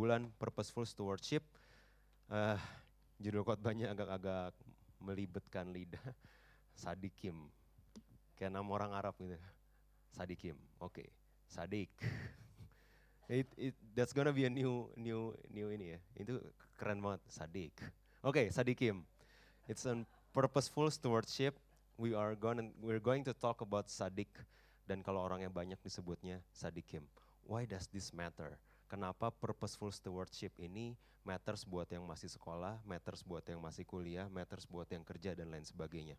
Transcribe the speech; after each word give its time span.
Bulan 0.00 0.32
Purposeful 0.40 0.88
Stewardship, 0.88 1.44
eh 2.32 2.56
judul 3.20 3.44
khotbahnya 3.44 3.92
agak-agak 3.92 4.56
melibetkan 5.04 5.68
lidah. 5.68 6.00
Sadikim, 6.80 7.52
kayak 8.32 8.56
nama 8.56 8.64
orang 8.64 8.96
Arab 8.96 9.12
gitu. 9.20 9.36
Sadikim, 10.16 10.56
oke, 10.80 11.04
Sadik. 11.44 11.92
It, 13.30 13.46
it, 13.54 13.78
that's 13.94 14.10
gonna 14.10 14.34
be 14.34 14.42
a 14.42 14.50
new 14.50 14.90
new 14.98 15.30
new 15.54 15.70
ini 15.70 15.94
ya. 15.94 15.98
Itu 16.18 16.42
keren 16.74 16.98
banget, 16.98 17.22
Sadik. 17.30 17.78
Oke, 18.26 18.50
Sadikim. 18.50 19.06
It's 19.70 19.86
a 19.86 20.02
purposeful 20.34 20.90
stewardship. 20.90 21.54
We 21.94 22.10
are 22.10 22.34
going 22.34 22.74
we're 22.82 22.98
going 22.98 23.22
to 23.30 23.34
talk 23.38 23.62
about 23.62 23.86
Sadik 23.86 24.34
dan 24.82 25.06
kalau 25.06 25.22
orangnya 25.22 25.46
banyak 25.46 25.78
disebutnya 25.78 26.42
Sadikim. 26.50 27.06
Why 27.46 27.70
does 27.70 27.86
this 27.86 28.10
matter? 28.10 28.58
Kenapa 28.90 29.30
purposeful 29.30 29.94
stewardship 29.94 30.50
ini 30.58 30.98
matters 31.22 31.62
buat 31.62 31.86
yang 31.86 32.02
masih 32.02 32.26
sekolah, 32.26 32.82
matters 32.82 33.22
buat 33.22 33.46
yang 33.46 33.62
masih 33.62 33.86
kuliah, 33.86 34.26
matters 34.26 34.66
buat 34.66 34.90
yang 34.90 35.06
kerja 35.06 35.38
dan 35.38 35.46
lain 35.46 35.62
sebagainya. 35.62 36.18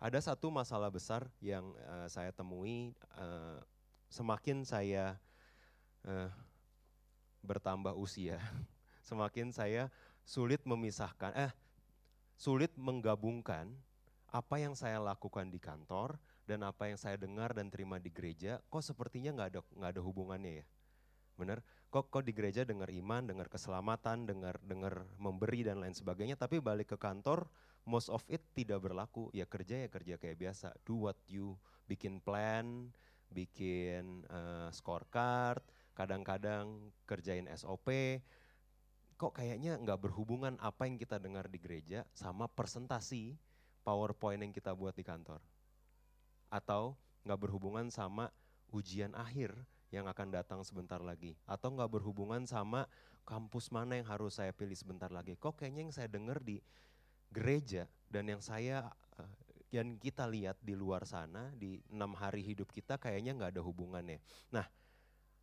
Ada 0.00 0.32
satu 0.32 0.48
masalah 0.48 0.88
besar 0.88 1.28
yang 1.44 1.76
uh, 1.84 2.08
saya 2.08 2.32
temui 2.32 2.96
uh, 3.20 3.60
semakin 4.08 4.64
saya 4.64 5.20
uh, 6.08 6.32
bertambah 7.44 7.92
usia, 7.92 8.40
semakin 9.08 9.52
saya 9.52 9.92
sulit 10.24 10.64
memisahkan, 10.64 11.36
eh 11.36 11.52
sulit 12.40 12.72
menggabungkan 12.80 13.76
apa 14.32 14.56
yang 14.56 14.72
saya 14.72 14.96
lakukan 15.04 15.52
di 15.52 15.60
kantor 15.60 16.16
dan 16.48 16.64
apa 16.64 16.88
yang 16.88 16.96
saya 16.96 17.20
dengar 17.20 17.52
dan 17.52 17.68
terima 17.68 18.00
di 18.00 18.08
gereja, 18.08 18.56
kok 18.72 18.80
sepertinya 18.80 19.36
nggak 19.36 19.48
ada 19.52 19.60
nggak 19.76 19.90
ada 19.92 20.00
hubungannya 20.00 20.64
ya, 20.64 20.66
benar? 21.40 21.64
Kok 21.88 22.12
kok 22.12 22.22
di 22.28 22.36
gereja 22.36 22.68
dengar 22.68 22.92
iman, 22.92 23.24
dengar 23.24 23.48
keselamatan, 23.48 24.28
dengar 24.28 24.60
dengar 24.60 25.08
memberi 25.16 25.64
dan 25.64 25.80
lain 25.80 25.96
sebagainya, 25.96 26.36
tapi 26.36 26.60
balik 26.60 26.92
ke 26.92 26.98
kantor 27.00 27.48
most 27.88 28.12
of 28.12 28.20
it 28.28 28.44
tidak 28.52 28.84
berlaku. 28.84 29.32
Ya 29.32 29.48
kerja 29.48 29.82
ya 29.82 29.88
kerja 29.88 30.14
kayak 30.20 30.36
biasa, 30.36 30.76
do 30.84 31.08
what 31.08 31.18
you 31.24 31.56
bikin 31.88 32.20
plan, 32.20 32.92
bikin 33.32 34.22
uh, 34.28 34.68
scorecard, 34.70 35.62
kadang-kadang 35.96 36.92
kerjain 37.08 37.50
SOP, 37.56 38.20
kok 39.18 39.34
kayaknya 39.34 39.76
nggak 39.76 40.00
berhubungan 40.00 40.54
apa 40.62 40.86
yang 40.86 40.96
kita 40.96 41.18
dengar 41.18 41.50
di 41.50 41.58
gereja 41.58 42.06
sama 42.14 42.46
presentasi 42.46 43.36
PowerPoint 43.82 44.40
yang 44.40 44.54
kita 44.54 44.70
buat 44.76 44.94
di 44.94 45.02
kantor. 45.02 45.40
Atau 46.50 46.94
nggak 47.26 47.40
berhubungan 47.40 47.90
sama 47.90 48.30
ujian 48.70 49.12
akhir 49.18 49.52
yang 49.90 50.06
akan 50.06 50.30
datang 50.30 50.62
sebentar 50.62 51.02
lagi. 51.02 51.34
Atau 51.46 51.74
nggak 51.74 51.90
berhubungan 51.90 52.46
sama 52.46 52.86
kampus 53.26 53.70
mana 53.70 53.98
yang 53.98 54.08
harus 54.08 54.38
saya 54.38 54.54
pilih 54.54 54.74
sebentar 54.74 55.10
lagi. 55.10 55.34
Kok 55.38 55.60
kayaknya 55.60 55.82
yang 55.86 55.94
saya 55.94 56.08
dengar 56.10 56.42
di 56.42 56.62
gereja 57.30 57.86
dan 58.10 58.26
yang 58.26 58.42
saya 58.42 58.90
uh, 59.18 59.32
yang 59.70 59.98
kita 60.02 60.26
lihat 60.26 60.58
di 60.58 60.74
luar 60.74 61.06
sana 61.06 61.54
di 61.54 61.78
enam 61.94 62.10
hari 62.18 62.42
hidup 62.42 62.74
kita 62.74 62.98
kayaknya 62.98 63.38
nggak 63.38 63.54
ada 63.54 63.62
hubungannya. 63.62 64.18
Nah, 64.50 64.66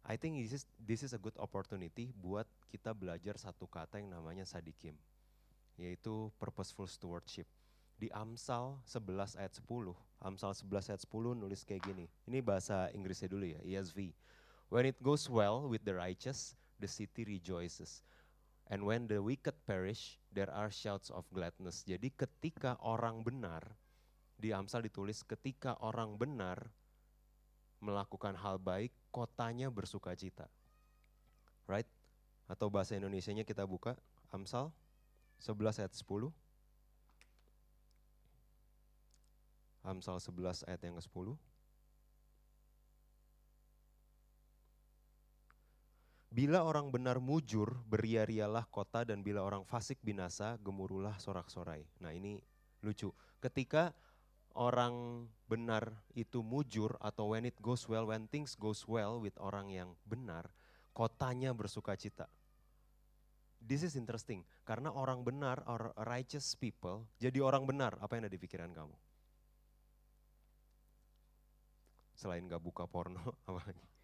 I 0.04 0.20
think 0.20 0.40
this 0.40 0.52
is 0.52 0.64
this 0.80 1.04
is 1.04 1.12
a 1.16 1.20
good 1.20 1.36
opportunity 1.40 2.12
buat 2.16 2.48
kita 2.68 2.92
belajar 2.92 3.40
satu 3.40 3.68
kata 3.68 4.04
yang 4.04 4.12
namanya 4.12 4.44
sadikim, 4.44 4.96
yaitu 5.80 6.32
purposeful 6.40 6.88
stewardship. 6.88 7.48
Di 7.98 8.14
Amsal 8.14 8.78
11 8.86 9.42
ayat 9.42 9.58
10, 9.58 9.66
Amsal 10.22 10.54
11 10.54 10.94
ayat 10.94 11.02
10 11.02 11.34
nulis 11.34 11.66
kayak 11.66 11.82
gini. 11.82 12.06
Ini 12.30 12.46
bahasa 12.46 12.94
Inggrisnya 12.94 13.26
dulu 13.26 13.50
ya, 13.50 13.60
ESV. 13.66 14.14
When 14.68 14.84
it 14.84 15.00
goes 15.00 15.32
well 15.32 15.64
with 15.64 15.88
the 15.88 15.96
righteous, 15.96 16.56
the 16.80 16.92
city 16.92 17.24
rejoices. 17.24 18.04
And 18.68 18.84
when 18.84 19.08
the 19.08 19.24
wicked 19.24 19.56
perish, 19.64 20.20
there 20.36 20.52
are 20.52 20.68
shouts 20.68 21.08
of 21.08 21.24
gladness. 21.32 21.88
Jadi 21.88 22.12
ketika 22.12 22.76
orang 22.84 23.24
benar, 23.24 23.64
di 24.36 24.52
Amsal 24.52 24.84
ditulis 24.84 25.24
ketika 25.24 25.80
orang 25.80 26.20
benar 26.20 26.68
melakukan 27.80 28.36
hal 28.36 28.60
baik, 28.60 28.92
kotanya 29.16 29.72
bersuka 29.72 30.12
cita. 30.20 30.52
Right? 31.64 31.88
Atau 32.52 32.68
bahasa 32.68 33.00
Indonesianya 33.00 33.48
kita 33.48 33.64
buka, 33.64 33.96
Amsal 34.36 34.76
11 35.40 35.80
ayat 35.80 35.96
10. 35.96 36.28
Amsal 39.88 40.20
11 40.20 40.68
ayat 40.68 40.82
yang 40.84 41.00
ke-10. 41.00 41.28
Bila 46.38 46.62
orang 46.62 46.94
benar 46.94 47.18
mujur, 47.18 47.82
beria-rialah 47.90 48.70
kota 48.70 49.02
dan 49.02 49.26
bila 49.26 49.42
orang 49.42 49.66
fasik 49.66 49.98
binasa, 50.06 50.62
gemuruhlah 50.62 51.18
sorak-sorai. 51.18 51.82
Nah 51.98 52.14
ini 52.14 52.38
lucu. 52.86 53.10
Ketika 53.42 53.90
orang 54.54 55.26
benar 55.50 56.06
itu 56.14 56.46
mujur 56.46 56.94
atau 57.02 57.34
when 57.34 57.50
it 57.50 57.58
goes 57.58 57.90
well, 57.90 58.06
when 58.06 58.30
things 58.30 58.54
goes 58.54 58.86
well 58.86 59.18
with 59.18 59.34
orang 59.42 59.74
yang 59.74 59.98
benar, 60.06 60.54
kotanya 60.94 61.58
bersuka 61.58 61.98
cita. 61.98 62.30
This 63.58 63.82
is 63.82 63.98
interesting, 63.98 64.46
karena 64.62 64.94
orang 64.94 65.26
benar, 65.26 65.66
or 65.66 65.90
righteous 66.06 66.54
people, 66.54 67.10
jadi 67.18 67.42
orang 67.42 67.66
benar, 67.66 67.98
apa 67.98 68.14
yang 68.14 68.30
ada 68.30 68.34
di 68.38 68.38
pikiran 68.38 68.70
kamu? 68.78 68.94
Selain 72.14 72.46
gak 72.46 72.62
buka 72.62 72.86
porno, 72.86 73.26
apa 73.50 73.74
lagi? 73.74 73.97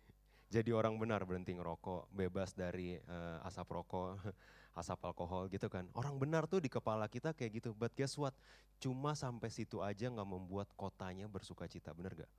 Jadi 0.53 0.69
orang 0.69 1.01
benar 1.01 1.25
berhenti 1.25 1.57
ngerokok, 1.57 2.13
bebas 2.13 2.53
dari 2.53 2.93
uh, 3.09 3.41
asap 3.49 3.73
rokok, 3.73 4.21
asap 4.79 5.01
alkohol 5.01 5.49
gitu 5.49 5.65
kan. 5.65 5.89
Orang 5.97 6.21
benar 6.21 6.45
tuh 6.45 6.61
di 6.61 6.69
kepala 6.69 7.09
kita 7.09 7.33
kayak 7.33 7.57
gitu, 7.57 7.69
but 7.73 7.89
guess 7.97 8.13
what? 8.21 8.37
Cuma 8.77 9.17
sampai 9.17 9.49
situ 9.49 9.81
aja 9.81 10.13
nggak 10.13 10.29
membuat 10.29 10.69
kotanya 10.77 11.25
bersuka 11.25 11.65
cita, 11.65 11.89
bener 11.97 12.13
gak? 12.13 12.31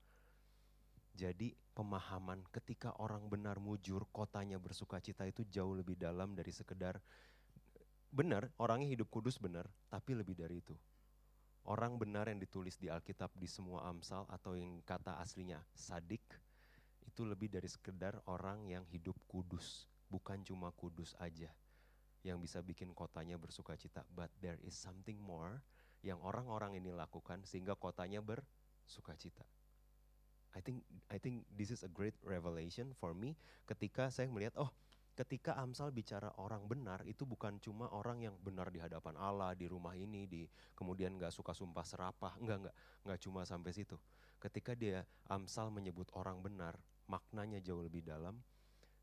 Jadi 1.14 1.58
pemahaman 1.74 2.46
ketika 2.54 2.94
orang 3.02 3.26
benar 3.26 3.58
mujur, 3.58 4.06
kotanya 4.14 4.62
bersuka 4.62 5.02
cita 5.02 5.26
itu 5.26 5.42
jauh 5.50 5.74
lebih 5.74 5.98
dalam 5.98 6.38
dari 6.38 6.54
sekedar 6.54 7.02
benar, 8.14 8.46
orangnya 8.62 8.94
hidup 8.94 9.10
kudus 9.10 9.42
benar, 9.42 9.66
tapi 9.90 10.14
lebih 10.14 10.38
dari 10.38 10.62
itu. 10.62 10.74
Orang 11.66 11.98
benar 11.98 12.30
yang 12.30 12.38
ditulis 12.38 12.78
di 12.78 12.86
Alkitab 12.86 13.34
di 13.34 13.50
semua 13.50 13.90
Amsal 13.90 14.22
atau 14.30 14.54
yang 14.54 14.78
kata 14.86 15.18
aslinya 15.18 15.58
sadik, 15.74 16.22
itu 17.14 17.22
lebih 17.22 17.46
dari 17.46 17.70
sekedar 17.70 18.18
orang 18.26 18.66
yang 18.66 18.82
hidup 18.90 19.14
kudus, 19.30 19.86
bukan 20.10 20.42
cuma 20.42 20.74
kudus 20.74 21.14
aja 21.22 21.46
yang 22.26 22.42
bisa 22.42 22.58
bikin 22.58 22.90
kotanya 22.90 23.38
bersuka 23.38 23.78
cita, 23.78 24.02
but 24.10 24.34
there 24.42 24.58
is 24.66 24.74
something 24.74 25.14
more 25.22 25.62
yang 26.02 26.18
orang-orang 26.26 26.74
ini 26.74 26.90
lakukan 26.90 27.46
sehingga 27.46 27.78
kotanya 27.78 28.18
bersuka 28.18 29.14
cita. 29.14 29.46
I 30.54 30.60
think 30.62 30.82
I 31.06 31.22
think 31.22 31.46
this 31.54 31.70
is 31.70 31.86
a 31.86 31.90
great 31.90 32.18
revelation 32.22 32.94
for 32.98 33.14
me 33.14 33.34
ketika 33.66 34.10
saya 34.10 34.30
melihat 34.30 34.54
oh 34.58 34.70
ketika 35.14 35.54
Amsal 35.58 35.90
bicara 35.90 36.30
orang 36.38 36.66
benar 36.66 37.02
itu 37.06 37.26
bukan 37.26 37.58
cuma 37.58 37.90
orang 37.90 38.22
yang 38.22 38.34
benar 38.38 38.70
di 38.70 38.78
hadapan 38.78 39.18
Allah 39.18 39.54
di 39.54 39.66
rumah 39.66 39.98
ini 39.98 40.26
di 40.30 40.46
kemudian 40.78 41.18
nggak 41.18 41.34
suka 41.34 41.54
sumpah 41.54 41.82
serapah 41.82 42.38
enggak 42.38 42.58
enggak 42.62 42.76
nggak 43.02 43.20
cuma 43.22 43.42
sampai 43.42 43.74
situ 43.74 43.98
ketika 44.38 44.78
dia 44.78 45.02
Amsal 45.26 45.74
menyebut 45.74 46.06
orang 46.14 46.38
benar 46.38 46.78
maknanya 47.10 47.60
jauh 47.60 47.84
lebih 47.84 48.04
dalam 48.04 48.40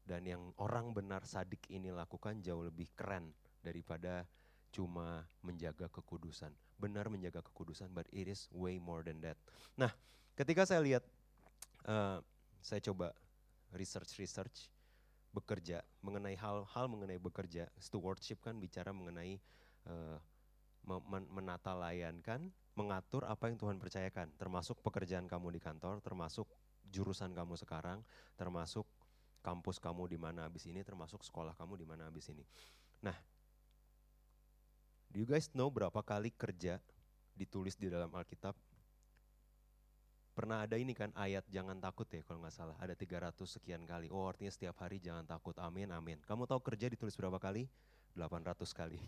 dan 0.06 0.25
yang 0.25 0.44
orang 0.57 0.92
benar 0.92 1.24
sadik 1.24 1.69
ini 1.69 1.94
lakukan 1.94 2.42
jauh 2.42 2.65
lebih 2.65 2.89
keren 2.98 3.30
daripada 3.62 4.25
cuma 4.74 5.21
menjaga 5.45 5.92
kekudusan. 5.92 6.50
Benar 6.81 7.12
menjaga 7.12 7.45
kekudusan, 7.45 7.94
but 7.94 8.07
it 8.09 8.25
is 8.25 8.50
way 8.50 8.81
more 8.81 9.06
than 9.06 9.21
that. 9.21 9.38
Nah, 9.77 9.94
ketika 10.33 10.65
saya 10.65 10.81
lihat, 10.81 11.03
uh, 11.86 12.18
saya 12.63 12.81
coba 12.81 13.13
research-research 13.75 14.71
bekerja 15.31 15.80
mengenai 16.03 16.36
hal-hal 16.36 16.86
mengenai 16.92 17.21
bekerja, 17.21 17.69
stewardship 17.80 18.42
kan 18.44 18.57
bicara 18.57 18.92
mengenai 18.92 19.39
uh, 19.88 20.18
menata 21.30 21.77
layankan, 21.77 22.50
mengatur 22.74 23.24
apa 23.30 23.48
yang 23.48 23.56
Tuhan 23.62 23.77
percayakan, 23.77 24.33
termasuk 24.36 24.81
pekerjaan 24.81 25.30
kamu 25.30 25.53
di 25.56 25.62
kantor, 25.62 26.01
termasuk 26.01 26.50
jurusan 26.91 27.31
kamu 27.31 27.55
sekarang, 27.55 28.03
termasuk 28.35 28.83
kampus 29.41 29.81
kamu 29.81 30.11
di 30.11 30.19
mana 30.21 30.45
habis 30.45 30.67
ini, 30.69 30.85
termasuk 30.85 31.25
sekolah 31.25 31.57
kamu 31.57 31.81
di 31.81 31.85
mana 31.88 32.11
habis 32.11 32.29
ini. 32.29 32.45
Nah, 33.01 33.15
do 35.09 35.17
you 35.17 35.27
guys 35.27 35.49
know 35.57 35.71
berapa 35.71 35.97
kali 36.03 36.29
kerja 36.35 36.77
ditulis 37.33 37.79
di 37.79 37.89
dalam 37.89 38.11
Alkitab? 38.13 38.53
Pernah 40.31 40.63
ada 40.63 40.79
ini 40.79 40.95
kan 40.95 41.11
ayat 41.11 41.43
jangan 41.51 41.75
takut 41.83 42.07
ya 42.07 42.23
kalau 42.23 42.39
nggak 42.39 42.55
salah. 42.55 42.77
Ada 42.79 42.95
300 42.95 43.35
sekian 43.35 43.83
kali. 43.83 44.07
Oh 44.07 44.31
artinya 44.31 44.47
setiap 44.47 44.79
hari 44.79 45.03
jangan 45.03 45.27
takut. 45.27 45.51
Amin, 45.59 45.91
amin. 45.91 46.23
Kamu 46.23 46.47
tahu 46.47 46.63
kerja 46.63 46.88
ditulis 46.88 47.19
berapa 47.19 47.35
kali? 47.35 47.67
800 48.15 48.63
kali. 48.71 48.95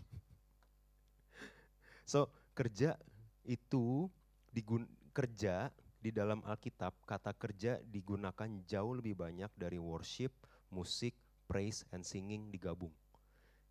so 2.12 2.28
kerja 2.52 3.00
itu 3.48 4.04
digun 4.52 4.84
kerja 5.16 5.72
di 6.04 6.12
dalam 6.12 6.44
Alkitab 6.44 7.08
kata 7.08 7.32
kerja 7.32 7.80
digunakan 7.80 8.50
jauh 8.68 8.92
lebih 8.92 9.16
banyak 9.16 9.48
dari 9.56 9.80
worship, 9.80 10.36
musik, 10.68 11.16
praise 11.48 11.88
and 11.96 12.04
singing 12.04 12.52
digabung. 12.52 12.92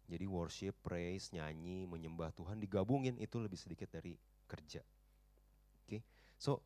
Jadi 0.10 0.26
worship, 0.26 0.74
praise, 0.82 1.30
nyanyi, 1.30 1.86
menyembah 1.86 2.34
Tuhan 2.34 2.58
digabungin 2.58 3.22
itu 3.22 3.38
lebih 3.38 3.62
sedikit 3.62 3.94
dari 3.94 4.18
kerja. 4.50 4.82
Oke. 5.86 5.86
Okay? 5.86 6.02
So 6.42 6.66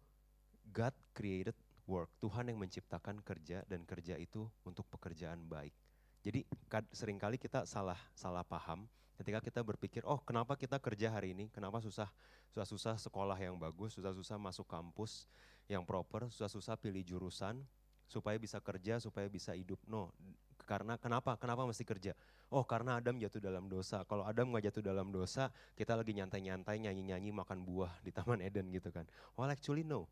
God 0.71 0.95
created 1.11 1.59
work. 1.83 2.15
Tuhan 2.23 2.47
yang 2.47 2.63
menciptakan 2.63 3.19
kerja 3.19 3.67
dan 3.67 3.83
kerja 3.83 4.15
itu 4.15 4.47
untuk 4.63 4.87
pekerjaan 4.87 5.43
baik. 5.51 5.75
Jadi 6.23 6.47
sering 6.95 7.19
kali 7.19 7.35
kita 7.35 7.67
salah 7.67 7.99
salah 8.15 8.47
paham 8.47 8.87
ketika 9.17 9.41
kita 9.41 9.61
berpikir, 9.65 10.05
oh 10.05 10.21
kenapa 10.21 10.53
kita 10.53 10.77
kerja 10.77 11.09
hari 11.09 11.33
ini, 11.33 11.49
kenapa 11.49 11.81
susah 11.81 12.07
susah-susah 12.53 13.01
sekolah 13.01 13.35
yang 13.35 13.57
bagus, 13.57 13.97
susah-susah 13.97 14.37
masuk 14.37 14.69
kampus 14.69 15.25
yang 15.67 15.83
proper, 15.83 16.31
susah-susah 16.31 16.79
pilih 16.79 17.03
jurusan 17.03 17.59
supaya 18.07 18.39
bisa 18.39 18.63
kerja, 18.63 19.03
supaya 19.03 19.27
bisa 19.27 19.51
hidup. 19.51 19.83
No, 19.83 20.15
karena 20.63 20.95
kenapa? 20.95 21.35
Kenapa 21.35 21.67
mesti 21.67 21.83
kerja? 21.83 22.15
Oh 22.47 22.63
karena 22.63 22.95
Adam 22.99 23.19
jatuh 23.19 23.43
dalam 23.43 23.67
dosa. 23.67 24.07
Kalau 24.07 24.23
Adam 24.23 24.51
nggak 24.55 24.71
jatuh 24.71 24.83
dalam 24.83 25.11
dosa, 25.11 25.51
kita 25.75 25.99
lagi 25.99 26.15
nyantai-nyantai, 26.15 26.79
nyanyi-nyanyi, 26.79 27.35
makan 27.35 27.63
buah 27.67 27.91
di 27.99 28.15
Taman 28.15 28.39
Eden 28.39 28.71
gitu 28.71 28.87
kan. 28.87 29.03
Well 29.35 29.51
actually 29.51 29.83
no, 29.83 30.07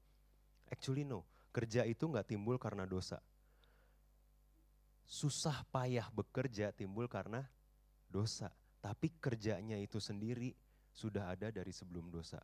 actually 0.68 1.08
no. 1.08 1.24
Kerja 1.56 1.88
itu 1.88 2.04
nggak 2.04 2.28
timbul 2.28 2.60
karena 2.60 2.84
dosa. 2.84 3.24
Susah 5.08 5.64
payah 5.72 6.12
bekerja 6.12 6.76
timbul 6.76 7.08
karena 7.08 7.48
dosa. 8.12 8.52
Tapi 8.84 9.16
kerjanya 9.24 9.80
itu 9.80 10.04
sendiri 10.04 10.52
sudah 10.92 11.32
ada 11.32 11.48
dari 11.56 11.72
sebelum 11.72 12.12
dosa. 12.12 12.44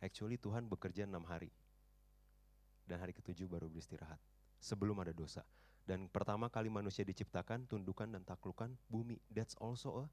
Actually 0.00 0.40
Tuhan 0.40 0.64
bekerja 0.64 1.04
enam 1.04 1.28
hari. 1.28 1.52
Dan 2.86 3.02
hari 3.02 3.12
ketujuh 3.12 3.50
baru 3.50 3.66
beristirahat. 3.66 4.18
Sebelum 4.62 4.96
ada 5.02 5.10
dosa. 5.12 5.42
Dan 5.86 6.10
pertama 6.10 6.50
kali 6.50 6.70
manusia 6.70 7.06
diciptakan, 7.06 7.66
tundukan 7.66 8.10
dan 8.10 8.22
taklukan 8.22 8.74
bumi. 8.90 9.18
That's 9.30 9.58
also 9.58 10.02
a 10.02 10.06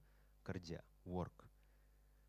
kerja, 0.45 0.81
work. 1.05 1.53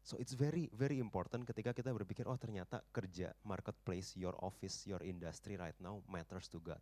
So 0.04 0.20
it's 0.20 0.36
very 0.36 0.68
very 0.76 1.00
important 1.00 1.48
ketika 1.48 1.72
kita 1.72 1.88
berpikir 1.88 2.28
oh 2.28 2.36
ternyata 2.36 2.84
kerja, 2.92 3.32
marketplace, 3.40 4.12
your 4.20 4.36
office, 4.44 4.84
your 4.84 5.00
industry 5.00 5.56
right 5.56 5.76
now 5.80 6.04
matters 6.12 6.44
to 6.52 6.60
God. 6.60 6.80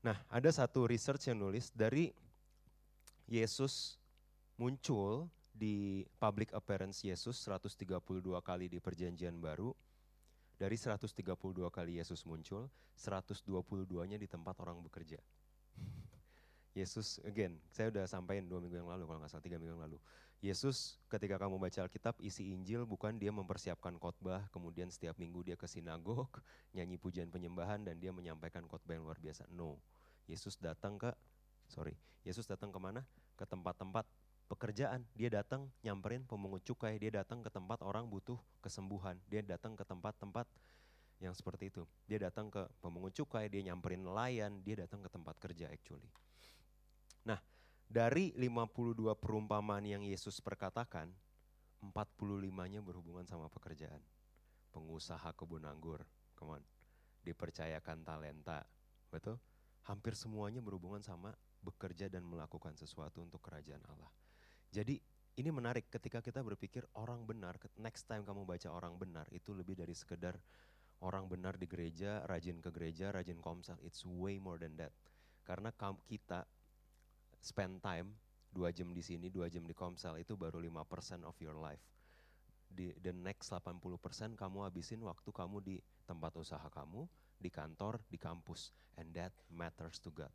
Nah, 0.00 0.16
ada 0.32 0.48
satu 0.48 0.88
research 0.88 1.28
yang 1.28 1.44
nulis 1.44 1.68
dari 1.76 2.08
Yesus 3.28 4.00
muncul 4.56 5.28
di 5.52 6.08
public 6.16 6.56
appearance 6.56 7.04
Yesus 7.04 7.36
132 7.44 7.84
kali 8.40 8.72
di 8.72 8.80
perjanjian 8.80 9.36
baru 9.36 9.76
dari 10.58 10.74
132 10.74 11.14
kali 11.70 12.02
Yesus 12.02 12.26
muncul, 12.26 12.66
122-nya 12.98 14.18
di 14.18 14.26
tempat 14.26 14.58
orang 14.58 14.82
bekerja. 14.82 15.22
Yesus, 16.74 17.22
again, 17.26 17.58
saya 17.70 17.90
udah 17.90 18.06
sampaikan 18.06 18.46
dua 18.46 18.62
minggu 18.62 18.78
yang 18.78 18.90
lalu, 18.90 19.06
kalau 19.06 19.18
nggak 19.18 19.30
salah 19.30 19.42
tiga 19.42 19.58
minggu 19.58 19.78
yang 19.78 19.84
lalu. 19.86 19.98
Yesus 20.38 21.02
ketika 21.10 21.34
kamu 21.34 21.58
baca 21.58 21.82
Alkitab, 21.82 22.14
isi 22.22 22.54
Injil 22.54 22.86
bukan 22.86 23.18
dia 23.18 23.34
mempersiapkan 23.34 23.98
khotbah, 23.98 24.46
kemudian 24.54 24.86
setiap 24.86 25.18
minggu 25.18 25.42
dia 25.42 25.58
ke 25.58 25.66
sinagog, 25.66 26.30
nyanyi 26.76 26.94
pujian 26.94 27.30
penyembahan, 27.30 27.82
dan 27.82 27.98
dia 27.98 28.14
menyampaikan 28.14 28.62
khotbah 28.70 28.94
yang 28.94 29.02
luar 29.06 29.18
biasa. 29.18 29.50
No, 29.50 29.82
Yesus 30.30 30.54
datang 30.58 30.98
ke, 30.98 31.10
sorry, 31.66 31.98
Yesus 32.22 32.46
datang 32.46 32.70
ke 32.70 32.78
mana? 32.78 33.02
Ke 33.34 33.42
tempat-tempat 33.46 34.06
pekerjaan. 34.48 35.04
Dia 35.14 35.28
datang 35.28 35.68
nyamperin 35.84 36.24
pemungut 36.24 36.64
cukai, 36.64 36.96
dia 36.96 37.22
datang 37.22 37.44
ke 37.44 37.52
tempat 37.52 37.84
orang 37.84 38.08
butuh 38.08 38.40
kesembuhan, 38.64 39.20
dia 39.28 39.44
datang 39.44 39.76
ke 39.76 39.84
tempat-tempat 39.84 40.48
yang 41.20 41.36
seperti 41.36 41.68
itu. 41.68 41.84
Dia 42.08 42.26
datang 42.26 42.48
ke 42.48 42.64
pemungut 42.80 43.12
cukai, 43.12 43.52
dia 43.52 43.62
nyamperin 43.68 44.02
nelayan, 44.02 44.64
dia 44.64 44.82
datang 44.82 45.04
ke 45.04 45.10
tempat 45.12 45.36
kerja 45.38 45.68
actually. 45.68 46.08
Nah, 47.28 47.38
dari 47.84 48.32
52 48.34 49.14
perumpamaan 49.20 49.84
yang 49.84 50.02
Yesus 50.02 50.40
perkatakan, 50.40 51.12
45-nya 51.78 52.82
berhubungan 52.82 53.22
sama 53.28 53.46
pekerjaan. 53.46 54.02
Pengusaha 54.74 55.30
kebun 55.36 55.62
anggur, 55.62 56.02
come 56.34 56.58
on. 56.58 56.64
Dipercayakan 57.22 58.02
talenta, 58.02 58.66
betul? 59.12 59.38
Hampir 59.86 60.18
semuanya 60.18 60.60
berhubungan 60.60 61.00
sama 61.00 61.32
bekerja 61.62 62.06
dan 62.06 62.22
melakukan 62.22 62.76
sesuatu 62.76 63.24
untuk 63.24 63.42
kerajaan 63.42 63.82
Allah. 63.88 64.10
Jadi 64.68 65.00
ini 65.38 65.50
menarik 65.54 65.86
ketika 65.86 66.18
kita 66.18 66.42
berpikir 66.42 66.82
orang 66.98 67.22
benar, 67.22 67.56
next 67.78 68.10
time 68.10 68.26
kamu 68.26 68.42
baca 68.42 68.68
orang 68.74 68.98
benar 68.98 69.24
itu 69.30 69.54
lebih 69.54 69.78
dari 69.78 69.94
sekedar 69.94 70.34
orang 70.98 71.30
benar 71.30 71.54
di 71.54 71.70
gereja, 71.70 72.26
rajin 72.26 72.58
ke 72.58 72.74
gereja, 72.74 73.14
rajin 73.14 73.38
komsel. 73.38 73.78
It's 73.86 74.02
way 74.02 74.42
more 74.42 74.58
than 74.58 74.74
that. 74.82 74.90
Karena 75.46 75.70
kita 76.04 76.42
spend 77.38 77.78
time 77.80 78.18
dua 78.50 78.74
jam 78.74 78.90
di 78.90 79.00
sini, 79.04 79.30
dua 79.30 79.46
jam 79.46 79.62
di 79.62 79.72
komsel 79.76 80.18
itu 80.18 80.34
baru 80.34 80.58
5% 80.58 81.22
of 81.22 81.38
your 81.38 81.54
life. 81.54 81.80
Di 82.68 82.92
the 83.00 83.14
next 83.14 83.54
80% 83.54 84.34
kamu 84.36 84.58
habisin 84.66 85.00
waktu 85.06 85.30
kamu 85.30 85.56
di 85.62 85.76
tempat 86.04 86.34
usaha 86.36 86.66
kamu, 86.68 87.06
di 87.38 87.48
kantor, 87.48 88.02
di 88.10 88.18
kampus. 88.18 88.74
And 88.98 89.14
that 89.14 89.32
matters 89.48 90.02
to 90.02 90.10
God. 90.10 90.34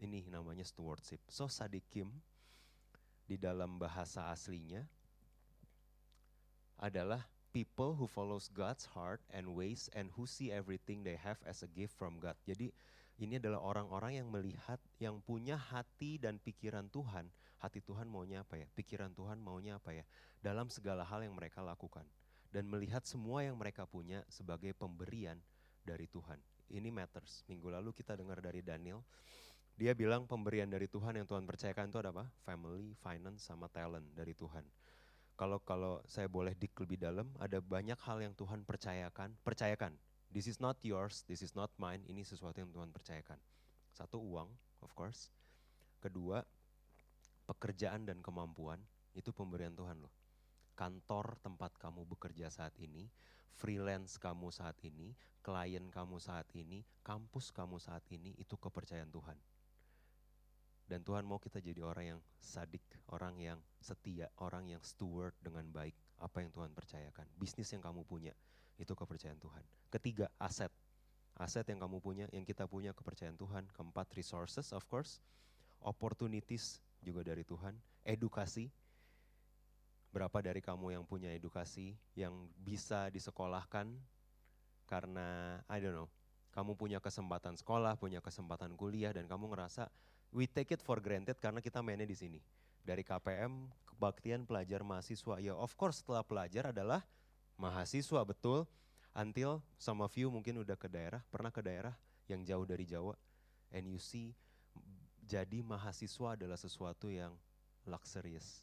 Ini 0.00 0.32
namanya 0.32 0.64
stewardship. 0.64 1.20
So 1.28 1.44
Sadikim 1.46 2.08
di 3.30 3.38
dalam 3.38 3.78
bahasa 3.78 4.26
aslinya 4.34 4.82
adalah 6.82 7.30
people 7.54 7.94
who 7.94 8.10
follows 8.10 8.50
God's 8.50 8.90
heart 8.90 9.22
and 9.30 9.54
ways 9.54 9.86
and 9.94 10.10
who 10.18 10.26
see 10.26 10.50
everything 10.50 11.06
they 11.06 11.14
have 11.14 11.38
as 11.46 11.62
a 11.62 11.70
gift 11.70 11.94
from 11.94 12.18
God. 12.18 12.34
Jadi 12.42 12.74
ini 13.22 13.38
adalah 13.38 13.62
orang-orang 13.62 14.18
yang 14.18 14.26
melihat, 14.34 14.82
yang 14.98 15.22
punya 15.22 15.54
hati 15.54 16.18
dan 16.18 16.42
pikiran 16.42 16.90
Tuhan. 16.90 17.30
Hati 17.60 17.78
Tuhan 17.84 18.10
maunya 18.10 18.42
apa 18.42 18.56
ya? 18.58 18.66
Pikiran 18.72 19.12
Tuhan 19.14 19.38
maunya 19.38 19.78
apa 19.78 19.92
ya? 19.94 20.02
Dalam 20.40 20.72
segala 20.72 21.06
hal 21.06 21.22
yang 21.22 21.36
mereka 21.36 21.62
lakukan. 21.62 22.02
Dan 22.50 22.66
melihat 22.66 23.06
semua 23.06 23.46
yang 23.46 23.54
mereka 23.54 23.86
punya 23.86 24.26
sebagai 24.26 24.74
pemberian 24.74 25.38
dari 25.86 26.08
Tuhan. 26.10 26.40
Ini 26.72 26.88
matters. 26.88 27.44
Minggu 27.46 27.68
lalu 27.68 27.92
kita 27.92 28.16
dengar 28.16 28.40
dari 28.40 28.64
Daniel, 28.64 29.04
dia 29.80 29.96
bilang 29.96 30.28
pemberian 30.28 30.68
dari 30.68 30.84
Tuhan 30.84 31.16
yang 31.16 31.24
Tuhan 31.24 31.48
percayakan 31.48 31.88
itu 31.88 31.96
ada 31.96 32.12
apa? 32.12 32.28
Family, 32.44 32.92
finance, 33.00 33.48
sama 33.48 33.64
talent 33.72 34.04
dari 34.12 34.36
Tuhan. 34.36 34.60
Kalau 35.40 35.56
kalau 35.64 36.04
saya 36.04 36.28
boleh 36.28 36.52
dik 36.52 36.84
lebih 36.84 37.00
dalam, 37.00 37.32
ada 37.40 37.64
banyak 37.64 37.96
hal 38.04 38.20
yang 38.20 38.36
Tuhan 38.36 38.60
percayakan, 38.68 39.32
percayakan. 39.40 39.96
This 40.28 40.52
is 40.52 40.60
not 40.60 40.76
yours, 40.84 41.24
this 41.24 41.40
is 41.40 41.56
not 41.56 41.72
mine, 41.80 42.04
ini 42.12 42.20
sesuatu 42.20 42.60
yang 42.60 42.68
Tuhan 42.68 42.92
percayakan. 42.92 43.40
Satu 43.96 44.20
uang, 44.20 44.52
of 44.84 44.92
course. 44.92 45.32
Kedua, 45.96 46.44
pekerjaan 47.48 48.04
dan 48.04 48.20
kemampuan, 48.20 48.84
itu 49.16 49.32
pemberian 49.32 49.72
Tuhan 49.72 49.96
loh. 49.96 50.12
Kantor 50.76 51.40
tempat 51.40 51.80
kamu 51.80 52.04
bekerja 52.04 52.52
saat 52.52 52.76
ini, 52.84 53.08
freelance 53.56 54.20
kamu 54.20 54.52
saat 54.52 54.76
ini, 54.84 55.16
klien 55.40 55.88
kamu 55.88 56.20
saat 56.20 56.52
ini, 56.52 56.84
kampus 57.00 57.48
kamu 57.48 57.80
saat 57.80 58.04
ini, 58.12 58.36
itu 58.36 58.60
kepercayaan 58.60 59.08
Tuhan 59.08 59.40
dan 60.90 61.06
Tuhan 61.06 61.22
mau 61.22 61.38
kita 61.38 61.62
jadi 61.62 61.86
orang 61.86 62.18
yang 62.18 62.20
sadik, 62.42 62.82
orang 63.14 63.38
yang 63.38 63.62
setia, 63.78 64.26
orang 64.42 64.74
yang 64.74 64.82
steward 64.82 65.38
dengan 65.38 65.62
baik 65.70 65.94
apa 66.18 66.42
yang 66.42 66.50
Tuhan 66.50 66.74
percayakan. 66.74 67.30
Bisnis 67.38 67.70
yang 67.70 67.86
kamu 67.86 68.02
punya, 68.02 68.34
itu 68.74 68.90
kepercayaan 68.90 69.38
Tuhan. 69.38 69.62
Ketiga, 69.86 70.26
aset. 70.42 70.74
Aset 71.38 71.62
yang 71.70 71.78
kamu 71.86 72.02
punya, 72.02 72.26
yang 72.34 72.42
kita 72.42 72.66
punya 72.66 72.90
kepercayaan 72.90 73.38
Tuhan. 73.38 73.70
Keempat, 73.70 74.10
resources 74.18 74.74
of 74.74 74.82
course. 74.90 75.22
Opportunities 75.78 76.82
juga 76.98 77.22
dari 77.22 77.46
Tuhan. 77.46 77.78
Edukasi. 78.02 78.66
Berapa 80.10 80.42
dari 80.42 80.58
kamu 80.58 80.90
yang 80.90 81.06
punya 81.06 81.30
edukasi, 81.30 81.94
yang 82.18 82.50
bisa 82.58 83.06
disekolahkan 83.14 83.94
karena, 84.90 85.62
I 85.70 85.78
don't 85.78 85.94
know, 85.94 86.10
kamu 86.50 86.74
punya 86.74 86.98
kesempatan 86.98 87.54
sekolah, 87.54 87.94
punya 87.94 88.18
kesempatan 88.18 88.74
kuliah, 88.74 89.14
dan 89.14 89.30
kamu 89.30 89.54
ngerasa 89.54 89.86
we 90.30 90.46
take 90.46 90.70
it 90.74 90.82
for 90.82 90.98
granted 91.02 91.38
karena 91.38 91.58
kita 91.58 91.82
mainnya 91.82 92.06
di 92.06 92.16
sini. 92.16 92.40
Dari 92.80 93.04
KPM, 93.04 93.68
kebaktian 93.86 94.48
pelajar 94.48 94.80
mahasiswa. 94.80 95.36
Ya 95.42 95.54
of 95.54 95.74
course 95.76 96.00
setelah 96.00 96.24
pelajar 96.24 96.72
adalah 96.72 97.04
mahasiswa 97.60 98.22
betul. 98.24 98.64
Until 99.10 99.58
some 99.74 99.98
of 100.06 100.14
you 100.14 100.30
mungkin 100.30 100.62
udah 100.62 100.78
ke 100.78 100.86
daerah, 100.86 101.18
pernah 101.34 101.50
ke 101.50 101.58
daerah 101.58 101.92
yang 102.30 102.46
jauh 102.46 102.62
dari 102.62 102.86
Jawa. 102.86 103.18
And 103.74 103.90
you 103.90 103.98
see 103.98 104.38
jadi 105.26 105.62
mahasiswa 105.62 106.38
adalah 106.38 106.58
sesuatu 106.58 107.10
yang 107.10 107.34
luxurious. 107.86 108.62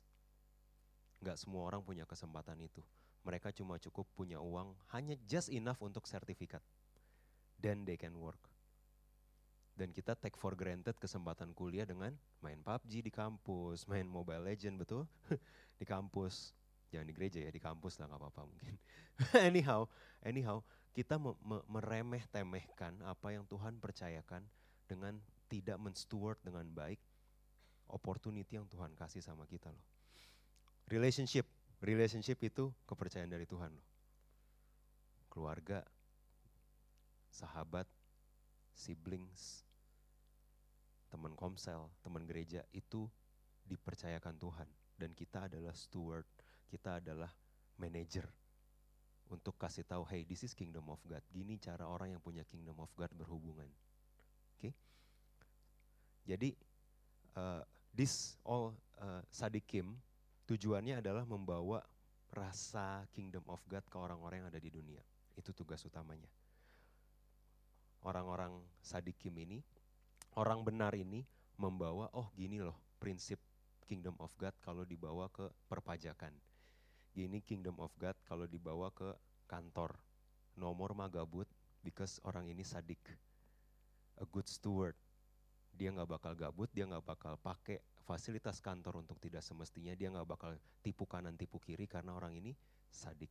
Nggak 1.20 1.40
semua 1.40 1.68
orang 1.68 1.84
punya 1.84 2.08
kesempatan 2.08 2.60
itu. 2.64 2.80
Mereka 3.28 3.52
cuma 3.52 3.76
cukup 3.76 4.08
punya 4.16 4.40
uang 4.40 4.72
hanya 4.96 5.20
just 5.28 5.52
enough 5.52 5.80
untuk 5.84 6.08
sertifikat. 6.08 6.64
Then 7.60 7.84
they 7.84 8.00
can 8.00 8.16
work. 8.16 8.40
Dan 9.78 9.94
kita 9.94 10.18
take 10.18 10.34
for 10.34 10.58
granted 10.58 10.98
kesempatan 10.98 11.54
kuliah 11.54 11.86
dengan 11.86 12.10
main 12.42 12.58
PUBG 12.66 13.06
di 13.06 13.14
kampus, 13.14 13.86
main 13.86 14.10
Mobile 14.10 14.42
Legend 14.42 14.82
betul 14.82 15.06
di 15.80 15.86
kampus. 15.86 16.58
Jangan 16.90 17.06
di 17.06 17.14
gereja 17.14 17.46
ya, 17.46 17.54
di 17.54 17.62
kampus 17.62 18.02
lah 18.02 18.10
nggak 18.10 18.18
apa-apa 18.18 18.42
mungkin. 18.50 18.74
anyhow, 19.54 19.86
anyhow, 20.26 20.66
kita 20.98 21.22
meremeh-temehkan 21.70 23.06
apa 23.06 23.38
yang 23.38 23.46
Tuhan 23.46 23.78
percayakan 23.78 24.42
dengan 24.90 25.22
tidak 25.46 25.78
mensteward 25.78 26.42
dengan 26.42 26.66
baik 26.74 26.98
opportunity 27.94 28.58
yang 28.58 28.66
Tuhan 28.66 28.98
kasih 28.98 29.22
sama 29.22 29.46
kita 29.46 29.70
loh. 29.70 29.86
Relationship, 30.90 31.46
relationship 31.86 32.42
itu 32.42 32.74
kepercayaan 32.90 33.30
dari 33.30 33.46
Tuhan 33.46 33.70
loh. 33.70 33.88
Keluarga, 35.30 35.86
sahabat, 37.30 37.86
siblings, 38.74 39.67
teman 41.08 41.34
komsel, 41.34 41.92
teman 42.04 42.24
gereja 42.28 42.64
itu 42.76 43.08
dipercayakan 43.68 44.36
Tuhan 44.40 44.68
dan 44.98 45.12
kita 45.14 45.48
adalah 45.48 45.76
steward, 45.76 46.28
kita 46.68 47.00
adalah 47.00 47.30
manager 47.78 48.26
untuk 49.28 49.60
kasih 49.60 49.84
tahu, 49.84 50.08
hey, 50.08 50.24
this 50.24 50.48
is 50.48 50.56
kingdom 50.56 50.88
of 50.88 51.00
God. 51.04 51.20
Gini 51.28 51.60
cara 51.60 51.84
orang 51.84 52.16
yang 52.16 52.22
punya 52.24 52.48
kingdom 52.48 52.80
of 52.80 52.88
God 52.96 53.12
berhubungan. 53.12 53.68
Oke? 54.56 54.72
Okay? 54.72 54.74
Jadi 56.28 56.50
uh, 57.36 57.64
this 57.92 58.40
all 58.48 58.72
uh, 59.00 59.20
sadikim 59.28 60.00
tujuannya 60.48 61.04
adalah 61.04 61.28
membawa 61.28 61.84
rasa 62.32 63.04
kingdom 63.12 63.44
of 63.52 63.60
God 63.68 63.84
ke 63.88 63.98
orang-orang 64.00 64.44
yang 64.44 64.50
ada 64.52 64.60
di 64.64 64.72
dunia. 64.72 65.04
Itu 65.36 65.52
tugas 65.52 65.84
utamanya. 65.84 66.28
Orang-orang 68.04 68.56
sadikim 68.80 69.36
ini, 69.36 69.60
orang 70.38 70.62
benar 70.62 70.94
ini 70.94 71.26
membawa, 71.58 72.14
oh 72.14 72.30
gini 72.38 72.62
loh 72.62 72.78
prinsip 73.02 73.42
kingdom 73.90 74.14
of 74.22 74.30
God 74.38 74.54
kalau 74.62 74.86
dibawa 74.86 75.28
ke 75.34 75.50
perpajakan. 75.66 76.32
Gini 77.12 77.42
kingdom 77.42 77.82
of 77.82 77.90
God 77.98 78.14
kalau 78.30 78.46
dibawa 78.46 78.94
ke 78.94 79.10
kantor. 79.50 79.98
Nomor 80.54 80.94
mah 80.94 81.10
gabut 81.10 81.50
because 81.82 82.22
orang 82.22 82.54
ini 82.54 82.62
sadik. 82.62 83.02
A 84.22 84.26
good 84.30 84.46
steward 84.46 84.94
dia 85.78 85.94
nggak 85.94 86.10
bakal 86.10 86.34
gabut, 86.34 86.70
dia 86.74 86.90
nggak 86.90 87.06
bakal 87.06 87.38
pakai 87.38 87.78
fasilitas 88.02 88.58
kantor 88.58 89.06
untuk 89.06 89.22
tidak 89.22 89.46
semestinya, 89.46 89.94
dia 89.94 90.10
nggak 90.10 90.26
bakal 90.26 90.58
tipu 90.82 91.06
kanan 91.06 91.38
tipu 91.38 91.62
kiri 91.62 91.86
karena 91.86 92.18
orang 92.18 92.34
ini 92.34 92.58
sadik. 92.90 93.30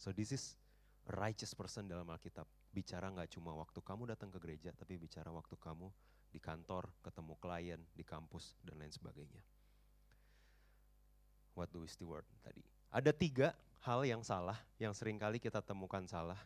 So 0.00 0.16
this 0.16 0.32
is 0.32 0.56
righteous 1.04 1.52
person 1.52 1.92
dalam 1.92 2.08
Alkitab. 2.08 2.48
Bicara 2.76 3.08
nggak 3.08 3.32
cuma 3.32 3.56
waktu 3.56 3.80
kamu 3.80 4.12
datang 4.12 4.28
ke 4.28 4.36
gereja, 4.36 4.68
tapi 4.76 5.00
bicara 5.00 5.32
waktu 5.32 5.56
kamu 5.56 5.88
di 6.28 6.36
kantor, 6.36 6.92
ketemu 7.00 7.32
klien, 7.40 7.80
di 7.96 8.04
kampus, 8.04 8.52
dan 8.60 8.76
lain 8.76 8.92
sebagainya. 8.92 9.40
What 11.56 11.72
do 11.72 11.80
we 11.80 11.88
steward 11.88 12.28
tadi? 12.44 12.60
Ada 12.92 13.16
tiga 13.16 13.56
hal 13.80 14.04
yang 14.04 14.20
salah, 14.20 14.60
yang 14.76 14.92
sering 14.92 15.16
kali 15.16 15.40
kita 15.40 15.64
temukan 15.64 16.04
salah. 16.04 16.36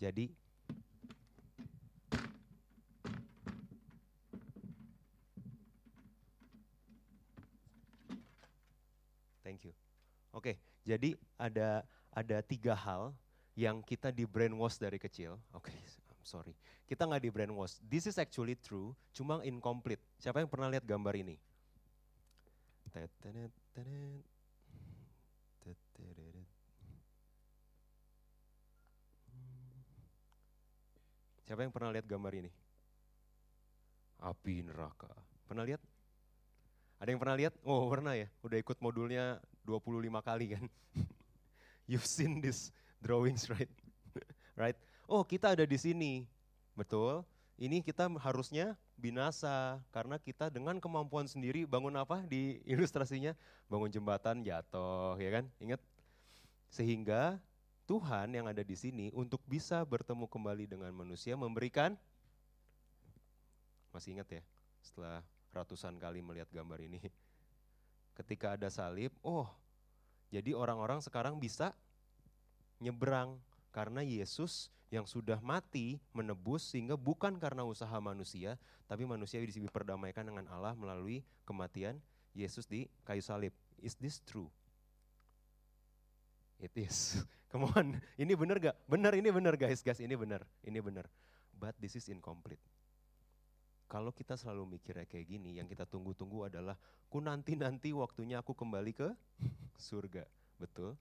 Jadi 0.00 0.32
Thank 9.44 9.68
you. 9.68 9.76
Oke, 10.32 10.56
okay, 10.56 10.56
jadi 10.88 11.12
ada 11.36 11.84
ada 12.14 12.38
tiga 12.46 12.78
hal 12.78 13.10
yang 13.58 13.82
kita 13.82 14.14
di 14.14 14.22
brainwash 14.22 14.78
dari 14.78 15.02
kecil. 15.02 15.34
Oke, 15.50 15.74
okay, 15.74 15.78
I'm 16.14 16.22
sorry. 16.22 16.54
Kita 16.86 17.10
nggak 17.10 17.22
di 17.26 17.30
brainwash. 17.34 17.82
This 17.82 18.06
is 18.06 18.16
actually 18.22 18.54
true, 18.62 18.94
cuma 19.10 19.42
incomplete. 19.42 20.00
Siapa 20.22 20.38
yang 20.38 20.46
pernah 20.46 20.70
lihat 20.70 20.86
gambar 20.86 21.14
ini? 21.18 21.36
Siapa 31.44 31.60
yang 31.60 31.74
pernah 31.74 31.92
lihat 31.92 32.06
gambar 32.06 32.32
ini? 32.40 32.50
Api 34.22 34.64
neraka. 34.64 35.12
Pernah 35.44 35.66
lihat? 35.66 35.82
Ada 37.02 37.12
yang 37.12 37.20
pernah 37.20 37.36
lihat? 37.36 37.52
Oh 37.66 37.90
pernah 37.90 38.16
ya, 38.16 38.30
udah 38.40 38.56
ikut 38.56 38.78
modulnya 38.80 39.42
25 39.66 40.24
kali 40.24 40.46
kan. 40.56 40.64
You've 41.84 42.08
seen 42.08 42.40
this 42.40 42.72
drawings 43.04 43.48
right? 43.52 43.70
right? 44.56 44.78
Oh 45.04 45.22
kita 45.22 45.52
ada 45.52 45.68
di 45.68 45.76
sini, 45.76 46.24
betul. 46.72 47.22
Ini 47.54 47.84
kita 47.86 48.10
harusnya 48.18 48.74
binasa 48.98 49.78
karena 49.94 50.18
kita 50.18 50.50
dengan 50.50 50.82
kemampuan 50.82 51.28
sendiri 51.28 51.68
bangun 51.68 51.94
apa 51.94 52.24
di 52.24 52.58
ilustrasinya? 52.72 53.36
Bangun 53.68 53.92
jembatan 53.92 54.42
jatuh, 54.42 55.14
ya 55.20 55.30
kan? 55.40 55.44
Ingat? 55.60 55.80
Sehingga 56.72 57.38
Tuhan 57.84 58.32
yang 58.32 58.48
ada 58.48 58.64
di 58.64 58.74
sini 58.74 59.12
untuk 59.12 59.44
bisa 59.44 59.84
bertemu 59.84 60.24
kembali 60.24 60.64
dengan 60.64 60.90
manusia 60.96 61.36
memberikan 61.36 61.94
masih 63.94 64.18
ingat 64.18 64.40
ya 64.40 64.42
setelah 64.82 65.22
ratusan 65.54 65.94
kali 66.02 66.18
melihat 66.18 66.50
gambar 66.50 66.82
ini. 66.82 66.98
Ketika 68.18 68.58
ada 68.58 68.66
salib, 68.66 69.14
oh 69.22 69.46
jadi 70.34 70.50
orang-orang 70.50 70.98
sekarang 70.98 71.38
bisa 71.38 71.70
nyebrang 72.82 73.38
karena 73.70 74.02
Yesus 74.02 74.66
yang 74.90 75.06
sudah 75.06 75.38
mati 75.38 76.02
menebus 76.10 76.74
sehingga 76.74 76.98
bukan 76.98 77.38
karena 77.38 77.62
usaha 77.62 77.94
manusia, 78.02 78.58
tapi 78.90 79.06
manusia 79.06 79.38
diperdamaikan 79.38 80.26
dengan 80.26 80.50
Allah 80.50 80.74
melalui 80.74 81.22
kematian 81.46 82.02
Yesus 82.34 82.66
di 82.66 82.90
kayu 83.06 83.22
salib. 83.22 83.54
Is 83.78 83.94
this 83.94 84.18
true? 84.26 84.50
It 86.58 86.74
is. 86.74 87.22
Come 87.54 87.70
on, 87.70 88.02
ini 88.18 88.34
benar 88.34 88.58
gak? 88.58 88.74
Benar, 88.90 89.14
ini 89.14 89.30
benar 89.30 89.54
guys, 89.54 89.86
guys, 89.86 90.02
ini 90.02 90.18
benar, 90.18 90.42
ini 90.66 90.82
benar. 90.82 91.06
But 91.54 91.78
this 91.78 91.94
is 91.94 92.10
incomplete. 92.10 92.73
Kalau 93.94 94.10
kita 94.10 94.34
selalu 94.34 94.74
mikirnya 94.74 95.06
kayak 95.06 95.38
gini, 95.38 95.54
yang 95.54 95.70
kita 95.70 95.86
tunggu-tunggu 95.86 96.50
adalah, 96.50 96.74
ku 97.06 97.22
nanti-nanti 97.22 97.94
waktunya 97.94 98.42
aku 98.42 98.50
kembali 98.50 98.90
ke 98.90 99.14
surga. 99.78 100.26
Betul? 100.58 100.98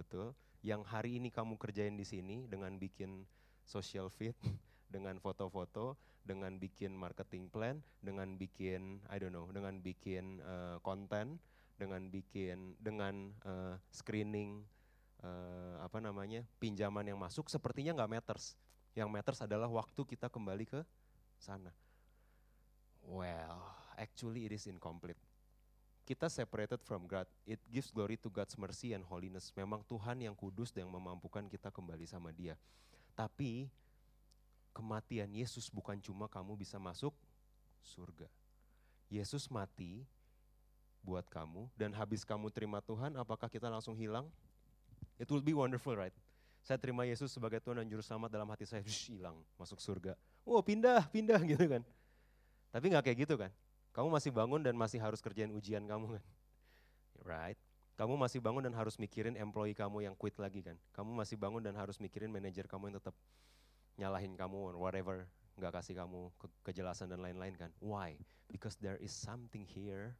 Betul? 0.00 0.32
Yang 0.64 0.88
hari 0.88 1.20
ini 1.20 1.28
kamu 1.28 1.60
kerjain 1.60 2.00
di 2.00 2.08
sini 2.08 2.48
dengan 2.48 2.80
bikin 2.80 3.28
social 3.60 4.08
fit, 4.08 4.32
dengan 4.94 5.20
foto-foto, 5.20 6.00
dengan 6.24 6.56
bikin 6.56 6.96
marketing 6.96 7.52
plan, 7.52 7.76
dengan 8.00 8.40
bikin, 8.40 9.04
I 9.12 9.20
don't 9.20 9.36
know, 9.36 9.52
dengan 9.52 9.76
bikin 9.84 10.40
uh, 10.40 10.80
dengan 11.76 12.08
bikin, 12.08 12.72
dengan 12.80 13.36
uh, 13.44 13.76
screening, 13.92 14.64
uh, 15.20 15.84
apa 15.84 16.00
namanya, 16.00 16.40
pinjaman 16.56 17.04
yang 17.04 17.20
masuk, 17.20 17.52
sepertinya 17.52 18.00
nggak 18.00 18.16
matters. 18.16 18.56
Yang 18.96 19.12
matters 19.12 19.44
adalah 19.44 19.68
waktu 19.68 20.08
kita 20.08 20.32
kembali 20.32 20.64
ke 20.64 20.80
sana. 21.36 21.68
Well, 23.08 23.64
actually 23.96 24.44
it 24.44 24.52
is 24.52 24.68
incomplete. 24.68 25.16
Kita 26.04 26.28
separated 26.28 26.84
from 26.84 27.08
God. 27.08 27.24
It 27.48 27.60
gives 27.72 27.88
glory 27.88 28.20
to 28.20 28.28
God's 28.28 28.56
mercy 28.60 28.92
and 28.92 29.04
holiness. 29.04 29.48
Memang 29.56 29.80
Tuhan 29.84 30.20
yang 30.20 30.36
kudus 30.36 30.72
dan 30.72 30.84
yang 30.84 30.92
memampukan 30.92 31.44
kita 31.48 31.72
kembali 31.72 32.04
sama 32.04 32.32
dia. 32.32 32.56
Tapi 33.16 33.68
kematian 34.76 35.28
Yesus 35.32 35.72
bukan 35.72 35.96
cuma 36.00 36.28
kamu 36.28 36.56
bisa 36.56 36.76
masuk 36.76 37.12
surga. 37.80 38.28
Yesus 39.08 39.48
mati 39.48 40.04
buat 41.00 41.24
kamu 41.32 41.72
dan 41.80 41.96
habis 41.96 42.24
kamu 42.28 42.52
terima 42.52 42.84
Tuhan, 42.84 43.16
apakah 43.16 43.48
kita 43.48 43.72
langsung 43.72 43.96
hilang? 43.96 44.28
It 45.16 45.28
will 45.32 45.44
be 45.44 45.56
wonderful, 45.56 45.96
right? 45.96 46.14
Saya 46.60 46.76
terima 46.76 47.08
Yesus 47.08 47.32
sebagai 47.32 47.64
Tuhan 47.64 47.80
dan 47.80 47.88
Juru 47.88 48.04
Selamat 48.04 48.28
dalam 48.28 48.44
hati 48.52 48.68
saya, 48.68 48.84
hilang, 48.84 49.40
masuk 49.56 49.80
surga. 49.80 50.12
Oh 50.44 50.60
pindah, 50.60 51.08
pindah 51.08 51.40
gitu 51.56 51.64
kan. 51.64 51.82
Tapi 52.68 52.84
nggak 52.92 53.04
kayak 53.04 53.18
gitu 53.28 53.34
kan. 53.40 53.52
Kamu 53.96 54.08
masih 54.12 54.30
bangun 54.30 54.60
dan 54.60 54.76
masih 54.76 55.00
harus 55.00 55.18
kerjain 55.18 55.50
ujian 55.50 55.84
kamu 55.84 56.20
kan. 56.20 56.24
Right? 57.28 57.58
Kamu 57.98 58.14
masih 58.14 58.38
bangun 58.38 58.62
dan 58.62 58.70
harus 58.78 58.94
mikirin 58.94 59.34
employee 59.34 59.74
kamu 59.74 60.06
yang 60.06 60.14
quit 60.14 60.38
lagi 60.38 60.62
kan. 60.62 60.78
Kamu 60.94 61.18
masih 61.18 61.34
bangun 61.34 61.58
dan 61.58 61.74
harus 61.74 61.98
mikirin 61.98 62.30
manajer 62.30 62.70
kamu 62.70 62.94
yang 62.94 62.96
tetap 63.02 63.16
nyalahin 63.98 64.38
kamu 64.38 64.54
or 64.54 64.78
whatever, 64.78 65.26
nggak 65.58 65.82
kasih 65.82 65.98
kamu 65.98 66.30
ke 66.38 66.46
kejelasan 66.70 67.10
dan 67.10 67.18
lain-lain 67.18 67.58
kan. 67.58 67.74
Why? 67.82 68.14
Because 68.46 68.78
there 68.78 68.94
is 69.02 69.10
something 69.10 69.66
here 69.66 70.14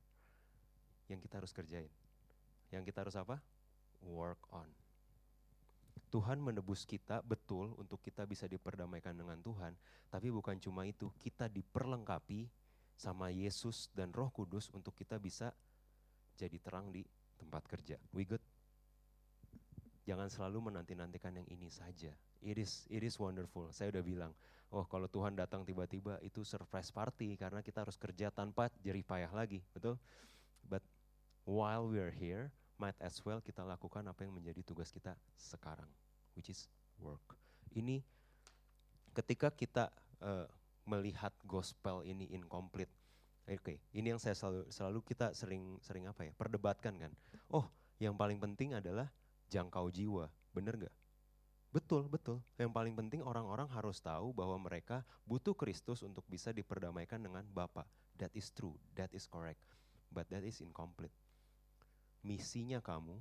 yang 1.07 1.23
kita 1.23 1.39
harus 1.39 1.55
kerjain. 1.55 1.89
Yang 2.75 2.91
kita 2.91 3.07
harus 3.07 3.15
apa? 3.15 3.39
Work 4.03 4.43
on. 4.51 4.67
Tuhan 6.09 6.41
menebus 6.41 6.89
kita 6.89 7.21
betul 7.21 7.77
untuk 7.77 8.01
kita 8.01 8.25
bisa 8.25 8.49
diperdamaikan 8.49 9.13
dengan 9.13 9.37
Tuhan, 9.45 9.77
tapi 10.09 10.33
bukan 10.33 10.57
cuma 10.57 10.89
itu, 10.89 11.13
kita 11.21 11.53
diperlengkapi 11.53 12.49
sama 12.99 13.31
Yesus 13.31 13.93
dan 13.93 14.11
Roh 14.11 14.33
Kudus 14.33 14.73
untuk 14.75 14.97
kita 14.97 15.21
bisa 15.21 15.53
jadi 16.35 16.57
terang 16.59 16.91
di 16.91 17.05
tempat 17.39 17.63
kerja. 17.71 18.01
We 18.11 18.27
good? 18.27 18.43
Jangan 20.09 20.33
selalu 20.33 20.73
menanti-nantikan 20.73 21.37
yang 21.37 21.47
ini 21.53 21.69
saja. 21.69 22.11
It 22.41 22.57
is 22.57 22.89
it 22.89 23.05
is 23.05 23.21
wonderful. 23.21 23.69
Saya 23.71 23.93
udah 23.93 24.01
bilang, 24.01 24.33
oh 24.73 24.89
kalau 24.89 25.07
Tuhan 25.07 25.37
datang 25.37 25.69
tiba-tiba 25.69 26.17
itu 26.25 26.43
surprise 26.43 26.89
party 26.89 27.37
karena 27.37 27.61
kita 27.61 27.85
harus 27.85 28.01
kerja 28.01 28.33
tanpa 28.33 28.73
jerih 28.81 29.05
payah 29.05 29.29
lagi, 29.29 29.61
betul? 29.77 30.01
But 30.65 30.81
while 31.45 31.93
we 31.93 32.01
are 32.01 32.15
here, 32.15 32.49
might 32.79 32.97
as 33.03 33.19
well 33.27 33.43
kita 33.43 33.67
lakukan 33.67 34.07
apa 34.07 34.23
yang 34.23 34.33
menjadi 34.33 34.63
tugas 34.63 34.95
kita 34.95 35.13
sekarang, 35.35 35.91
which 36.39 36.49
is 36.49 36.71
work. 37.03 37.35
Ini 37.75 38.01
ketika 39.13 39.51
kita 39.51 39.91
uh, 40.23 40.47
melihat 40.87 41.35
gospel 41.45 42.07
ini 42.07 42.31
incomplete, 42.31 42.91
oke, 43.51 43.61
okay, 43.61 43.77
ini 43.93 44.15
yang 44.15 44.23
saya 44.23 44.39
selalu, 44.39 44.71
selalu 44.71 44.99
kita 45.05 45.35
sering 45.35 45.77
sering 45.83 46.07
apa 46.07 46.25
ya 46.25 46.33
perdebatkan 46.33 46.95
kan. 46.97 47.13
Oh, 47.51 47.67
yang 47.99 48.15
paling 48.15 48.39
penting 48.39 48.79
adalah 48.79 49.11
jangkau 49.51 49.91
jiwa, 49.91 50.31
bener 50.55 50.79
nggak? 50.79 50.95
Betul, 51.69 52.09
betul. 52.09 52.41
Yang 52.57 52.73
paling 52.73 52.97
penting 52.97 53.21
orang-orang 53.21 53.69
harus 53.69 54.01
tahu 54.01 54.33
bahwa 54.33 54.57
mereka 54.57 55.05
butuh 55.29 55.53
Kristus 55.53 56.01
untuk 56.01 56.25
bisa 56.25 56.49
diperdamaikan 56.49 57.21
dengan 57.21 57.45
Bapa. 57.45 57.85
That 58.17 58.33
is 58.33 58.49
true, 58.49 58.73
that 58.97 59.13
is 59.13 59.29
correct. 59.29 59.61
But 60.09 60.33
that 60.33 60.41
is 60.49 60.65
incomplete 60.65 61.13
misinya 62.23 62.83
kamu 62.83 63.19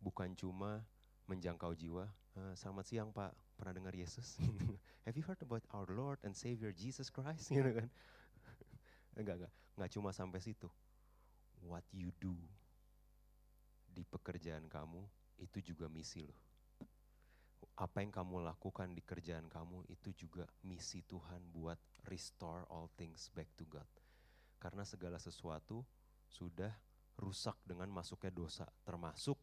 bukan 0.00 0.36
cuma 0.36 0.84
menjangkau 1.24 1.72
jiwa. 1.72 2.04
Uh, 2.34 2.52
selamat 2.58 2.84
siang 2.84 3.10
Pak, 3.14 3.32
pernah 3.56 3.72
dengar 3.72 3.94
Yesus? 3.94 4.36
Have 5.06 5.16
you 5.16 5.24
heard 5.24 5.40
about 5.40 5.64
our 5.72 5.88
Lord 5.88 6.20
and 6.26 6.36
Savior 6.36 6.74
Jesus 6.74 7.08
Christ? 7.08 7.48
Gitu 7.54 7.70
kan? 7.70 7.88
enggak, 9.14 9.34
enggak, 9.40 9.52
enggak 9.78 9.90
cuma 9.94 10.10
sampai 10.10 10.42
situ. 10.42 10.68
What 11.64 11.86
you 11.94 12.12
do 12.20 12.36
di 13.94 14.02
pekerjaan 14.02 14.66
kamu 14.66 15.00
itu 15.38 15.72
juga 15.72 15.86
misi 15.86 16.26
loh. 16.26 16.40
Apa 17.74 18.02
yang 18.02 18.14
kamu 18.14 18.42
lakukan 18.42 18.94
di 18.94 19.02
kerjaan 19.02 19.50
kamu 19.50 19.86
itu 19.90 20.14
juga 20.14 20.46
misi 20.62 21.02
Tuhan 21.06 21.50
buat 21.50 21.78
restore 22.06 22.66
all 22.70 22.90
things 22.94 23.30
back 23.34 23.50
to 23.58 23.66
God. 23.66 23.88
Karena 24.62 24.86
segala 24.86 25.18
sesuatu 25.18 25.82
sudah 26.30 26.70
rusak 27.18 27.54
dengan 27.62 27.86
masuknya 27.90 28.32
dosa, 28.34 28.66
termasuk 28.82 29.38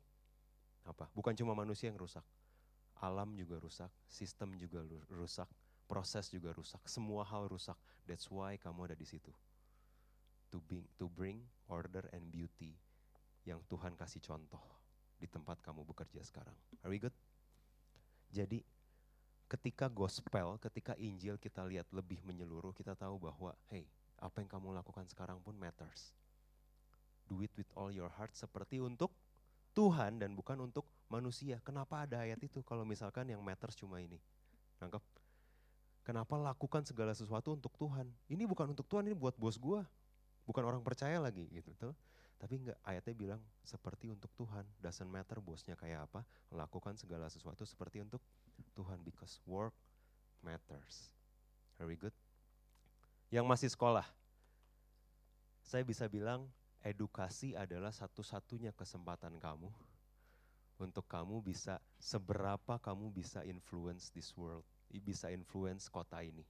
apa? 0.83 1.07
Bukan 1.15 1.35
cuma 1.37 1.55
manusia 1.55 1.87
yang 1.87 1.99
rusak, 1.99 2.23
alam 2.99 3.33
juga 3.37 3.57
rusak, 3.57 3.89
sistem 4.05 4.53
juga 4.59 4.83
rusak, 5.09 5.47
proses 5.87 6.27
juga 6.29 6.51
rusak, 6.51 6.81
semua 6.85 7.23
hal 7.27 7.47
rusak. 7.47 7.77
That's 8.03 8.27
why 8.27 8.59
kamu 8.59 8.91
ada 8.91 8.97
di 8.97 9.07
situ. 9.07 9.31
To 10.51 10.59
bring, 10.59 10.83
to 10.99 11.07
bring 11.07 11.39
order 11.71 12.11
and 12.11 12.27
beauty 12.27 12.75
yang 13.47 13.63
Tuhan 13.71 13.95
kasih 13.95 14.19
contoh 14.19 14.61
di 15.15 15.25
tempat 15.29 15.63
kamu 15.63 15.87
bekerja 15.87 16.21
sekarang. 16.27 16.55
Are 16.83 16.91
we 16.91 16.99
good? 16.99 17.15
Jadi 18.31 18.63
ketika 19.47 19.87
gospel, 19.87 20.59
ketika 20.59 20.95
Injil 20.99 21.39
kita 21.39 21.63
lihat 21.63 21.87
lebih 21.95 22.19
menyeluruh, 22.27 22.75
kita 22.75 22.95
tahu 22.95 23.19
bahwa 23.19 23.55
hey, 23.71 23.87
apa 24.19 24.43
yang 24.43 24.49
kamu 24.51 24.75
lakukan 24.75 25.07
sekarang 25.07 25.39
pun 25.41 25.57
matters 25.57 26.13
do 27.31 27.39
it 27.39 27.51
with 27.55 27.71
all 27.79 27.87
your 27.87 28.11
heart 28.11 28.35
seperti 28.35 28.83
untuk 28.83 29.15
Tuhan 29.71 30.19
dan 30.19 30.35
bukan 30.35 30.59
untuk 30.67 30.83
manusia. 31.07 31.63
Kenapa 31.63 32.03
ada 32.03 32.27
ayat 32.27 32.43
itu 32.43 32.59
kalau 32.67 32.83
misalkan 32.83 33.31
yang 33.31 33.39
matters 33.39 33.79
cuma 33.79 34.03
ini? 34.03 34.19
Nangkep? 34.83 34.99
Kenapa 36.03 36.35
lakukan 36.35 36.83
segala 36.83 37.15
sesuatu 37.15 37.55
untuk 37.55 37.71
Tuhan? 37.79 38.11
Ini 38.27 38.43
bukan 38.43 38.75
untuk 38.75 38.83
Tuhan, 38.91 39.07
ini 39.07 39.15
buat 39.15 39.39
bos 39.39 39.55
gua. 39.55 39.87
Bukan 40.43 40.59
orang 40.67 40.83
percaya 40.83 41.23
lagi 41.23 41.47
gitu 41.55 41.71
tuh. 41.79 41.95
Tapi 42.35 42.57
enggak, 42.57 42.77
ayatnya 42.83 43.13
bilang 43.15 43.41
seperti 43.63 44.11
untuk 44.11 44.33
Tuhan. 44.35 44.67
Doesn't 44.83 45.07
matter 45.07 45.39
bosnya 45.39 45.77
kayak 45.79 46.09
apa, 46.11 46.25
lakukan 46.51 46.99
segala 46.99 47.31
sesuatu 47.31 47.63
seperti 47.63 48.03
untuk 48.03 48.19
Tuhan 48.75 48.99
because 49.05 49.39
work 49.47 49.77
matters. 50.43 51.13
Very 51.77 51.95
good. 51.95 52.13
Yang 53.29 53.45
masih 53.45 53.69
sekolah, 53.71 54.03
saya 55.61 55.85
bisa 55.85 56.09
bilang 56.09 56.49
edukasi 56.81 57.53
adalah 57.53 57.93
satu-satunya 57.93 58.73
kesempatan 58.73 59.37
kamu 59.37 59.69
untuk 60.81 61.05
kamu 61.05 61.45
bisa 61.45 61.77
seberapa 62.01 62.81
kamu 62.81 63.13
bisa 63.13 63.45
influence 63.45 64.09
this 64.09 64.33
world, 64.33 64.65
bisa 64.89 65.29
influence 65.29 65.85
kota 65.93 66.25
ini. 66.25 66.41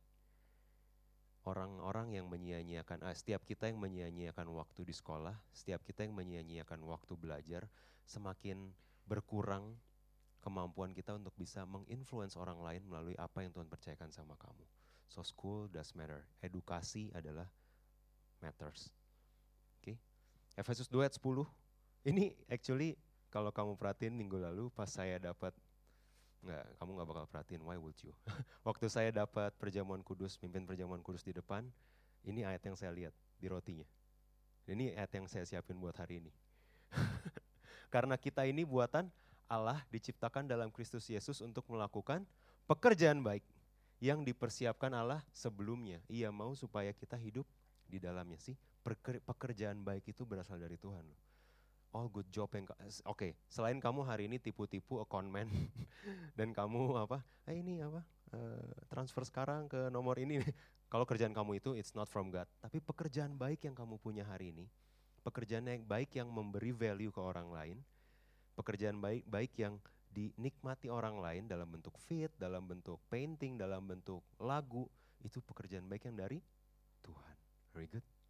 Orang-orang 1.44 2.15
yang 2.15 2.30
menyia-nyiakan, 2.32 3.02
ah, 3.02 3.15
setiap 3.17 3.44
kita 3.44 3.67
yang 3.67 3.82
menyia-nyiakan 3.82 4.48
waktu 4.56 4.88
di 4.88 4.94
sekolah, 4.94 5.36
setiap 5.52 5.84
kita 5.84 6.06
yang 6.08 6.15
menyia-nyiakan 6.15 6.80
waktu 6.86 7.17
belajar, 7.17 7.67
semakin 8.06 8.72
berkurang 9.10 9.76
kemampuan 10.39 10.94
kita 10.94 11.17
untuk 11.17 11.34
bisa 11.36 11.65
menginfluence 11.65 12.38
orang 12.38 12.62
lain 12.62 12.86
melalui 12.86 13.17
apa 13.17 13.44
yang 13.44 13.52
Tuhan 13.52 13.67
percayakan 13.67 14.13
sama 14.13 14.38
kamu. 14.38 14.65
So 15.12 15.26
school 15.26 15.67
does 15.67 15.91
matter. 15.98 16.24
Edukasi 16.39 17.12
adalah 17.12 17.50
matters. 18.39 19.01
Efesus 20.56 20.88
2 20.92 21.08
ayat 21.08 21.16
10. 21.16 21.48
Ini 22.08 22.36
actually 22.52 22.98
kalau 23.32 23.54
kamu 23.54 23.80
perhatiin 23.80 24.12
minggu 24.12 24.36
lalu 24.36 24.68
pas 24.74 24.90
saya 24.92 25.16
dapat 25.22 25.56
Enggak, 26.42 26.66
kamu 26.82 26.90
nggak 26.98 27.10
bakal 27.14 27.26
perhatiin, 27.30 27.62
why 27.62 27.78
would 27.78 27.94
you? 28.02 28.10
Waktu 28.68 28.90
saya 28.90 29.14
dapat 29.14 29.54
perjamuan 29.62 30.02
kudus, 30.02 30.42
mimpin 30.42 30.66
perjamuan 30.66 30.98
kudus 31.06 31.22
di 31.22 31.38
depan, 31.38 31.70
ini 32.26 32.42
ayat 32.42 32.66
yang 32.66 32.74
saya 32.74 32.90
lihat 32.90 33.14
di 33.38 33.46
rotinya. 33.46 33.86
Ini 34.66 34.98
ayat 34.98 35.22
yang 35.22 35.30
saya 35.30 35.46
siapin 35.46 35.78
buat 35.78 35.94
hari 36.02 36.18
ini. 36.18 36.34
Karena 37.94 38.18
kita 38.18 38.42
ini 38.50 38.66
buatan 38.66 39.06
Allah 39.46 39.86
diciptakan 39.94 40.50
dalam 40.50 40.74
Kristus 40.74 41.06
Yesus 41.14 41.46
untuk 41.46 41.70
melakukan 41.70 42.26
pekerjaan 42.66 43.22
baik 43.22 43.46
yang 44.02 44.26
dipersiapkan 44.26 44.90
Allah 44.98 45.22
sebelumnya. 45.30 46.02
Ia 46.10 46.34
mau 46.34 46.58
supaya 46.58 46.90
kita 46.90 47.22
hidup 47.22 47.46
di 47.86 48.02
dalamnya 48.02 48.42
sih 48.42 48.58
pekerjaan 49.26 49.86
baik 49.86 50.10
itu 50.10 50.26
berasal 50.26 50.58
dari 50.58 50.78
Tuhan 50.78 51.06
All 51.91 52.08
good 52.08 52.32
job 52.32 52.48
yang 52.56 52.63
oke, 52.72 52.88
okay, 53.04 53.36
selain 53.52 53.76
kamu 53.76 54.08
hari 54.08 54.32
ini 54.32 54.39
tipu-tipu 54.39 55.04
accountman 55.04 55.52
dan 56.39 56.56
kamu 56.56 56.96
apa? 56.96 57.20
Eh 57.44 57.60
ini 57.60 57.84
apa? 57.84 58.08
Uh, 58.32 58.72
transfer 58.88 59.28
sekarang 59.28 59.67
ke 59.67 59.91
nomor 59.91 60.15
ini. 60.15 60.39
Kalau 60.91 61.04
kerjaan 61.04 61.36
kamu 61.36 61.60
itu 61.60 61.76
it's 61.76 61.91
not 61.91 62.08
from 62.08 62.32
God, 62.32 62.48
tapi 62.63 62.80
pekerjaan 62.80 63.36
baik 63.36 63.67
yang 63.67 63.76
kamu 63.76 64.00
punya 64.00 64.24
hari 64.24 64.56
ini, 64.56 64.72
pekerjaan 65.24 65.67
yang 65.67 65.84
baik 65.84 66.15
yang 66.15 66.32
memberi 66.32 66.72
value 66.72 67.12
ke 67.12 67.20
orang 67.20 67.52
lain, 67.52 67.78
pekerjaan 68.56 69.00
baik 69.04 69.28
baik 69.28 69.52
yang 69.60 69.76
dinikmati 70.12 70.88
orang 70.88 71.20
lain 71.20 71.48
dalam 71.48 71.67
bentuk 71.67 71.96
fit, 72.00 72.32
dalam 72.39 72.67
bentuk 72.67 73.04
painting, 73.12 73.60
dalam 73.60 73.84
bentuk 73.84 74.24
lagu, 74.39 74.88
itu 75.24 75.44
pekerjaan 75.44 75.88
baik 75.91 76.08
yang 76.08 76.15
dari 76.15 76.39
Tuhan. 77.04 77.36
Very 77.76 77.88
good. 77.88 78.21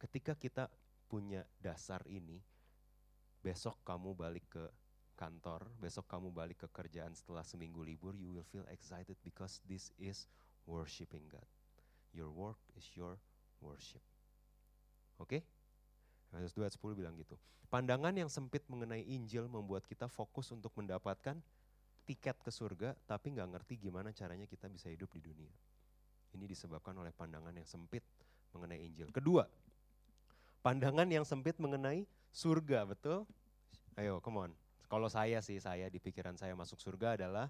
Ketika 0.00 0.32
kita 0.32 0.72
punya 1.12 1.44
dasar 1.60 2.00
ini, 2.08 2.40
besok 3.44 3.76
kamu 3.84 4.16
balik 4.16 4.48
ke 4.48 4.64
kantor, 5.20 5.68
besok 5.76 6.08
kamu 6.08 6.32
balik 6.32 6.64
ke 6.64 6.68
kerjaan 6.72 7.12
setelah 7.12 7.44
seminggu 7.44 7.84
libur, 7.84 8.16
you 8.16 8.32
will 8.32 8.46
feel 8.48 8.64
excited 8.72 9.20
because 9.20 9.60
this 9.68 9.92
is 10.00 10.24
worshiping 10.64 11.28
God. 11.28 11.44
Your 12.16 12.32
work 12.32 12.56
is 12.72 12.88
your 12.96 13.20
worship. 13.60 14.00
Oke? 15.20 15.28
Okay? 15.28 15.42
Matius 16.32 16.56
2 16.56 16.64
ayat 16.64 16.74
10 16.80 16.96
bilang 16.96 17.14
gitu. 17.20 17.36
Pandangan 17.68 18.16
yang 18.16 18.32
sempit 18.32 18.64
mengenai 18.66 19.04
Injil 19.04 19.46
membuat 19.46 19.84
kita 19.84 20.08
fokus 20.08 20.48
untuk 20.50 20.72
mendapatkan 20.80 21.36
tiket 22.08 22.40
ke 22.42 22.50
surga, 22.50 22.96
tapi 23.06 23.36
nggak 23.36 23.48
ngerti 23.54 23.78
gimana 23.78 24.10
caranya 24.10 24.48
kita 24.48 24.66
bisa 24.66 24.88
hidup 24.90 25.12
di 25.14 25.22
dunia. 25.22 25.52
Ini 26.34 26.46
disebabkan 26.48 26.96
oleh 26.98 27.14
pandangan 27.14 27.54
yang 27.54 27.66
sempit 27.66 28.02
mengenai 28.54 28.82
Injil. 28.82 29.10
Kedua, 29.14 29.46
pandangan 30.60 31.08
yang 31.08 31.24
sempit 31.24 31.56
mengenai 31.56 32.04
surga, 32.32 32.84
betul? 32.84 33.24
Ayo, 33.96 34.20
come 34.20 34.48
on. 34.48 34.52
Kalau 34.90 35.06
saya 35.06 35.38
sih, 35.40 35.60
saya 35.62 35.86
di 35.86 36.02
pikiran 36.02 36.34
saya 36.34 36.52
masuk 36.58 36.82
surga 36.82 37.14
adalah 37.14 37.46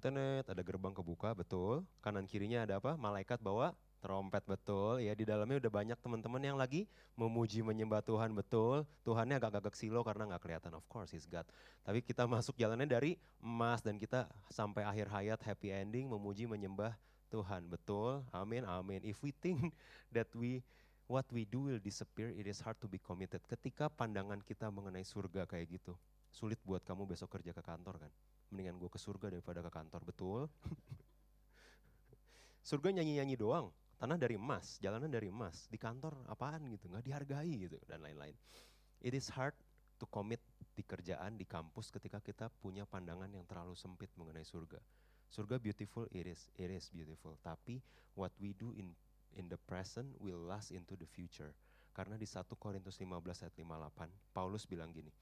tenet, 0.00 0.48
ada 0.48 0.62
gerbang 0.64 0.96
kebuka, 0.96 1.36
betul. 1.36 1.84
Kanan 2.00 2.24
kirinya 2.24 2.64
ada 2.64 2.80
apa? 2.80 2.96
Malaikat 2.96 3.38
bawa 3.44 3.76
trompet, 4.00 4.44
betul. 4.44 5.00
Ya, 5.00 5.12
di 5.16 5.28
dalamnya 5.28 5.60
udah 5.60 5.72
banyak 5.72 5.98
teman-teman 6.00 6.40
yang 6.40 6.56
lagi 6.56 6.88
memuji 7.16 7.60
menyembah 7.60 8.00
Tuhan, 8.04 8.32
betul. 8.32 8.88
Tuhannya 9.04 9.40
agak-agak 9.40 9.76
silo 9.76 10.00
karena 10.00 10.28
nggak 10.28 10.42
kelihatan, 10.44 10.72
of 10.76 10.84
course, 10.88 11.12
He's 11.12 11.28
God. 11.28 11.44
Tapi 11.84 12.00
kita 12.00 12.24
masuk 12.34 12.56
jalannya 12.56 12.88
dari 12.88 13.20
emas 13.40 13.84
dan 13.84 14.00
kita 14.00 14.28
sampai 14.48 14.84
akhir 14.84 15.08
hayat 15.12 15.40
happy 15.44 15.72
ending 15.72 16.08
memuji 16.08 16.48
menyembah 16.48 16.96
Tuhan, 17.32 17.68
betul. 17.68 18.24
Amin, 18.32 18.64
amin. 18.64 19.04
If 19.04 19.20
we 19.20 19.32
think 19.32 19.72
that 20.16 20.28
we 20.32 20.64
what 21.06 21.28
we 21.32 21.44
do 21.44 21.68
will 21.68 21.82
disappear, 21.82 22.32
it 22.32 22.48
is 22.48 22.60
hard 22.64 22.80
to 22.80 22.88
be 22.88 22.96
committed. 22.96 23.44
Ketika 23.44 23.92
pandangan 23.92 24.40
kita 24.40 24.72
mengenai 24.72 25.04
surga 25.04 25.44
kayak 25.44 25.80
gitu, 25.80 25.92
sulit 26.32 26.56
buat 26.64 26.80
kamu 26.82 27.04
besok 27.04 27.36
kerja 27.38 27.52
ke 27.52 27.60
kantor 27.60 28.00
kan. 28.00 28.12
Mendingan 28.52 28.80
gue 28.80 28.88
ke 28.88 29.00
surga 29.00 29.32
daripada 29.32 29.60
ke 29.60 29.70
kantor, 29.70 30.00
betul? 30.04 30.40
surga 32.68 32.96
nyanyi-nyanyi 32.96 33.36
doang, 33.36 33.68
tanah 34.00 34.16
dari 34.16 34.40
emas, 34.40 34.80
jalanan 34.80 35.12
dari 35.12 35.28
emas, 35.28 35.68
di 35.68 35.76
kantor 35.76 36.16
apaan 36.28 36.64
gitu, 36.72 36.88
nggak 36.88 37.04
dihargai 37.04 37.68
gitu, 37.68 37.76
dan 37.84 38.00
lain-lain. 38.00 38.34
It 39.04 39.12
is 39.12 39.28
hard 39.28 39.52
to 40.00 40.08
commit 40.08 40.40
di 40.74 40.82
kerjaan, 40.82 41.36
di 41.36 41.44
kampus 41.44 41.92
ketika 41.92 42.18
kita 42.24 42.48
punya 42.64 42.88
pandangan 42.88 43.28
yang 43.28 43.44
terlalu 43.44 43.76
sempit 43.76 44.08
mengenai 44.16 44.42
surga. 44.42 44.80
Surga 45.28 45.60
beautiful, 45.60 46.08
it 46.14 46.30
is, 46.30 46.48
it 46.56 46.70
is 46.70 46.88
beautiful. 46.88 47.34
Tapi 47.42 47.82
what 48.14 48.30
we 48.38 48.54
do 48.54 48.70
in 48.78 48.94
in 49.34 49.50
the 49.50 49.58
present 49.58 50.10
will 50.22 50.40
last 50.40 50.70
into 50.70 50.94
the 50.98 51.06
future. 51.06 51.52
Karena 51.94 52.18
di 52.18 52.26
1 52.26 52.42
Korintus 52.58 52.98
15 52.98 53.46
ayat 53.46 53.54
58, 53.54 54.34
Paulus 54.34 54.66
bilang 54.66 54.90
gini, 54.90 55.14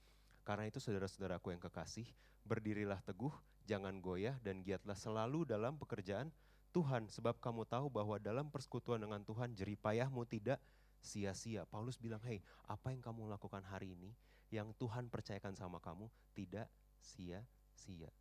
karena 0.43 0.67
itu 0.67 0.81
saudara-saudaraku 0.81 1.55
yang 1.55 1.61
kekasih, 1.63 2.09
berdirilah 2.43 2.99
teguh, 3.05 3.31
jangan 3.63 3.95
goyah 4.03 4.35
dan 4.43 4.59
giatlah 4.59 4.97
selalu 4.97 5.47
dalam 5.47 5.79
pekerjaan 5.79 6.33
Tuhan. 6.75 7.07
Sebab 7.07 7.39
kamu 7.39 7.63
tahu 7.63 7.87
bahwa 7.87 8.19
dalam 8.19 8.51
persekutuan 8.51 8.99
dengan 8.99 9.23
Tuhan 9.23 9.55
jeripayahmu 9.55 10.27
tidak 10.27 10.59
sia-sia. 10.99 11.63
Paulus 11.63 11.95
bilang, 11.95 12.19
hei 12.27 12.43
apa 12.67 12.91
yang 12.91 12.99
kamu 12.99 13.31
lakukan 13.31 13.63
hari 13.63 13.95
ini, 13.95 14.11
yang 14.51 14.75
Tuhan 14.75 15.07
percayakan 15.07 15.55
sama 15.55 15.79
kamu 15.79 16.11
tidak 16.35 16.67
sia-sia. 16.99 18.11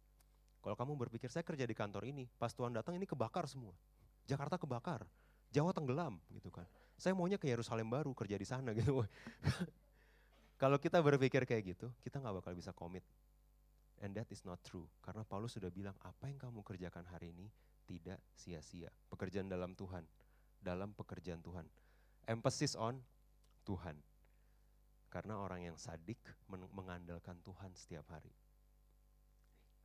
Kalau 0.63 0.79
kamu 0.79 0.95
berpikir, 0.95 1.27
saya 1.27 1.43
kerja 1.43 1.67
di 1.67 1.75
kantor 1.75 2.07
ini, 2.07 2.31
pas 2.39 2.55
Tuhan 2.55 2.71
datang 2.71 2.95
ini 2.95 3.03
kebakar 3.03 3.51
semua. 3.51 3.75
Jakarta 4.31 4.55
kebakar, 4.55 5.03
Jawa 5.53 5.77
tenggelam 5.77 6.17
gitu 6.33 6.49
kan. 6.49 6.65
Saya 6.97 7.12
maunya 7.12 7.37
ke 7.37 7.45
Yerusalem 7.45 7.93
baru 7.93 8.17
kerja 8.17 8.41
di 8.41 8.49
sana 8.49 8.73
gitu. 8.79 9.05
Kalau 10.57 10.81
kita 10.81 11.05
berpikir 11.05 11.45
kayak 11.45 11.77
gitu, 11.77 11.93
kita 12.01 12.19
nggak 12.19 12.41
bakal 12.41 12.57
bisa 12.57 12.73
komit. 12.73 13.05
And 14.01 14.17
that 14.17 14.27
is 14.33 14.43
not 14.43 14.59
true. 14.65 14.88
Karena 15.05 15.23
Paulus 15.23 15.55
sudah 15.55 15.71
bilang, 15.71 15.95
apa 16.03 16.27
yang 16.27 16.41
kamu 16.41 16.65
kerjakan 16.65 17.07
hari 17.07 17.31
ini 17.37 17.47
tidak 17.87 18.19
sia-sia. 18.35 18.91
Pekerjaan 19.12 19.47
dalam 19.47 19.77
Tuhan, 19.77 20.03
dalam 20.59 20.97
pekerjaan 20.97 21.45
Tuhan. 21.45 21.69
Emphasis 22.27 22.75
on 22.75 22.99
Tuhan. 23.69 23.99
Karena 25.12 25.37
orang 25.38 25.69
yang 25.69 25.77
sadik 25.77 26.19
mengandalkan 26.49 27.37
Tuhan 27.45 27.77
setiap 27.77 28.09
hari. 28.09 28.33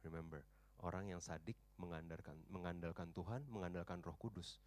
Remember, 0.08 0.40
orang 0.86 1.12
yang 1.12 1.20
sadik 1.20 1.60
mengandalkan 1.76 2.40
mengandalkan 2.48 3.12
Tuhan, 3.12 3.44
mengandalkan 3.52 4.00
Roh 4.06 4.16
Kudus 4.16 4.62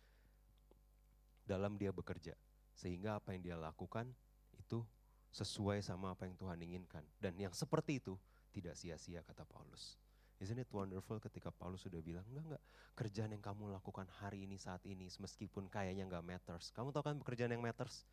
dalam 1.51 1.75
dia 1.75 1.91
bekerja. 1.91 2.39
Sehingga 2.79 3.19
apa 3.19 3.35
yang 3.35 3.43
dia 3.43 3.57
lakukan 3.59 4.07
itu 4.55 4.87
sesuai 5.35 5.83
sama 5.83 6.15
apa 6.15 6.31
yang 6.31 6.39
Tuhan 6.39 6.59
inginkan. 6.63 7.03
Dan 7.19 7.35
yang 7.39 7.51
seperti 7.51 7.99
itu 7.99 8.15
tidak 8.55 8.79
sia-sia 8.79 9.27
kata 9.27 9.43
Paulus. 9.43 9.99
Isn't 10.41 10.57
it 10.57 10.71
wonderful 10.73 11.21
ketika 11.21 11.53
Paulus 11.53 11.85
sudah 11.85 12.01
bilang, 12.01 12.25
enggak 12.33 12.45
enggak, 12.49 12.63
kerjaan 12.97 13.31
yang 13.37 13.45
kamu 13.45 13.77
lakukan 13.77 14.09
hari 14.25 14.49
ini 14.49 14.57
saat 14.57 14.81
ini, 14.89 15.05
meskipun 15.21 15.69
kayaknya 15.69 16.09
enggak 16.09 16.25
matters. 16.25 16.73
Kamu 16.73 16.97
tahu 16.97 17.05
kan 17.05 17.21
pekerjaan 17.21 17.53
yang 17.53 17.61
matters? 17.61 18.09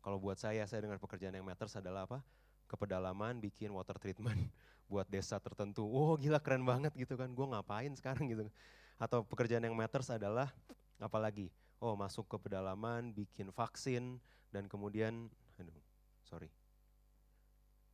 Kalau 0.00 0.16
buat 0.16 0.40
saya, 0.40 0.64
saya 0.64 0.80
dengar 0.80 0.96
pekerjaan 0.96 1.36
yang 1.36 1.44
matters 1.44 1.76
adalah 1.76 2.08
apa? 2.08 2.24
Kepedalaman, 2.64 3.36
bikin 3.36 3.68
water 3.68 4.00
treatment 4.00 4.38
buat 4.90 5.04
desa 5.12 5.36
tertentu. 5.36 5.84
Wow 5.84 6.16
gila 6.16 6.40
keren 6.40 6.64
banget 6.64 6.96
gitu 6.96 7.20
kan, 7.20 7.28
gue 7.28 7.46
ngapain 7.52 7.92
sekarang 7.92 8.32
gitu. 8.32 8.48
Atau 8.96 9.20
pekerjaan 9.28 9.60
yang 9.60 9.76
matters 9.76 10.08
adalah, 10.08 10.48
apalagi? 10.96 11.52
Oh 11.80 11.94
masuk 11.94 12.26
ke 12.28 12.36
pedalaman, 12.48 13.12
bikin 13.12 13.52
vaksin, 13.52 14.20
dan 14.52 14.70
kemudian, 14.70 15.28
aduh, 15.60 15.76
sorry, 16.24 16.48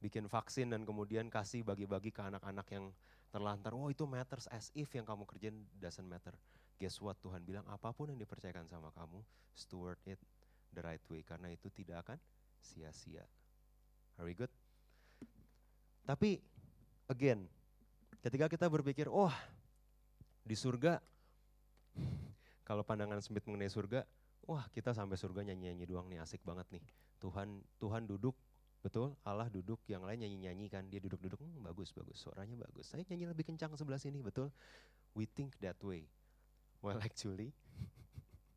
bikin 0.02 0.26
vaksin 0.26 0.74
dan 0.74 0.82
kemudian 0.82 1.30
kasih 1.30 1.62
bagi-bagi 1.62 2.10
ke 2.10 2.22
anak-anak 2.22 2.66
yang 2.74 2.90
terlantar. 3.30 3.72
Oh 3.72 3.88
itu 3.88 4.02
matters 4.04 4.50
as 4.50 4.68
if 4.74 4.90
yang 4.92 5.06
kamu 5.06 5.22
kerjain 5.24 5.56
doesn't 5.78 6.04
matter. 6.04 6.34
Guess 6.76 6.98
what 6.98 7.16
Tuhan 7.22 7.46
bilang 7.46 7.62
apa 7.70 7.94
pun 7.94 8.10
yang 8.10 8.18
dipercayakan 8.18 8.66
sama 8.66 8.90
kamu, 8.90 9.22
steward 9.54 10.02
it 10.04 10.18
the 10.74 10.82
right 10.82 11.02
way 11.06 11.22
karena 11.22 11.54
itu 11.54 11.70
tidak 11.70 12.02
akan 12.02 12.18
sia-sia. 12.58 13.22
Are 14.18 14.26
we 14.26 14.34
good? 14.34 14.50
Tapi 16.02 16.42
again, 17.06 17.46
ketika 18.20 18.50
kita 18.50 18.66
berpikir, 18.66 19.06
oh 19.06 19.30
di 20.42 20.58
surga 20.58 20.98
kalau 22.62 22.86
pandangan 22.86 23.18
sempit 23.18 23.42
mengenai 23.46 23.70
surga, 23.70 24.06
wah 24.46 24.66
kita 24.70 24.94
sampai 24.94 25.18
surga 25.18 25.46
nyanyi-nyanyi 25.50 25.84
doang 25.86 26.06
nih, 26.10 26.22
asik 26.22 26.42
banget 26.46 26.66
nih. 26.70 26.84
Tuhan 27.18 27.62
Tuhan 27.78 28.06
duduk, 28.06 28.34
betul, 28.82 29.14
Allah 29.22 29.46
duduk, 29.50 29.82
yang 29.86 30.02
lain 30.02 30.22
nyanyi-nyanyi 30.22 30.66
kan, 30.70 30.86
dia 30.86 30.98
duduk-duduk, 31.02 31.38
hmm, 31.38 31.62
bagus, 31.62 31.94
bagus, 31.94 32.18
suaranya 32.18 32.58
bagus. 32.58 32.90
Saya 32.90 33.06
nyanyi 33.06 33.30
lebih 33.30 33.46
kencang 33.46 33.74
sebelah 33.78 33.98
sini, 33.98 34.22
betul. 34.22 34.50
We 35.14 35.26
think 35.28 35.58
that 35.62 35.78
way. 35.82 36.08
Well 36.82 36.98
actually, 36.98 37.54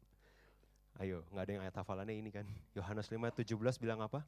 ayo 1.02 1.22
nggak 1.30 1.44
ada 1.46 1.52
yang 1.54 1.64
ayat 1.66 1.76
hafalannya 1.78 2.16
ini 2.18 2.30
kan. 2.34 2.46
Yohanes 2.74 3.06
5, 3.06 3.22
17 3.22 3.78
bilang 3.78 4.02
apa? 4.02 4.26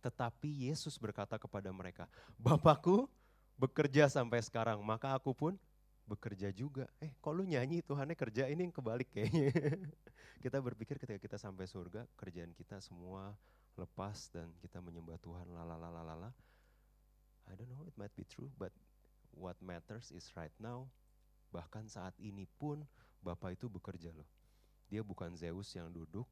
Tetapi 0.00 0.70
Yesus 0.70 0.96
berkata 0.96 1.34
kepada 1.36 1.68
mereka, 1.74 2.06
Bapakku 2.38 3.10
bekerja 3.60 4.08
sampai 4.08 4.40
sekarang, 4.40 4.80
maka 4.80 5.12
aku 5.12 5.36
pun 5.36 5.52
bekerja 6.10 6.50
juga. 6.50 6.90
Eh 6.98 7.14
kok 7.22 7.30
lu 7.30 7.46
nyanyi 7.46 7.86
Tuhannya 7.86 8.18
kerja 8.18 8.50
ini 8.50 8.66
yang 8.66 8.74
kebalik 8.74 9.08
kayaknya. 9.14 9.54
kita 10.44 10.58
berpikir 10.58 10.98
ketika 10.98 11.20
kita 11.22 11.36
sampai 11.38 11.70
surga 11.70 12.08
kerjaan 12.18 12.50
kita 12.56 12.82
semua 12.82 13.30
lepas 13.78 14.32
dan 14.34 14.50
kita 14.58 14.82
menyembah 14.82 15.16
Tuhan 15.22 15.46
lalalalalala. 15.54 16.34
I 17.46 17.54
don't 17.54 17.70
know 17.70 17.86
it 17.86 17.94
might 17.94 18.14
be 18.18 18.26
true 18.26 18.50
but 18.58 18.74
what 19.30 19.54
matters 19.62 20.10
is 20.10 20.26
right 20.34 20.54
now. 20.58 20.90
Bahkan 21.54 21.86
saat 21.86 22.14
ini 22.18 22.46
pun 22.58 22.82
Bapak 23.20 23.54
itu 23.54 23.68
bekerja 23.68 24.10
loh. 24.16 24.26
Dia 24.88 25.04
bukan 25.04 25.36
Zeus 25.36 25.70
yang 25.76 25.92
duduk 25.92 26.26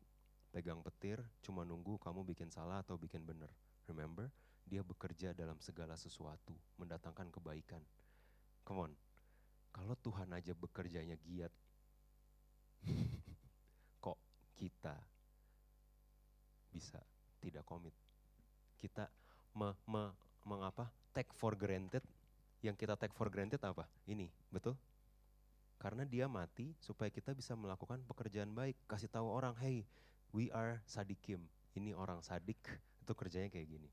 pegang 0.48 0.80
petir 0.80 1.20
cuma 1.44 1.62
nunggu 1.62 2.00
kamu 2.00 2.24
bikin 2.34 2.48
salah 2.48 2.80
atau 2.80 2.96
bikin 2.96 3.22
benar. 3.22 3.52
Remember, 3.84 4.32
dia 4.68 4.84
bekerja 4.84 5.32
dalam 5.32 5.56
segala 5.60 5.96
sesuatu, 5.96 6.52
mendatangkan 6.76 7.28
kebaikan. 7.32 7.80
Come 8.64 8.88
on, 8.88 8.92
kalau 9.74 9.94
Tuhan 9.98 10.28
aja 10.32 10.52
bekerjanya 10.56 11.16
giat, 11.22 11.52
kok 14.04 14.18
kita 14.56 14.94
bisa 16.72 16.98
tidak 17.42 17.64
komit? 17.66 17.94
Kita 18.78 19.10
me, 19.58 19.74
me, 19.90 20.14
mengapa 20.46 20.88
take 21.12 21.30
for 21.34 21.58
granted, 21.58 22.02
yang 22.62 22.78
kita 22.78 22.94
take 22.94 23.14
for 23.14 23.28
granted 23.28 23.60
apa? 23.66 23.84
Ini, 24.06 24.30
betul? 24.48 24.78
Karena 25.78 26.02
dia 26.02 26.26
mati 26.26 26.74
supaya 26.82 27.10
kita 27.10 27.34
bisa 27.34 27.54
melakukan 27.54 28.02
pekerjaan 28.06 28.50
baik. 28.50 28.74
Kasih 28.90 29.10
tahu 29.10 29.30
orang, 29.30 29.54
hey, 29.62 29.86
we 30.34 30.50
are 30.50 30.82
sadikim. 30.86 31.42
Ini 31.78 31.94
orang 31.94 32.18
sadik, 32.22 32.58
itu 33.02 33.12
kerjanya 33.14 33.46
kayak 33.46 33.78
gini 33.78 33.88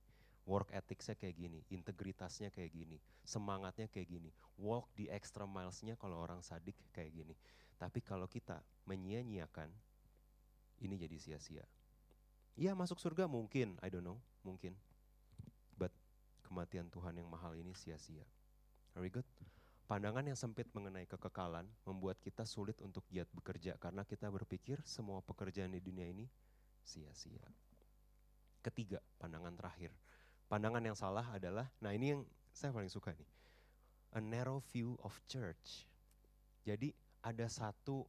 work 0.46 0.70
ethicsnya 0.70 1.18
kayak 1.18 1.36
gini, 1.36 1.60
integritasnya 1.74 2.54
kayak 2.54 2.70
gini, 2.70 2.98
semangatnya 3.26 3.90
kayak 3.90 4.08
gini, 4.14 4.30
walk 4.62 4.86
di 4.94 5.10
extra 5.10 5.50
milesnya 5.50 5.98
kalau 5.98 6.22
orang 6.22 6.46
sadik 6.46 6.78
kayak 6.94 7.12
gini. 7.12 7.34
Tapi 7.76 8.00
kalau 8.00 8.30
kita 8.30 8.62
menyia-nyiakan, 8.86 9.68
ini 10.86 10.96
jadi 10.96 11.18
sia-sia. 11.18 11.66
Iya 12.56 12.72
masuk 12.78 13.02
surga 13.02 13.28
mungkin, 13.28 13.76
I 13.84 13.90
don't 13.92 14.06
know, 14.06 14.22
mungkin. 14.46 14.78
But 15.76 15.92
kematian 16.46 16.88
Tuhan 16.94 17.20
yang 17.20 17.28
mahal 17.28 17.58
ini 17.58 17.74
sia-sia. 17.76 18.24
Very 18.96 19.12
good. 19.12 19.28
Pandangan 19.86 20.26
yang 20.26 20.40
sempit 20.40 20.66
mengenai 20.74 21.06
kekekalan 21.06 21.68
membuat 21.86 22.18
kita 22.18 22.42
sulit 22.48 22.80
untuk 22.82 23.06
giat 23.12 23.30
bekerja 23.34 23.78
karena 23.78 24.02
kita 24.02 24.34
berpikir 24.34 24.82
semua 24.82 25.22
pekerjaan 25.22 25.74
di 25.74 25.82
dunia 25.84 26.10
ini 26.10 26.26
sia-sia. 26.82 27.46
Ketiga, 28.66 28.98
pandangan 29.22 29.54
terakhir 29.54 29.94
Pandangan 30.46 30.84
yang 30.84 30.98
salah 30.98 31.26
adalah, 31.34 31.66
nah 31.82 31.92
ini 31.92 32.16
yang 32.18 32.22
saya 32.54 32.72
paling 32.72 32.92
suka 32.92 33.12
nih, 33.12 33.30
a 34.16 34.22
narrow 34.22 34.62
view 34.72 34.96
of 35.02 35.12
church. 35.26 35.90
Jadi 36.64 36.94
ada 37.26 37.50
satu 37.50 38.06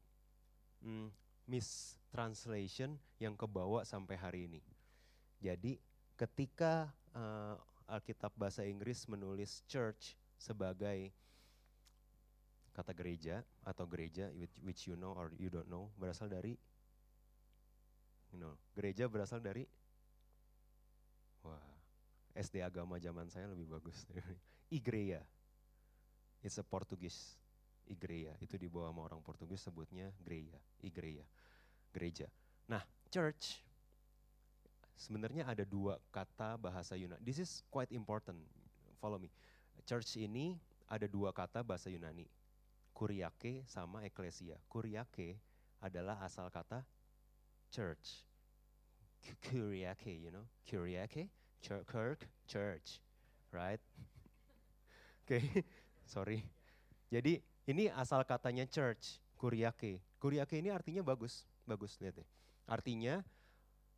hmm, 0.85 1.09
mistranslation 1.49 3.01
yang 3.17 3.33
kebawa 3.35 3.83
sampai 3.89 4.17
hari 4.21 4.41
ini. 4.47 4.61
Jadi 5.41 5.81
ketika 6.17 6.93
uh, 7.17 7.57
Alkitab 7.89 8.33
bahasa 8.37 8.65
Inggris 8.65 9.07
menulis 9.09 9.65
church 9.69 10.17
sebagai 10.37 11.13
kata 12.77 12.93
gereja 12.93 13.41
atau 13.65 13.89
gereja 13.89 14.29
which, 14.37 14.57
which 14.61 14.83
you 14.85 15.01
know 15.01 15.17
or 15.17 15.33
you 15.41 15.49
don't 15.49 15.69
know 15.73 15.89
berasal 15.97 16.29
dari 16.29 16.61
you 18.35 18.39
know, 18.43 18.53
gereja 18.77 19.09
berasal 19.09 19.41
dari 19.41 19.65
wah 21.41 21.76
SD 22.37 22.61
agama 22.61 23.01
zaman 23.01 23.33
saya 23.33 23.49
lebih 23.49 23.67
bagus. 23.73 24.05
Igreja. 24.69 25.25
It's 26.45 26.61
a 26.61 26.65
Portugis. 26.67 27.41
Igreja. 27.89 28.37
Itu 28.39 28.61
dibawa 28.61 28.93
sama 28.93 29.01
orang 29.09 29.21
Portugis 29.25 29.65
sebutnya 29.65 30.13
gereja. 30.21 30.59
Igreja. 30.85 31.25
Gereja. 31.91 32.29
Nah, 32.69 32.85
church 33.09 33.65
sebenarnya 34.97 35.49
ada 35.49 35.65
dua 35.65 35.97
kata 36.13 36.61
bahasa 36.61 36.97
Yunani. 36.99 37.23
This 37.25 37.41
is 37.41 37.65
quite 37.73 37.93
important. 37.93 38.41
Follow 39.01 39.17
me. 39.21 39.33
church 39.87 40.19
ini 40.19 40.59
ada 40.91 41.07
dua 41.07 41.31
kata 41.31 41.63
bahasa 41.63 41.89
Yunani. 41.89 42.27
Kuriake 42.97 43.63
sama 43.69 44.03
eklesia. 44.03 44.57
Kuriake 44.67 45.39
adalah 45.79 46.21
asal 46.25 46.49
kata 46.51 46.83
church. 47.71 48.25
Kuriake, 49.47 50.17
you 50.17 50.31
know, 50.31 50.47
Kuriake, 50.65 51.29
kirk, 51.63 52.27
church, 52.47 53.01
right? 53.53 53.81
Oke, 55.25 55.37
okay. 55.41 55.45
sorry. 56.15 56.45
Jadi 57.11 57.39
ini 57.67 57.91
asal 57.91 58.23
katanya 58.27 58.67
church, 58.67 59.19
Kuriake. 59.39 60.03
Kuriake 60.19 60.59
ini 60.59 60.71
artinya 60.71 61.03
bagus, 61.03 61.47
bagus 61.67 61.99
lihat 62.03 62.19
ya. 62.23 62.27
Artinya 62.67 63.23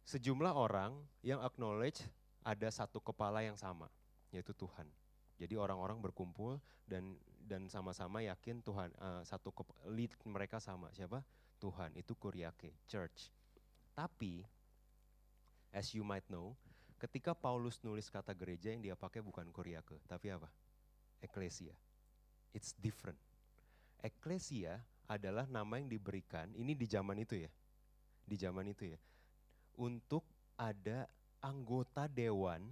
sejumlah 0.05 0.53
orang 0.53 0.97
yang 1.25 1.40
acknowledge 1.44 2.05
ada 2.44 2.68
satu 2.73 3.01
kepala 3.01 3.44
yang 3.44 3.57
sama, 3.57 3.92
yaitu 4.33 4.57
Tuhan. 4.57 4.88
Jadi 5.38 5.55
orang-orang 5.55 6.01
berkumpul 6.01 6.59
dan 6.88 7.16
dan 7.49 7.64
sama-sama 7.73 8.21
yakin 8.21 8.61
Tuhan 8.61 8.92
uh, 9.01 9.25
satu 9.25 9.49
lead 9.88 10.12
mereka 10.29 10.61
sama 10.61 10.92
siapa? 10.92 11.25
Tuhan 11.59 11.97
itu 11.97 12.12
Kuriake, 12.12 12.77
church. 12.85 13.33
Tapi 13.97 14.44
as 15.73 15.92
you 15.92 16.05
might 16.05 16.25
know, 16.29 16.55
ketika 16.98 17.32
Paulus 17.32 17.78
nulis 17.87 18.11
kata 18.11 18.34
gereja 18.34 18.74
yang 18.74 18.82
dia 18.82 18.98
pakai 18.98 19.22
bukan 19.22 19.46
Kuriake, 19.54 20.02
tapi 20.11 20.34
apa? 20.34 20.50
Eklesia. 21.22 21.74
It's 22.50 22.74
different. 22.74 23.18
Eklesia 24.02 24.82
adalah 25.06 25.46
nama 25.46 25.78
yang 25.78 25.88
diberikan, 25.88 26.50
ini 26.58 26.74
di 26.74 26.87
zaman 26.90 27.22
itu 27.22 27.38
ya. 27.38 27.50
Di 28.26 28.37
zaman 28.37 28.66
itu 28.68 28.92
ya. 28.92 28.98
Untuk 29.78 30.26
ada 30.58 31.06
anggota 31.38 32.11
dewan 32.11 32.66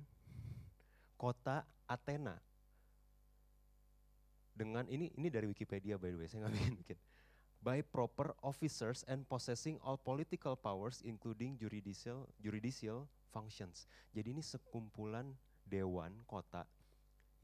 kota 1.15 1.63
Athena. 1.87 2.35
Dengan 4.57 4.89
ini 4.91 5.13
ini 5.15 5.29
dari 5.31 5.47
Wikipedia 5.47 5.97
by 5.97 6.11
the 6.13 6.19
way, 6.19 6.29
saya 6.29 6.45
nggak 6.47 6.55
bikin 6.59 6.75
bikin. 6.83 6.99
By 7.63 7.83
proper 7.83 8.35
officers 8.43 9.03
and 9.11 9.27
possessing 9.27 9.81
all 9.83 9.99
political 9.99 10.55
powers 10.55 11.03
including 11.03 11.59
judicial 11.59 12.29
judicial 12.39 13.09
functions. 13.37 13.85
Jadi 14.17 14.33
ini 14.33 14.41
sekumpulan 14.41 15.29
dewan 15.69 16.17
kota 16.25 16.65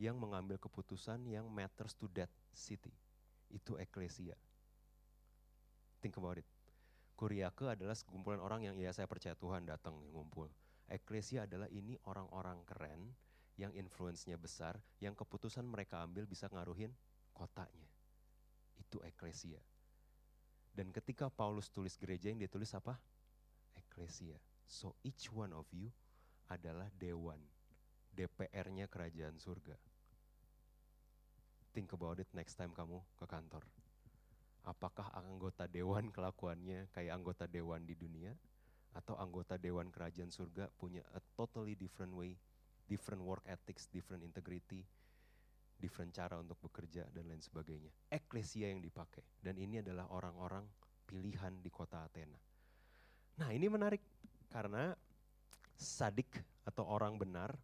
yang 0.00 0.16
mengambil 0.16 0.56
keputusan 0.56 1.20
yang 1.28 1.52
matters 1.52 1.92
to 1.92 2.08
that 2.16 2.32
city. 2.56 2.96
Itu 3.52 3.76
eklesia. 3.76 4.32
Think 6.00 6.16
about 6.16 6.40
it. 6.40 6.48
Kuriake 7.12 7.76
adalah 7.76 7.92
sekumpulan 7.92 8.40
orang 8.40 8.64
yang 8.64 8.80
ya 8.80 8.88
saya 8.96 9.04
percaya 9.04 9.36
Tuhan 9.36 9.68
datang 9.68 10.00
ngumpul. 10.16 10.48
Eklesia 10.88 11.44
adalah 11.44 11.68
ini 11.68 12.00
orang-orang 12.08 12.64
keren 12.64 13.12
yang 13.60 13.70
influence-nya 13.76 14.40
besar, 14.40 14.80
yang 14.98 15.12
keputusan 15.12 15.62
mereka 15.68 16.00
ambil 16.00 16.24
bisa 16.24 16.48
ngaruhin 16.48 16.90
kotanya. 17.36 17.86
Itu 18.80 19.04
eklesia. 19.04 19.60
Dan 20.72 20.88
ketika 20.88 21.28
Paulus 21.28 21.68
tulis 21.68 22.00
gereja 22.00 22.32
yang 22.32 22.40
dia 22.40 22.48
tulis 22.48 22.72
apa? 22.72 22.96
Eklesia. 23.76 24.40
So 24.66 24.94
each 25.02 25.28
one 25.30 25.52
of 25.52 25.66
you 25.72 25.92
adalah 26.48 26.88
dewan. 26.96 27.40
DPR-nya 28.12 28.92
kerajaan 28.92 29.40
surga. 29.40 29.72
Think 31.72 31.96
about 31.96 32.20
it 32.20 32.28
next 32.36 32.60
time 32.60 32.76
kamu 32.76 33.00
ke 33.16 33.24
kantor. 33.24 33.64
Apakah 34.68 35.08
anggota 35.16 35.64
dewan 35.64 36.12
kelakuannya 36.12 36.92
kayak 36.92 37.16
anggota 37.16 37.48
dewan 37.48 37.88
di 37.88 37.96
dunia? 37.96 38.36
Atau 38.92 39.16
anggota 39.16 39.56
dewan 39.56 39.88
kerajaan 39.88 40.28
surga 40.28 40.68
punya 40.76 41.00
a 41.16 41.20
totally 41.32 41.72
different 41.72 42.12
way, 42.12 42.36
different 42.84 43.24
work 43.24 43.40
ethics, 43.48 43.88
different 43.88 44.20
integrity, 44.20 44.84
different 45.80 46.12
cara 46.12 46.36
untuk 46.36 46.60
bekerja 46.60 47.08
dan 47.10 47.32
lain 47.32 47.40
sebagainya. 47.40 47.88
Eklesia 48.12 48.68
yang 48.68 48.84
dipakai. 48.84 49.24
Dan 49.40 49.56
ini 49.56 49.80
adalah 49.80 50.12
orang-orang 50.12 50.68
pilihan 51.08 51.58
di 51.58 51.72
kota 51.72 52.04
Athena. 52.04 52.38
Nah 53.40 53.48
ini 53.50 53.66
menarik 53.66 54.04
karena 54.52 54.92
sadik 55.74 56.28
atau 56.68 56.84
orang 56.84 57.16
benar 57.16 57.56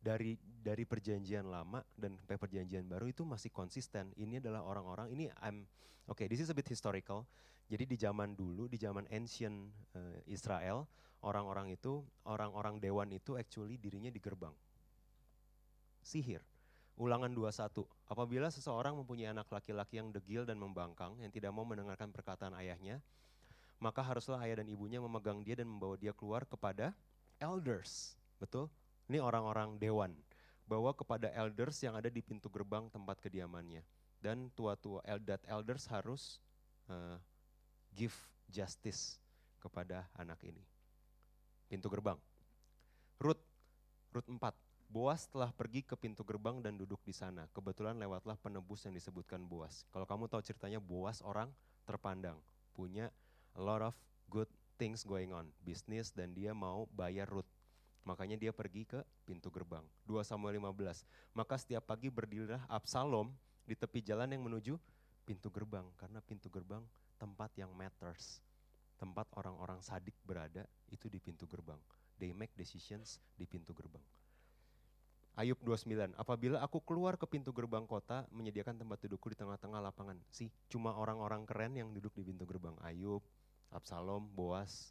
dari 0.00 0.40
dari 0.40 0.88
perjanjian 0.88 1.44
lama 1.44 1.84
dan 1.92 2.16
sampai 2.16 2.40
perjanjian 2.40 2.88
baru 2.88 3.12
itu 3.12 3.22
masih 3.28 3.52
konsisten. 3.52 4.10
Ini 4.16 4.40
adalah 4.40 4.64
orang-orang 4.64 5.12
ini 5.12 5.28
I'm 5.44 5.68
okay, 6.08 6.24
this 6.26 6.40
is 6.40 6.48
a 6.48 6.56
bit 6.56 6.66
historical. 6.66 7.28
Jadi 7.70 7.86
di 7.86 7.94
zaman 7.94 8.34
dulu, 8.34 8.66
di 8.66 8.74
zaman 8.74 9.06
ancient 9.14 9.70
uh, 9.94 10.18
Israel, 10.26 10.90
orang-orang 11.22 11.70
itu, 11.70 12.02
orang-orang 12.26 12.82
dewan 12.82 13.06
itu 13.14 13.38
actually 13.38 13.78
dirinya 13.78 14.10
di 14.10 14.18
gerbang. 14.18 14.50
Sihir. 16.02 16.42
Ulangan 16.98 17.30
21. 17.30 17.86
Apabila 18.10 18.50
seseorang 18.50 18.98
mempunyai 18.98 19.30
anak 19.30 19.46
laki-laki 19.54 20.02
yang 20.02 20.10
degil 20.10 20.42
dan 20.42 20.58
membangkang, 20.58 21.14
yang 21.22 21.30
tidak 21.30 21.54
mau 21.54 21.62
mendengarkan 21.62 22.10
perkataan 22.10 22.58
ayahnya, 22.58 22.98
maka 23.80 24.04
haruslah 24.04 24.44
ayah 24.44 24.60
dan 24.60 24.68
ibunya 24.68 25.00
memegang 25.00 25.40
dia 25.40 25.56
dan 25.56 25.66
membawa 25.66 25.96
dia 25.96 26.12
keluar 26.12 26.44
kepada 26.44 26.92
elders. 27.40 28.14
Betul? 28.36 28.68
Ini 29.08 29.18
orang-orang 29.24 29.80
dewan. 29.80 30.12
Bawa 30.68 30.94
kepada 30.94 31.32
elders 31.34 31.80
yang 31.82 31.98
ada 31.98 32.12
di 32.12 32.20
pintu 32.22 32.46
gerbang 32.52 32.86
tempat 32.92 33.18
kediamannya. 33.18 33.82
Dan 34.20 34.52
tua-tua 34.52 35.00
eldat 35.08 35.40
elders 35.48 35.88
harus 35.88 36.38
uh, 36.92 37.16
give 37.96 38.14
justice 38.46 39.16
kepada 39.58 40.04
anak 40.14 40.38
ini. 40.44 40.60
Pintu 41.66 41.88
gerbang. 41.88 42.20
Rut, 43.16 43.40
Rut 44.12 44.28
4. 44.28 44.38
Boas 44.90 45.24
telah 45.30 45.54
pergi 45.54 45.86
ke 45.86 45.94
pintu 45.94 46.26
gerbang 46.26 46.60
dan 46.60 46.74
duduk 46.76 47.00
di 47.06 47.14
sana. 47.14 47.46
Kebetulan 47.54 47.96
lewatlah 47.96 48.36
penebus 48.36 48.84
yang 48.84 48.92
disebutkan 48.92 49.40
Boas. 49.46 49.86
Kalau 49.94 50.04
kamu 50.04 50.26
tahu 50.26 50.42
ceritanya 50.42 50.82
Boas 50.82 51.22
orang 51.22 51.48
terpandang, 51.86 52.36
punya 52.74 53.08
a 53.54 53.62
lot 53.62 53.82
of 53.82 53.94
good 54.28 54.48
things 54.78 55.02
going 55.02 55.34
on, 55.34 55.48
bisnis 55.64 56.14
dan 56.14 56.32
dia 56.34 56.54
mau 56.54 56.86
bayar 56.94 57.26
Ruth 57.26 57.48
Makanya 58.08 58.40
dia 58.40 58.52
pergi 58.52 58.88
ke 58.88 59.04
pintu 59.28 59.52
gerbang. 59.52 59.84
2 60.08 60.24
Samuel 60.24 60.56
15. 60.56 61.04
Maka 61.36 61.54
setiap 61.60 61.84
pagi 61.84 62.08
berdirilah 62.08 62.64
Absalom 62.66 63.30
di 63.68 63.76
tepi 63.76 64.00
jalan 64.00 64.32
yang 64.32 64.42
menuju 64.42 64.80
pintu 65.28 65.52
gerbang. 65.52 65.84
Karena 66.00 66.24
pintu 66.24 66.48
gerbang 66.48 66.80
tempat 67.20 67.52
yang 67.60 67.70
matters. 67.76 68.40
Tempat 68.96 69.28
orang-orang 69.36 69.80
sadik 69.80 70.16
berada 70.24 70.64
itu 70.88 71.08
di 71.08 71.20
pintu 71.20 71.44
gerbang. 71.48 71.80
They 72.20 72.36
make 72.36 72.52
decisions 72.56 73.20
di 73.36 73.48
pintu 73.48 73.72
gerbang. 73.72 74.02
Ayub 75.38 75.56
29, 75.62 76.12
apabila 76.20 76.60
aku 76.60 76.84
keluar 76.84 77.16
ke 77.16 77.24
pintu 77.24 77.54
gerbang 77.54 77.86
kota, 77.88 78.28
menyediakan 78.28 78.76
tempat 78.76 79.00
dudukku 79.06 79.32
di 79.32 79.38
tengah-tengah 79.38 79.80
lapangan. 79.80 80.18
Sih, 80.28 80.52
cuma 80.68 80.92
orang-orang 80.92 81.48
keren 81.48 81.72
yang 81.80 81.88
duduk 81.96 82.12
di 82.12 82.28
pintu 82.28 82.44
gerbang. 82.44 82.76
Ayub, 82.84 83.24
Absalom, 83.70 84.26
Boas, 84.34 84.90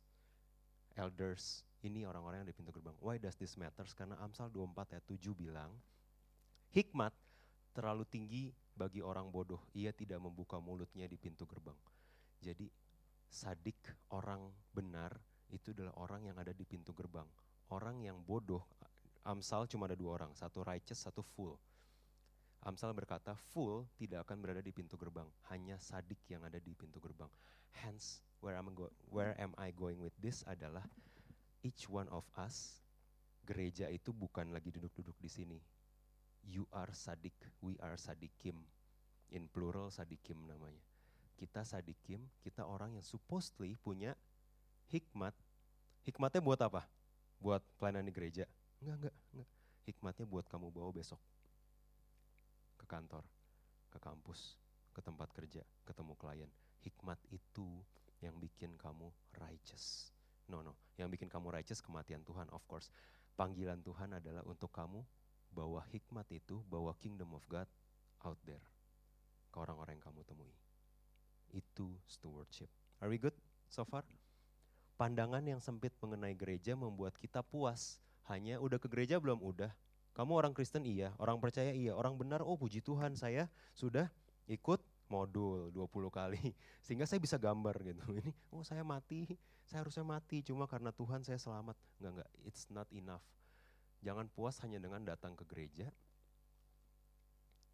elders, 0.96 1.68
ini 1.84 2.04
orang-orang 2.04 2.44
yang 2.44 2.50
di 2.52 2.56
pintu 2.56 2.76
gerbang. 2.76 2.96
Why 3.00 3.20
does 3.20 3.36
this 3.40 3.56
matters? 3.56 3.96
Karena 3.96 4.20
Amsal 4.20 4.52
24 4.52 5.00
ayat 5.00 5.06
7 5.08 5.32
bilang, 5.36 5.72
hikmat 6.76 7.12
terlalu 7.72 8.04
tinggi 8.08 8.44
bagi 8.76 9.00
orang 9.00 9.32
bodoh. 9.32 9.64
Ia 9.76 9.96
tidak 9.96 10.20
membuka 10.20 10.60
mulutnya 10.60 11.08
di 11.08 11.16
pintu 11.16 11.48
gerbang. 11.48 11.76
Jadi 12.40 12.68
sadik 13.28 13.80
orang 14.16 14.48
benar 14.72 15.16
itu 15.52 15.76
adalah 15.76 15.96
orang 16.00 16.28
yang 16.28 16.38
ada 16.40 16.56
di 16.56 16.64
pintu 16.64 16.92
gerbang. 16.96 17.28
Orang 17.70 18.02
yang 18.04 18.20
bodoh, 18.24 18.64
Amsal 19.28 19.68
cuma 19.68 19.86
ada 19.86 20.00
dua 20.00 20.20
orang, 20.20 20.32
satu 20.34 20.64
righteous, 20.64 21.04
satu 21.04 21.22
full. 21.22 21.54
Amsal 22.66 22.92
berkata, 22.92 23.36
full 23.56 23.88
tidak 23.96 24.28
akan 24.28 24.44
berada 24.44 24.60
di 24.60 24.76
pintu 24.76 25.00
gerbang, 25.00 25.28
hanya 25.54 25.80
sadik 25.80 26.20
yang 26.28 26.44
ada 26.44 26.60
di 26.60 26.76
pintu 26.76 27.00
gerbang. 27.00 27.30
Hence, 27.72 28.20
where 28.40 28.56
am, 28.56 28.72
go 28.76 28.92
where 29.12 29.36
am 29.40 29.56
I 29.60 29.72
going 29.76 30.00
with 30.00 30.16
this 30.20 30.44
adalah 30.48 30.84
each 31.64 31.88
one 31.92 32.08
of 32.12 32.24
us, 32.40 32.80
gereja 33.44 33.92
itu 33.92 34.16
bukan 34.16 34.52
lagi 34.56 34.72
duduk-duduk 34.72 35.16
di 35.20 35.30
sini. 35.32 35.60
You 36.48 36.66
are 36.72 36.90
sadik, 36.96 37.36
we 37.60 37.76
are 37.84 38.00
sadikim. 38.00 38.64
In 39.30 39.46
plural 39.52 39.94
sadikim 39.94 40.40
namanya. 40.50 40.82
Kita 41.38 41.62
sadikim, 41.62 42.26
kita 42.42 42.66
orang 42.66 42.98
yang 42.98 43.06
supposedly 43.06 43.78
punya 43.78 44.18
hikmat. 44.90 45.36
Hikmatnya 46.08 46.42
buat 46.42 46.60
apa? 46.64 46.88
Buat 47.38 47.62
pelayanan 47.78 48.10
di 48.10 48.14
gereja? 48.16 48.50
Enggak, 48.82 48.96
enggak, 48.98 49.16
enggak. 49.36 49.50
Hikmatnya 49.86 50.26
buat 50.26 50.46
kamu 50.50 50.68
bawa 50.74 50.90
besok 50.96 51.22
ke 52.80 52.86
kantor, 52.88 53.28
ke 53.92 54.00
kampus, 54.00 54.56
ke 54.96 55.04
tempat 55.04 55.28
kerja, 55.36 55.62
ketemu 55.84 56.16
klien. 56.16 56.50
Hikmat 56.80 57.20
itu 57.28 57.84
yang 58.20 58.36
bikin 58.38 58.76
kamu 58.76 59.08
righteous 59.40 60.12
No, 60.50 60.66
no. 60.66 60.74
Yang 60.98 61.16
bikin 61.16 61.30
kamu 61.30 61.54
righteous 61.54 61.80
kematian 61.80 62.26
Tuhan, 62.26 62.50
of 62.50 62.66
course. 62.66 62.90
Panggilan 63.38 63.80
Tuhan 63.86 64.18
adalah 64.18 64.42
untuk 64.44 64.74
kamu 64.74 65.06
bawa 65.54 65.86
hikmat 65.94 66.26
itu, 66.34 66.60
bawa 66.66 66.98
kingdom 66.98 67.38
of 67.38 67.46
God 67.46 67.70
out 68.26 68.42
there. 68.44 68.66
Ke 69.54 69.62
orang-orang 69.62 70.02
yang 70.02 70.06
kamu 70.10 70.26
temui. 70.26 70.52
Itu 71.54 72.02
stewardship. 72.10 72.68
Are 73.00 73.08
we 73.08 73.22
good 73.22 73.38
so 73.70 73.86
far? 73.86 74.04
Pandangan 75.00 75.46
yang 75.46 75.62
sempit 75.64 75.96
mengenai 76.02 76.36
gereja 76.36 76.76
membuat 76.76 77.16
kita 77.16 77.46
puas. 77.46 78.02
Hanya 78.28 78.60
udah 78.60 78.82
ke 78.82 78.92
gereja 78.92 79.22
belum? 79.22 79.40
Udah. 79.40 79.72
Kamu 80.18 80.36
orang 80.36 80.52
Kristen 80.52 80.84
iya, 80.84 81.16
orang 81.16 81.40
percaya 81.40 81.72
iya, 81.72 81.96
orang 81.96 82.20
benar 82.20 82.44
oh 82.44 82.60
puji 82.60 82.84
Tuhan 82.84 83.16
saya 83.16 83.48
sudah 83.72 84.12
ikut 84.52 84.82
modul 85.10 85.74
20 85.74 85.90
kali 86.14 86.54
sehingga 86.86 87.10
saya 87.10 87.20
bisa 87.20 87.36
gambar 87.36 87.76
gitu. 87.82 88.06
Ini 88.22 88.32
oh 88.54 88.64
saya 88.64 88.86
mati, 88.86 89.26
saya 89.66 89.84
harusnya 89.84 90.06
mati 90.06 90.46
cuma 90.46 90.70
karena 90.70 90.94
Tuhan 90.94 91.26
saya 91.26 91.42
selamat. 91.42 91.76
Enggak 92.00 92.12
enggak, 92.22 92.30
it's 92.46 92.70
not 92.70 92.88
enough. 92.94 93.26
Jangan 94.00 94.32
puas 94.32 94.56
hanya 94.64 94.80
dengan 94.80 95.04
datang 95.04 95.36
ke 95.36 95.44
gereja 95.44 95.92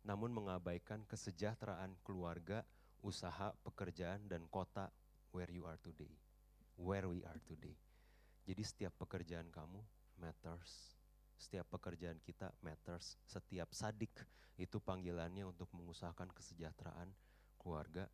namun 0.05 0.29
mengabaikan 0.29 1.01
kesejahteraan 1.09 1.97
keluarga, 2.05 2.61
usaha, 3.01 3.51
pekerjaan 3.65 4.29
dan 4.29 4.45
kota 4.53 4.93
where 5.33 5.49
you 5.49 5.65
are 5.65 5.81
today. 5.81 6.13
Where 6.77 7.09
we 7.09 7.25
are 7.25 7.41
today. 7.49 7.73
Jadi 8.45 8.61
setiap 8.61 8.93
pekerjaan 9.01 9.49
kamu 9.49 9.81
matters 10.21 10.94
setiap 11.35 11.67
pekerjaan 11.71 12.19
kita 12.23 12.51
matters. 12.63 13.19
Setiap 13.27 13.71
sadik 13.75 14.11
itu 14.55 14.79
panggilannya 14.79 15.43
untuk 15.43 15.67
mengusahakan 15.75 16.31
kesejahteraan 16.31 17.11
keluarga, 17.59 18.07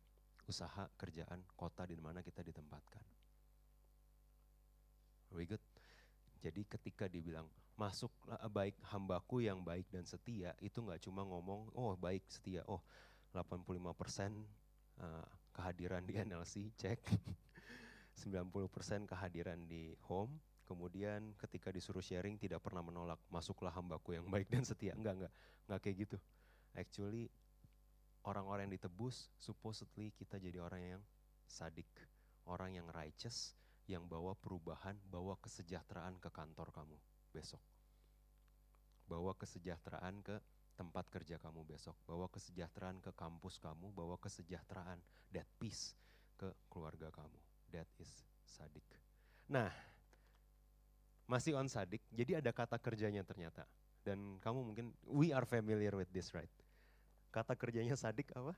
usaha, 0.50 0.90
kerjaan, 0.98 1.44
kota 1.54 1.86
di 1.86 1.94
mana 1.98 2.24
kita 2.24 2.42
ditempatkan. 2.42 3.04
Very 5.30 5.46
good. 5.48 5.62
Jadi 6.42 6.66
ketika 6.66 7.06
dibilang 7.06 7.46
masuk 7.78 8.12
baik 8.52 8.76
hambaku 8.92 9.46
yang 9.46 9.64
baik 9.64 9.88
dan 9.88 10.04
setia 10.04 10.52
itu 10.60 10.84
nggak 10.84 11.00
cuma 11.08 11.24
ngomong 11.24 11.72
oh 11.72 11.96
baik 11.96 12.20
setia 12.28 12.60
oh 12.68 12.84
85 13.32 13.96
persen 13.96 14.44
uh, 15.00 15.24
kehadiran 15.56 16.04
di 16.04 16.20
NLC 16.20 16.68
cek 16.76 17.00
90 18.28 18.52
persen 18.68 19.08
kehadiran 19.08 19.56
di 19.64 19.96
home 20.04 20.36
kemudian 20.64 21.34
ketika 21.38 21.68
disuruh 21.68 22.02
sharing 22.02 22.38
tidak 22.38 22.62
pernah 22.62 22.80
menolak. 22.80 23.18
Masuklah 23.28 23.74
hambaku 23.74 24.16
yang 24.16 24.26
baik 24.30 24.48
dan 24.48 24.62
setia. 24.66 24.94
Enggak 24.96 25.22
enggak. 25.22 25.32
Enggak 25.68 25.80
kayak 25.84 25.96
gitu. 26.08 26.16
Actually 26.72 27.28
orang-orang 28.24 28.70
yang 28.70 28.74
ditebus 28.78 29.28
supposedly 29.36 30.14
kita 30.14 30.38
jadi 30.38 30.62
orang 30.62 30.82
yang 30.98 31.02
sadik. 31.46 31.88
Orang 32.46 32.74
yang 32.74 32.86
righteous 32.90 33.54
yang 33.86 34.06
bawa 34.06 34.34
perubahan 34.38 34.98
bawa 35.10 35.38
kesejahteraan 35.42 36.18
ke 36.18 36.30
kantor 36.30 36.70
kamu 36.70 36.98
besok. 37.34 37.62
Bawa 39.06 39.34
kesejahteraan 39.34 40.22
ke 40.22 40.38
tempat 40.78 41.10
kerja 41.10 41.36
kamu 41.38 41.66
besok. 41.66 41.94
Bawa 42.06 42.30
kesejahteraan 42.30 43.02
ke 43.02 43.10
kampus 43.14 43.58
kamu. 43.58 43.92
Bawa 43.94 44.18
kesejahteraan 44.18 44.98
that 45.34 45.46
peace 45.58 45.94
ke 46.38 46.50
keluarga 46.70 47.10
kamu. 47.14 47.38
That 47.70 47.88
is 47.98 48.10
sadik. 48.46 48.84
Nah 49.50 49.91
masih 51.26 51.56
on 51.56 51.70
sadik, 51.70 52.02
jadi 52.10 52.42
ada 52.42 52.50
kata 52.50 52.76
kerjanya 52.76 53.22
ternyata. 53.22 53.66
Dan 54.02 54.42
kamu 54.42 54.60
mungkin, 54.66 54.86
we 55.06 55.30
are 55.30 55.46
familiar 55.46 55.94
with 55.94 56.10
this 56.10 56.34
right? 56.34 56.50
Kata 57.30 57.54
kerjanya 57.54 57.94
sadik 57.94 58.28
apa? 58.34 58.52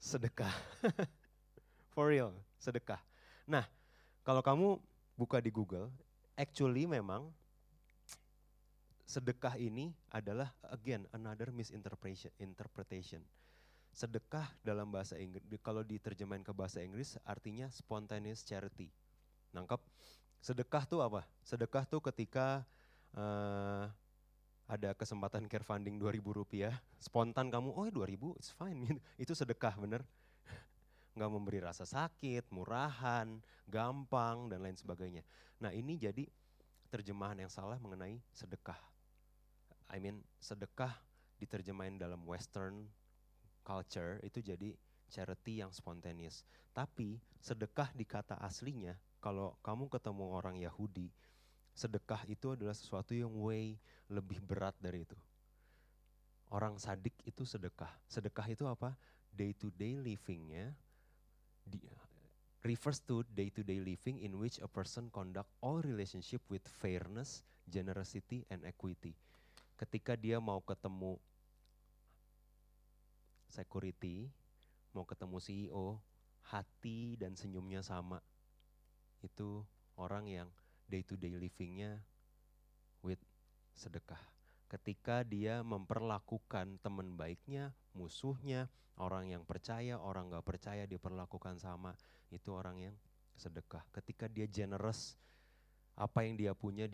Sedekah. 0.00 0.52
For 1.94 2.08
real, 2.08 2.32
sedekah. 2.56 2.98
Nah, 3.44 3.68
kalau 4.24 4.40
kamu 4.40 4.80
buka 5.18 5.38
di 5.44 5.52
Google, 5.52 5.92
actually 6.38 6.88
memang 6.88 7.28
sedekah 9.04 9.58
ini 9.58 9.92
adalah 10.14 10.54
again 10.70 11.04
another 11.12 11.52
misinterpretation. 11.52 12.30
Interpretation. 12.38 13.20
Sedekah 13.90 14.46
dalam 14.62 14.86
bahasa 14.88 15.18
Inggris, 15.18 15.42
kalau 15.66 15.82
diterjemahin 15.82 16.46
ke 16.46 16.54
bahasa 16.54 16.78
Inggris 16.78 17.18
artinya 17.26 17.66
spontaneous 17.74 18.46
charity. 18.46 18.86
Nangkep? 19.50 19.82
Sedekah 20.40 20.88
tuh 20.88 21.04
apa? 21.04 21.28
Sedekah 21.44 21.84
tuh 21.84 22.00
ketika 22.00 22.64
uh, 23.12 23.84
ada 24.64 24.96
kesempatan 24.96 25.44
care 25.50 25.66
funding 25.66 26.00
2000 26.00 26.16
rupiah, 26.32 26.74
spontan 26.96 27.52
kamu, 27.52 27.76
oh 27.76 27.90
2000 27.92 28.40
it's 28.40 28.50
fine, 28.56 28.96
itu 29.20 29.36
sedekah 29.36 29.76
bener. 29.76 30.00
Nggak 31.18 31.30
memberi 31.30 31.60
rasa 31.60 31.84
sakit, 31.84 32.48
murahan, 32.54 33.42
gampang, 33.68 34.48
dan 34.48 34.64
lain 34.64 34.78
sebagainya. 34.78 35.26
Nah 35.60 35.74
ini 35.74 36.00
jadi 36.00 36.24
terjemahan 36.88 37.44
yang 37.44 37.52
salah 37.52 37.76
mengenai 37.76 38.22
sedekah. 38.32 38.78
I 39.90 39.98
mean 39.98 40.22
sedekah 40.38 40.94
diterjemahin 41.36 41.98
dalam 41.98 42.22
western 42.24 42.86
culture 43.66 44.22
itu 44.22 44.38
jadi 44.40 44.72
charity 45.10 45.60
yang 45.60 45.74
spontaneous. 45.74 46.46
Tapi 46.70 47.18
sedekah 47.42 47.90
di 47.90 48.06
kata 48.06 48.38
aslinya 48.38 48.94
kalau 49.20 49.54
kamu 49.60 49.92
ketemu 49.92 50.24
orang 50.32 50.56
Yahudi, 50.56 51.12
sedekah 51.76 52.24
itu 52.26 52.56
adalah 52.56 52.74
sesuatu 52.74 53.12
yang 53.12 53.30
way 53.36 53.76
lebih 54.08 54.40
berat 54.40 54.74
dari 54.80 55.04
itu. 55.04 55.16
Orang 56.50 56.82
sadik 56.82 57.14
itu 57.22 57.46
sedekah. 57.46 57.92
Sedekah 58.10 58.48
itu 58.50 58.66
apa? 58.66 58.98
Day 59.30 59.54
to 59.54 59.70
day 59.70 59.94
livingnya 59.94 60.74
refers 62.66 63.00
to 63.00 63.24
day 63.32 63.48
to 63.48 63.64
day 63.64 63.80
living 63.80 64.20
in 64.20 64.36
which 64.36 64.60
a 64.60 64.68
person 64.68 65.08
conduct 65.08 65.48
all 65.64 65.80
relationship 65.80 66.44
with 66.52 66.64
fairness, 66.68 67.40
generosity, 67.64 68.44
and 68.52 68.64
equity. 68.68 69.16
Ketika 69.80 70.12
dia 70.12 70.36
mau 70.36 70.60
ketemu 70.60 71.16
security, 73.48 74.28
mau 74.92 75.08
ketemu 75.08 75.40
CEO, 75.40 75.96
hati 76.44 77.16
dan 77.16 77.32
senyumnya 77.32 77.80
sama 77.80 78.20
itu 79.24 79.64
orang 79.96 80.26
yang 80.28 80.48
day 80.88 81.04
to 81.04 81.14
day 81.14 81.32
livingnya 81.36 82.00
with 83.04 83.20
sedekah. 83.76 84.20
Ketika 84.70 85.26
dia 85.26 85.66
memperlakukan 85.66 86.78
teman 86.78 87.18
baiknya, 87.18 87.74
musuhnya, 87.94 88.70
orang 89.00 89.32
yang 89.32 89.42
percaya, 89.42 89.98
orang 89.98 90.30
gak 90.30 90.46
percaya 90.46 90.86
diperlakukan 90.86 91.58
sama, 91.58 91.96
itu 92.30 92.54
orang 92.54 92.78
yang 92.90 92.94
sedekah. 93.34 93.82
Ketika 93.90 94.30
dia 94.30 94.46
generous, 94.46 95.18
apa 95.98 96.22
yang 96.22 96.38
dia 96.38 96.52
punya 96.54 96.86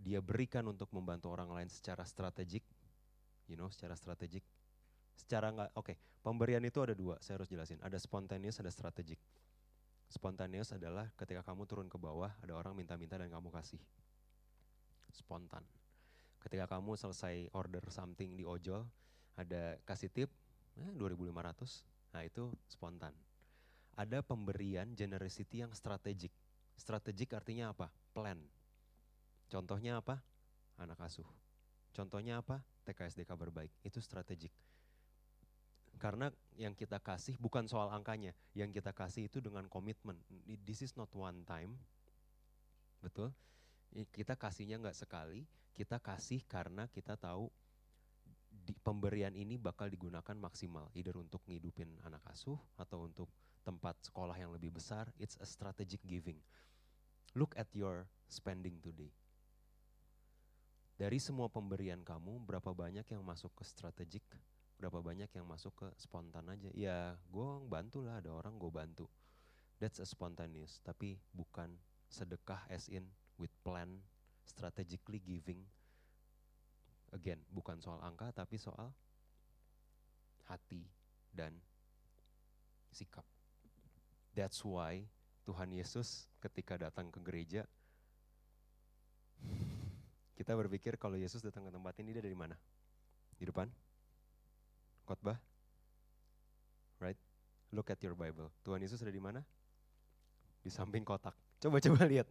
dia 0.00 0.20
berikan 0.22 0.64
untuk 0.70 0.88
membantu 0.94 1.34
orang 1.34 1.50
lain 1.50 1.68
secara 1.72 2.06
strategik, 2.06 2.62
you 3.50 3.58
know, 3.58 3.72
secara 3.72 3.98
strategik. 3.98 4.44
Secara 5.16 5.48
nggak, 5.48 5.70
oke, 5.74 5.92
okay, 5.92 5.96
pemberian 6.20 6.60
itu 6.62 6.78
ada 6.84 6.92
dua, 6.92 7.16
saya 7.24 7.40
harus 7.40 7.48
jelasin. 7.48 7.80
Ada 7.80 7.96
spontaneous, 7.96 8.60
ada 8.60 8.68
strategik. 8.68 9.18
Spontaneous 10.06 10.70
adalah 10.70 11.10
ketika 11.18 11.42
kamu 11.42 11.66
turun 11.66 11.88
ke 11.90 11.98
bawah, 11.98 12.30
ada 12.38 12.54
orang 12.54 12.78
minta-minta 12.78 13.18
dan 13.18 13.26
kamu 13.26 13.50
kasih. 13.50 13.82
Spontan. 15.10 15.66
Ketika 16.38 16.70
kamu 16.70 16.94
selesai 16.94 17.50
order 17.50 17.82
something 17.90 18.38
di 18.38 18.46
ojol, 18.46 18.86
ada 19.34 19.76
kasih 19.82 20.10
tip, 20.14 20.30
eh, 20.78 20.90
2500, 20.94 21.82
nah 22.14 22.22
itu 22.22 22.54
spontan. 22.70 23.10
Ada 23.98 24.22
pemberian 24.22 24.94
generosity 24.94 25.66
yang 25.66 25.74
strategik. 25.74 26.30
Strategik 26.78 27.34
artinya 27.34 27.74
apa? 27.74 27.90
Plan. 28.14 28.38
Contohnya 29.50 29.98
apa? 29.98 30.22
Anak 30.78 31.00
asuh. 31.02 31.26
Contohnya 31.90 32.44
apa? 32.44 32.62
TKSD 32.84 33.24
kabar 33.26 33.48
baik. 33.50 33.72
Itu 33.82 33.98
strategik 33.98 34.52
karena 35.96 36.28
yang 36.60 36.76
kita 36.76 37.00
kasih 37.00 37.36
bukan 37.40 37.64
soal 37.68 37.88
angkanya, 37.92 38.36
yang 38.52 38.68
kita 38.72 38.92
kasih 38.92 39.28
itu 39.28 39.40
dengan 39.40 39.68
komitmen. 39.68 40.16
This 40.64 40.84
is 40.84 40.92
not 40.96 41.08
one 41.16 41.44
time, 41.48 41.76
betul? 43.00 43.32
Kita 44.12 44.36
kasihnya 44.36 44.76
nggak 44.80 44.96
sekali, 44.96 45.48
kita 45.72 46.00
kasih 46.00 46.44
karena 46.44 46.88
kita 46.92 47.16
tahu 47.16 47.48
di, 48.48 48.76
pemberian 48.80 49.32
ini 49.32 49.56
bakal 49.56 49.88
digunakan 49.88 50.36
maksimal, 50.36 50.88
either 50.92 51.16
untuk 51.16 51.40
ngidupin 51.48 51.88
anak 52.04 52.24
asuh 52.28 52.58
atau 52.76 53.08
untuk 53.08 53.28
tempat 53.64 53.96
sekolah 54.04 54.36
yang 54.36 54.52
lebih 54.52 54.72
besar. 54.72 55.08
It's 55.16 55.36
a 55.40 55.48
strategic 55.48 56.04
giving. 56.04 56.40
Look 57.36 57.56
at 57.56 57.68
your 57.76 58.08
spending 58.28 58.80
today. 58.80 59.12
Dari 60.96 61.20
semua 61.20 61.52
pemberian 61.52 62.00
kamu, 62.00 62.40
berapa 62.48 62.72
banyak 62.72 63.04
yang 63.12 63.20
masuk 63.20 63.52
ke 63.52 63.64
strategic 63.68 64.24
berapa 64.76 65.00
banyak 65.00 65.32
yang 65.32 65.46
masuk 65.48 65.72
ke 65.72 65.88
spontan 65.96 66.44
aja. 66.52 66.68
Ya 66.76 67.16
gue 67.32 67.48
bantu 67.64 68.04
lah 68.04 68.20
ada 68.20 68.32
orang 68.32 68.60
gue 68.60 68.68
bantu. 68.68 69.06
That's 69.80 70.00
a 70.00 70.08
spontaneous 70.08 70.80
tapi 70.84 71.20
bukan 71.32 71.76
sedekah 72.08 72.64
as 72.68 72.88
in 72.92 73.08
with 73.40 73.52
plan 73.64 74.00
strategically 74.44 75.20
giving. 75.20 75.64
Again 77.12 77.40
bukan 77.48 77.80
soal 77.80 78.00
angka 78.04 78.32
tapi 78.36 78.60
soal 78.60 78.92
hati 80.46 80.84
dan 81.32 81.56
sikap. 82.92 83.24
That's 84.36 84.60
why 84.60 85.08
Tuhan 85.48 85.72
Yesus 85.72 86.28
ketika 86.44 86.76
datang 86.76 87.08
ke 87.08 87.20
gereja 87.24 87.64
kita 90.36 90.52
berpikir 90.52 91.00
kalau 91.00 91.16
Yesus 91.16 91.40
datang 91.40 91.64
ke 91.64 91.72
tempat 91.72 91.96
ini 92.04 92.12
dia 92.12 92.20
dari 92.20 92.36
mana? 92.36 92.52
Di 93.40 93.48
depan 93.48 93.68
khotbah? 95.06 95.38
Right? 96.98 97.18
Look 97.70 97.94
at 97.94 98.02
your 98.02 98.18
Bible. 98.18 98.50
Tuhan 98.66 98.82
Yesus 98.82 98.98
ada 99.00 99.14
di 99.14 99.22
mana? 99.22 99.46
Di 100.60 100.70
samping 100.70 101.06
kotak. 101.06 101.38
Coba-coba 101.62 102.04
lihat. 102.10 102.26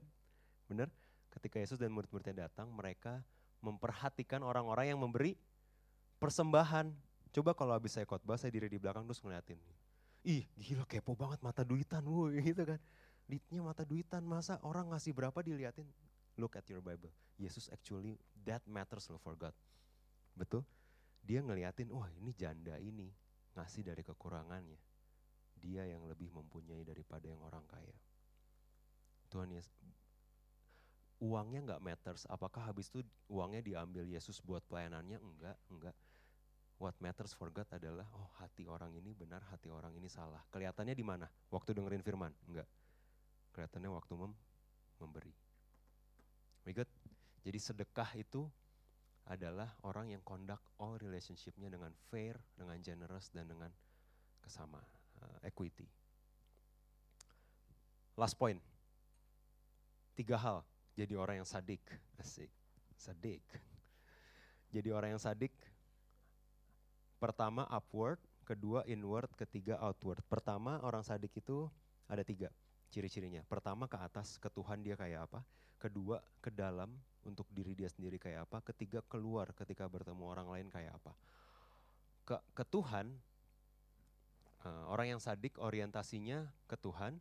Benar? 0.67 0.91
Ketika 1.31 1.59
Yesus 1.59 1.79
dan 1.79 1.91
murid-muridnya 1.95 2.47
datang, 2.47 2.67
mereka 2.71 3.23
memperhatikan 3.63 4.43
orang-orang 4.43 4.93
yang 4.93 4.99
memberi 4.99 5.39
persembahan. 6.19 6.91
Coba 7.35 7.51
kalau 7.51 7.75
habis 7.75 7.95
saya 7.95 8.07
khotbah, 8.07 8.39
saya 8.39 8.53
diri 8.53 8.71
di 8.71 8.79
belakang 8.79 9.03
terus 9.03 9.19
ngeliatin. 9.19 9.59
Ih 10.25 10.47
gila 10.57 10.89
kepo 10.89 11.13
banget 11.13 11.37
mata 11.45 11.61
duitan, 11.61 12.01
woi 12.07 12.39
gitu 12.49 12.63
kan. 12.65 12.79
Ditnya 13.25 13.61
mata 13.61 13.81
duitan, 13.83 14.21
masa 14.25 14.61
orang 14.61 14.93
ngasih 14.93 15.11
berapa 15.11 15.35
diliatin. 15.41 15.85
Look 16.37 16.55
at 16.55 16.65
your 16.69 16.79
Bible. 16.79 17.11
Yesus 17.35 17.67
actually 17.71 18.15
that 18.47 18.63
matters 18.63 19.07
loh 19.11 19.19
for 19.19 19.35
God. 19.35 19.53
Betul? 20.35 20.63
Dia 21.25 21.41
ngeliatin, 21.41 21.89
wah 21.89 22.05
ini 22.21 22.31
janda 22.37 22.77
ini 22.77 23.09
ngasih 23.57 23.81
dari 23.81 24.05
kekurangannya. 24.05 24.77
Dia 25.57 25.89
yang 25.89 26.05
lebih 26.05 26.29
mempunyai 26.29 26.85
daripada 26.85 27.25
yang 27.25 27.41
orang 27.41 27.65
kaya. 27.65 27.97
Tuhan 29.33 29.49
Yesus, 29.49 29.73
uangnya 31.17 31.65
nggak 31.65 31.81
matters. 31.81 32.29
Apakah 32.29 32.69
habis 32.69 32.93
itu 32.93 33.01
uangnya 33.25 33.65
diambil 33.65 34.05
Yesus 34.05 34.37
buat 34.45 34.61
pelayanannya? 34.69 35.17
Enggak, 35.17 35.57
enggak. 35.73 35.95
What 36.77 36.93
matters 36.99 37.31
for 37.31 37.49
God 37.49 37.65
adalah, 37.71 38.05
oh 38.13 38.29
hati 38.37 38.67
orang 38.67 38.91
ini 38.93 39.15
benar, 39.15 39.41
hati 39.49 39.71
orang 39.71 39.95
ini 39.95 40.11
salah. 40.11 40.43
Kelihatannya 40.51 40.93
di 40.93 41.05
mana? 41.07 41.25
Waktu 41.49 41.71
dengerin 41.71 42.03
firman? 42.03 42.35
Enggak. 42.45 42.67
Kelihatannya 43.55 43.89
waktu 43.95 44.13
mem 44.19 44.35
memberi. 44.99 45.33
We 46.67 46.75
good? 46.75 46.89
Jadi 47.47 47.59
sedekah 47.61 48.09
itu 48.19 48.45
adalah 49.25 49.73
orang 49.81 50.13
yang 50.13 50.21
conduct 50.21 50.61
all 50.77 50.97
relationshipnya 51.01 51.69
dengan 51.73 51.89
fair, 52.13 52.37
dengan 52.53 52.77
generous, 52.81 53.33
dan 53.33 53.49
dengan 53.49 53.73
kesama, 54.41 54.77
uh, 55.21 55.37
equity. 55.41 55.89
Last 58.15 58.37
point. 58.37 58.61
Tiga 60.15 60.39
hal 60.39 60.63
jadi 60.95 61.19
orang 61.19 61.43
yang 61.43 61.49
sadik. 61.49 61.83
Asik, 62.15 62.47
sadik. 62.95 63.43
Jadi 64.75 64.89
orang 64.91 65.15
yang 65.15 65.23
sadik, 65.23 65.51
pertama 67.19 67.67
upward, 67.67 68.19
kedua 68.47 68.83
inward, 68.87 69.31
ketiga 69.35 69.75
outward. 69.83 70.23
Pertama 70.27 70.79
orang 70.83 71.03
sadik 71.03 71.35
itu 71.35 71.67
ada 72.07 72.23
tiga 72.23 72.51
ciri-cirinya. 72.91 73.43
Pertama 73.47 73.91
ke 73.91 73.99
atas, 73.99 74.39
ke 74.39 74.47
Tuhan 74.47 74.83
dia 74.83 74.95
kayak 74.95 75.27
apa. 75.31 75.39
Kedua 75.75 76.23
ke 76.39 76.47
dalam, 76.47 76.95
untuk 77.25 77.49
diri 77.51 77.73
dia 77.73 77.89
sendiri 77.89 78.21
kayak 78.21 78.45
apa, 78.47 78.61
ketiga 78.71 79.01
keluar 79.09 79.51
ketika 79.57 79.89
bertemu 79.89 80.23
orang 80.23 80.47
lain 80.47 80.67
kayak 80.69 80.95
apa. 80.95 81.13
Ke, 82.25 82.37
ke 82.57 82.63
Tuhan, 82.69 83.11
uh, 84.65 84.85
orang 84.89 85.17
yang 85.17 85.21
sadik 85.21 85.57
orientasinya 85.57 86.45
ke 86.69 86.77
Tuhan, 86.77 87.17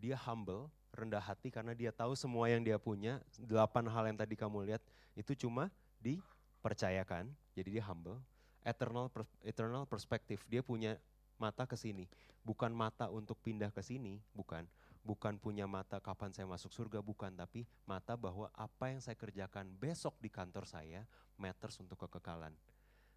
dia 0.00 0.16
humble, 0.16 0.70
rendah 0.94 1.22
hati 1.22 1.52
karena 1.52 1.76
dia 1.76 1.92
tahu 1.94 2.16
semua 2.18 2.48
yang 2.50 2.64
dia 2.64 2.80
punya, 2.80 3.22
delapan 3.36 3.86
hal 3.90 4.04
yang 4.10 4.18
tadi 4.18 4.34
kamu 4.34 4.66
lihat 4.72 4.82
itu 5.14 5.36
cuma 5.46 5.68
dipercayakan, 6.00 7.30
jadi 7.54 7.78
dia 7.78 7.84
humble. 7.84 8.18
Eternal 8.60 9.08
eternal 9.40 9.84
perspektif, 9.88 10.44
dia 10.44 10.60
punya 10.60 11.00
mata 11.40 11.64
ke 11.64 11.76
sini, 11.76 12.04
bukan 12.44 12.68
mata 12.72 13.08
untuk 13.08 13.40
pindah 13.40 13.72
ke 13.72 13.80
sini, 13.80 14.20
bukan, 14.36 14.68
bukan 15.00 15.40
punya 15.40 15.64
mata 15.64 15.98
kapan 15.98 16.32
saya 16.32 16.44
masuk 16.44 16.72
surga, 16.72 17.00
bukan, 17.00 17.32
tapi 17.32 17.64
mata 17.88 18.14
bahwa 18.14 18.52
apa 18.52 18.92
yang 18.92 19.00
saya 19.00 19.16
kerjakan 19.16 19.72
besok 19.80 20.16
di 20.20 20.28
kantor 20.28 20.68
saya 20.68 21.04
matters 21.40 21.80
untuk 21.80 21.96
kekekalan. 22.06 22.52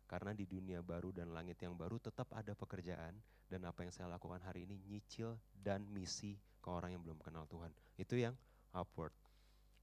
Karena 0.07 0.31
di 0.35 0.45
dunia 0.45 0.83
baru 0.83 1.09
dan 1.09 1.31
langit 1.31 1.59
yang 1.63 1.73
baru 1.73 1.97
tetap 1.97 2.29
ada 2.35 2.53
pekerjaan 2.53 3.17
dan 3.49 3.61
apa 3.65 3.83
yang 3.83 3.91
saya 3.91 4.07
lakukan 4.11 4.39
hari 4.43 4.67
ini 4.67 4.79
nyicil 4.85 5.39
dan 5.51 5.83
misi 5.89 6.37
ke 6.63 6.69
orang 6.69 6.95
yang 6.95 7.01
belum 7.03 7.19
kenal 7.19 7.43
Tuhan. 7.49 7.71
Itu 7.99 8.15
yang 8.15 8.35
upward. 8.71 9.15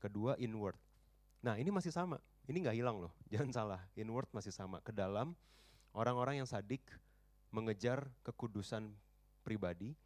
Kedua 0.00 0.36
inward. 0.40 0.76
Nah 1.40 1.56
ini 1.56 1.72
masih 1.72 1.92
sama, 1.92 2.20
ini 2.48 2.64
nggak 2.64 2.76
hilang 2.76 3.00
loh, 3.00 3.12
jangan 3.32 3.50
salah. 3.52 3.80
Inward 3.96 4.28
masih 4.32 4.52
sama. 4.52 4.80
Ke 4.80 4.92
dalam 4.92 5.36
orang-orang 5.92 6.40
yang 6.40 6.48
sadik 6.48 6.84
mengejar 7.50 8.08
kekudusan 8.22 8.92
pribadi 9.42 9.96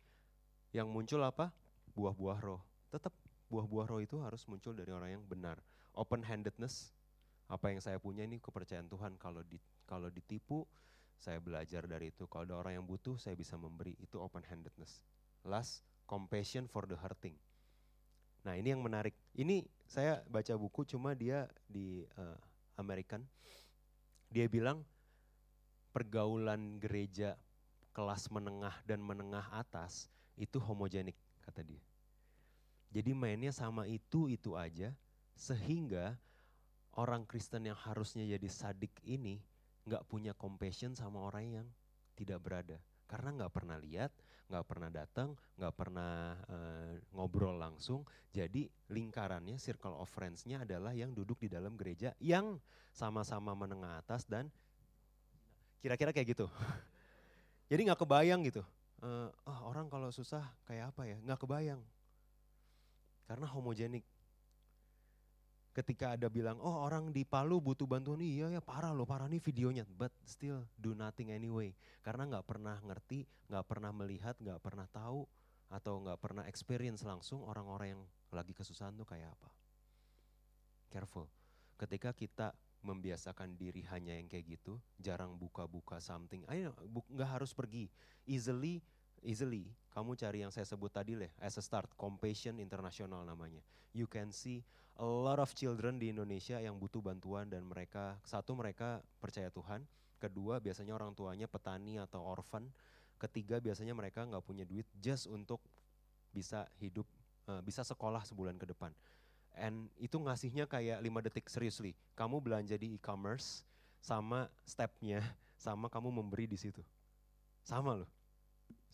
yang 0.74 0.90
muncul 0.90 1.22
apa? 1.22 1.54
Buah-buah 1.94 2.38
roh. 2.42 2.62
Tetap 2.90 3.14
buah-buah 3.48 3.86
roh 3.90 4.00
itu 4.02 4.18
harus 4.22 4.44
muncul 4.50 4.74
dari 4.74 4.90
orang 4.90 5.18
yang 5.18 5.24
benar. 5.24 5.58
Open 5.94 6.26
handedness, 6.26 6.90
apa 7.46 7.70
yang 7.70 7.78
saya 7.78 8.02
punya 8.02 8.26
ini 8.26 8.42
kepercayaan 8.42 8.90
Tuhan. 8.90 9.14
Kalau 9.18 9.42
di, 9.46 9.58
kalau 9.86 10.10
ditipu, 10.10 10.66
saya 11.18 11.38
belajar 11.38 11.86
dari 11.86 12.10
itu. 12.10 12.26
Kalau 12.26 12.44
ada 12.44 12.56
orang 12.58 12.82
yang 12.82 12.86
butuh, 12.86 13.14
saya 13.16 13.38
bisa 13.38 13.54
memberi. 13.54 13.94
Itu 14.02 14.18
open 14.18 14.42
handedness. 14.44 15.06
Last, 15.46 15.86
compassion 16.10 16.66
for 16.66 16.84
the 16.84 16.98
hurting. 16.98 17.38
Nah 18.44 18.58
ini 18.60 18.76
yang 18.76 18.84
menarik. 18.84 19.16
Ini 19.32 19.64
saya 19.88 20.20
baca 20.28 20.52
buku 20.58 20.84
cuma 20.84 21.16
dia 21.16 21.48
di 21.64 22.04
uh, 22.20 22.36
American. 22.76 23.24
Dia 24.28 24.50
bilang 24.50 24.84
pergaulan 25.94 26.76
gereja 26.82 27.38
kelas 27.94 28.28
menengah 28.28 28.74
dan 28.84 28.98
menengah 28.98 29.46
atas 29.54 30.10
itu 30.34 30.58
homogenik 30.58 31.14
kata 31.44 31.60
dia. 31.60 31.82
Jadi 32.94 33.10
mainnya 33.12 33.50
sama 33.50 33.90
itu-itu 33.90 34.54
aja 34.54 34.94
sehingga 35.34 36.14
orang 36.94 37.26
Kristen 37.26 37.66
yang 37.66 37.74
harusnya 37.74 38.22
jadi 38.22 38.46
sadik 38.46 38.94
ini 39.02 39.42
nggak 39.84 40.06
punya 40.06 40.32
compassion 40.32 40.94
sama 40.94 41.26
orang 41.26 41.44
yang 41.60 41.66
tidak 42.14 42.40
berada. 42.40 42.78
Karena 43.10 43.34
nggak 43.34 43.52
pernah 43.52 43.76
lihat, 43.76 44.14
nggak 44.46 44.64
pernah 44.64 44.88
datang, 44.94 45.34
nggak 45.58 45.74
pernah 45.74 46.38
uh, 46.46 46.94
ngobrol 47.12 47.58
langsung. 47.58 48.06
Jadi 48.30 48.70
lingkarannya, 48.88 49.58
circle 49.58 49.98
of 49.98 50.08
friends-nya 50.08 50.62
adalah 50.62 50.94
yang 50.94 51.12
duduk 51.12 51.42
di 51.42 51.50
dalam 51.50 51.74
gereja 51.74 52.14
yang 52.22 52.62
sama-sama 52.94 53.52
menengah 53.58 53.98
atas 54.00 54.24
dan 54.24 54.48
kira-kira 55.82 56.14
kayak 56.14 56.32
gitu. 56.32 56.46
Jadi 57.74 57.90
nggak 57.90 58.00
kebayang 58.00 58.46
gitu 58.46 58.62
uh, 59.04 59.28
oh, 59.28 59.60
orang 59.68 59.92
kalau 59.92 60.08
susah 60.08 60.42
kayak 60.64 60.96
apa 60.96 61.02
ya, 61.04 61.16
nggak 61.20 61.38
kebayang. 61.44 61.80
Karena 63.28 63.46
homogenik. 63.52 64.04
Ketika 65.74 66.14
ada 66.14 66.30
bilang, 66.30 66.62
oh 66.62 66.86
orang 66.86 67.10
di 67.10 67.26
Palu 67.26 67.58
butuh 67.58 67.82
bantuan, 67.82 68.22
iya 68.22 68.46
ya 68.46 68.62
parah 68.62 68.94
loh, 68.94 69.02
parah 69.02 69.26
nih 69.26 69.42
videonya. 69.42 69.82
But 69.90 70.14
still 70.22 70.62
do 70.78 70.94
nothing 70.94 71.34
anyway. 71.34 71.74
Karena 71.98 72.30
nggak 72.30 72.46
pernah 72.46 72.78
ngerti, 72.78 73.26
nggak 73.50 73.64
pernah 73.66 73.90
melihat, 73.90 74.38
nggak 74.38 74.62
pernah 74.62 74.86
tahu, 74.86 75.26
atau 75.74 75.98
nggak 75.98 76.18
pernah 76.22 76.46
experience 76.46 77.02
langsung 77.02 77.42
orang-orang 77.42 77.98
yang 77.98 78.02
lagi 78.30 78.54
kesusahan 78.54 78.94
tuh 78.94 79.02
kayak 79.02 79.34
apa. 79.34 79.50
Careful. 80.94 81.26
Ketika 81.74 82.14
kita 82.14 82.54
membiasakan 82.84 83.56
diri 83.56 83.82
hanya 83.88 84.14
yang 84.14 84.28
kayak 84.28 84.60
gitu, 84.60 84.76
jarang 85.00 85.34
buka-buka 85.40 85.98
something. 85.98 86.44
Ayo, 86.52 86.76
nggak 87.08 87.40
harus 87.40 87.56
pergi. 87.56 87.88
Easily 88.28 88.84
easily, 89.24 89.72
kamu 89.96 90.14
cari 90.14 90.44
yang 90.44 90.52
saya 90.52 90.68
sebut 90.68 90.92
tadi 90.92 91.16
lah, 91.16 91.32
as 91.40 91.56
a 91.56 91.64
start, 91.64 91.88
Compassion 91.96 92.60
International 92.60 93.24
namanya. 93.24 93.64
You 93.96 94.04
can 94.04 94.30
see 94.30 94.62
a 95.00 95.06
lot 95.08 95.40
of 95.40 95.50
children 95.56 95.96
di 95.96 96.12
Indonesia 96.12 96.60
yang 96.60 96.76
butuh 96.76 97.00
bantuan 97.00 97.48
dan 97.48 97.64
mereka, 97.64 98.20
satu 98.22 98.52
mereka 98.54 99.00
percaya 99.18 99.48
Tuhan, 99.48 99.82
kedua 100.20 100.60
biasanya 100.60 100.92
orang 100.94 101.16
tuanya 101.16 101.48
petani 101.48 101.96
atau 101.96 102.20
orphan, 102.22 102.68
ketiga 103.18 103.58
biasanya 103.58 103.96
mereka 103.96 104.22
nggak 104.28 104.44
punya 104.44 104.68
duit 104.68 104.86
just 105.00 105.26
untuk 105.26 105.64
bisa 106.30 106.68
hidup, 106.78 107.08
uh, 107.48 107.64
bisa 107.64 107.82
sekolah 107.82 108.22
sebulan 108.28 108.60
ke 108.60 108.68
depan. 108.68 108.92
And 109.54 109.86
itu 110.02 110.18
ngasihnya 110.18 110.66
kayak 110.66 110.98
lima 110.98 111.22
detik, 111.22 111.46
seriously. 111.46 111.94
Kamu 112.18 112.42
belanja 112.42 112.74
di 112.74 112.98
e-commerce, 112.98 113.62
sama 114.02 114.50
stepnya, 114.66 115.22
sama 115.54 115.86
kamu 115.86 116.10
memberi 116.10 116.50
di 116.50 116.58
situ. 116.58 116.82
Sama 117.62 117.94
loh 117.94 118.10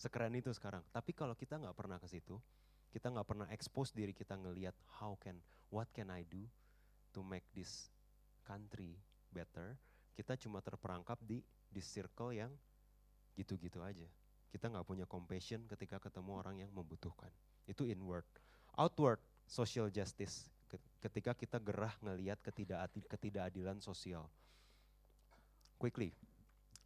sekeren 0.01 0.33
itu 0.33 0.49
sekarang. 0.57 0.81
Tapi 0.89 1.13
kalau 1.13 1.37
kita 1.37 1.61
nggak 1.61 1.77
pernah 1.77 2.01
ke 2.01 2.09
situ, 2.09 2.41
kita 2.89 3.13
nggak 3.13 3.29
pernah 3.29 3.47
expose 3.53 3.93
diri 3.93 4.17
kita 4.17 4.33
ngelihat 4.41 4.73
how 4.97 5.13
can, 5.21 5.37
what 5.69 5.93
can 5.93 6.09
I 6.09 6.25
do 6.25 6.49
to 7.13 7.21
make 7.21 7.45
this 7.53 7.93
country 8.49 8.97
better, 9.29 9.77
kita 10.17 10.41
cuma 10.41 10.65
terperangkap 10.65 11.21
di 11.21 11.45
di 11.69 11.85
circle 11.85 12.33
yang 12.33 12.51
gitu-gitu 13.37 13.85
aja. 13.85 14.09
Kita 14.51 14.73
nggak 14.73 14.89
punya 14.89 15.07
compassion 15.07 15.69
ketika 15.69 16.01
ketemu 16.03 16.41
orang 16.41 16.57
yang 16.65 16.71
membutuhkan. 16.73 17.31
Itu 17.69 17.87
inward. 17.87 18.27
Outward, 18.75 19.23
social 19.51 19.91
justice. 19.91 20.47
Ketika 21.03 21.35
kita 21.35 21.59
gerah 21.59 21.91
ngelihat 21.99 22.39
ketidakadil, 22.39 23.03
ketidakadilan 23.11 23.83
sosial. 23.83 24.31
Quickly, 25.75 26.15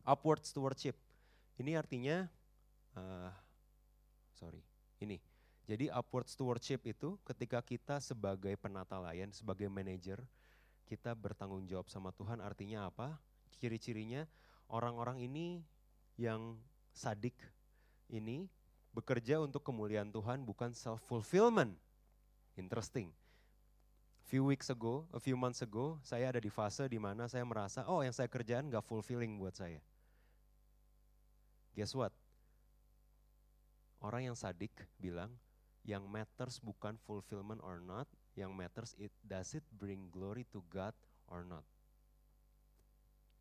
upward 0.08 0.40
stewardship. 0.48 0.96
Ini 1.60 1.76
artinya 1.76 2.24
uh, 2.96 3.28
sorry, 4.32 4.64
ini. 5.04 5.20
Jadi 5.64 5.88
upward 5.92 6.28
stewardship 6.28 6.84
itu 6.88 7.20
ketika 7.24 7.60
kita 7.60 8.00
sebagai 8.00 8.56
penata 8.56 9.00
layan, 9.00 9.32
sebagai 9.32 9.68
manajer, 9.68 10.20
kita 10.84 11.16
bertanggung 11.16 11.64
jawab 11.64 11.88
sama 11.88 12.12
Tuhan 12.12 12.40
artinya 12.44 12.88
apa? 12.88 13.16
Ciri-cirinya 13.56 14.28
orang-orang 14.68 15.24
ini 15.24 15.64
yang 16.20 16.60
sadik 16.92 17.34
ini 18.12 18.46
bekerja 18.94 19.40
untuk 19.40 19.64
kemuliaan 19.66 20.12
Tuhan 20.12 20.44
bukan 20.44 20.76
self 20.76 21.00
fulfillment. 21.08 21.74
Interesting. 22.56 23.12
few 24.34 24.42
weeks 24.42 24.72
ago, 24.72 25.06
a 25.12 25.20
few 25.20 25.36
months 25.38 25.62
ago, 25.62 26.00
saya 26.02 26.32
ada 26.32 26.40
di 26.40 26.50
fase 26.50 26.88
di 26.90 26.98
mana 26.98 27.30
saya 27.30 27.44
merasa, 27.46 27.84
oh 27.86 28.02
yang 28.02 28.10
saya 28.10 28.26
kerjaan 28.26 28.66
gak 28.66 28.82
fulfilling 28.82 29.36
buat 29.36 29.54
saya. 29.54 29.78
Guess 31.76 31.94
what? 31.94 32.10
Orang 34.02 34.26
yang 34.26 34.36
sadik 34.36 34.74
bilang, 34.98 35.30
yang 35.86 36.02
matters 36.08 36.58
bukan 36.58 36.98
fulfillment 37.04 37.60
or 37.62 37.78
not, 37.78 38.08
yang 38.34 38.50
matters 38.50 38.96
it 38.98 39.14
does 39.22 39.54
it 39.54 39.64
bring 39.76 40.10
glory 40.10 40.42
to 40.50 40.64
God 40.66 40.96
or 41.30 41.46
not. 41.46 41.62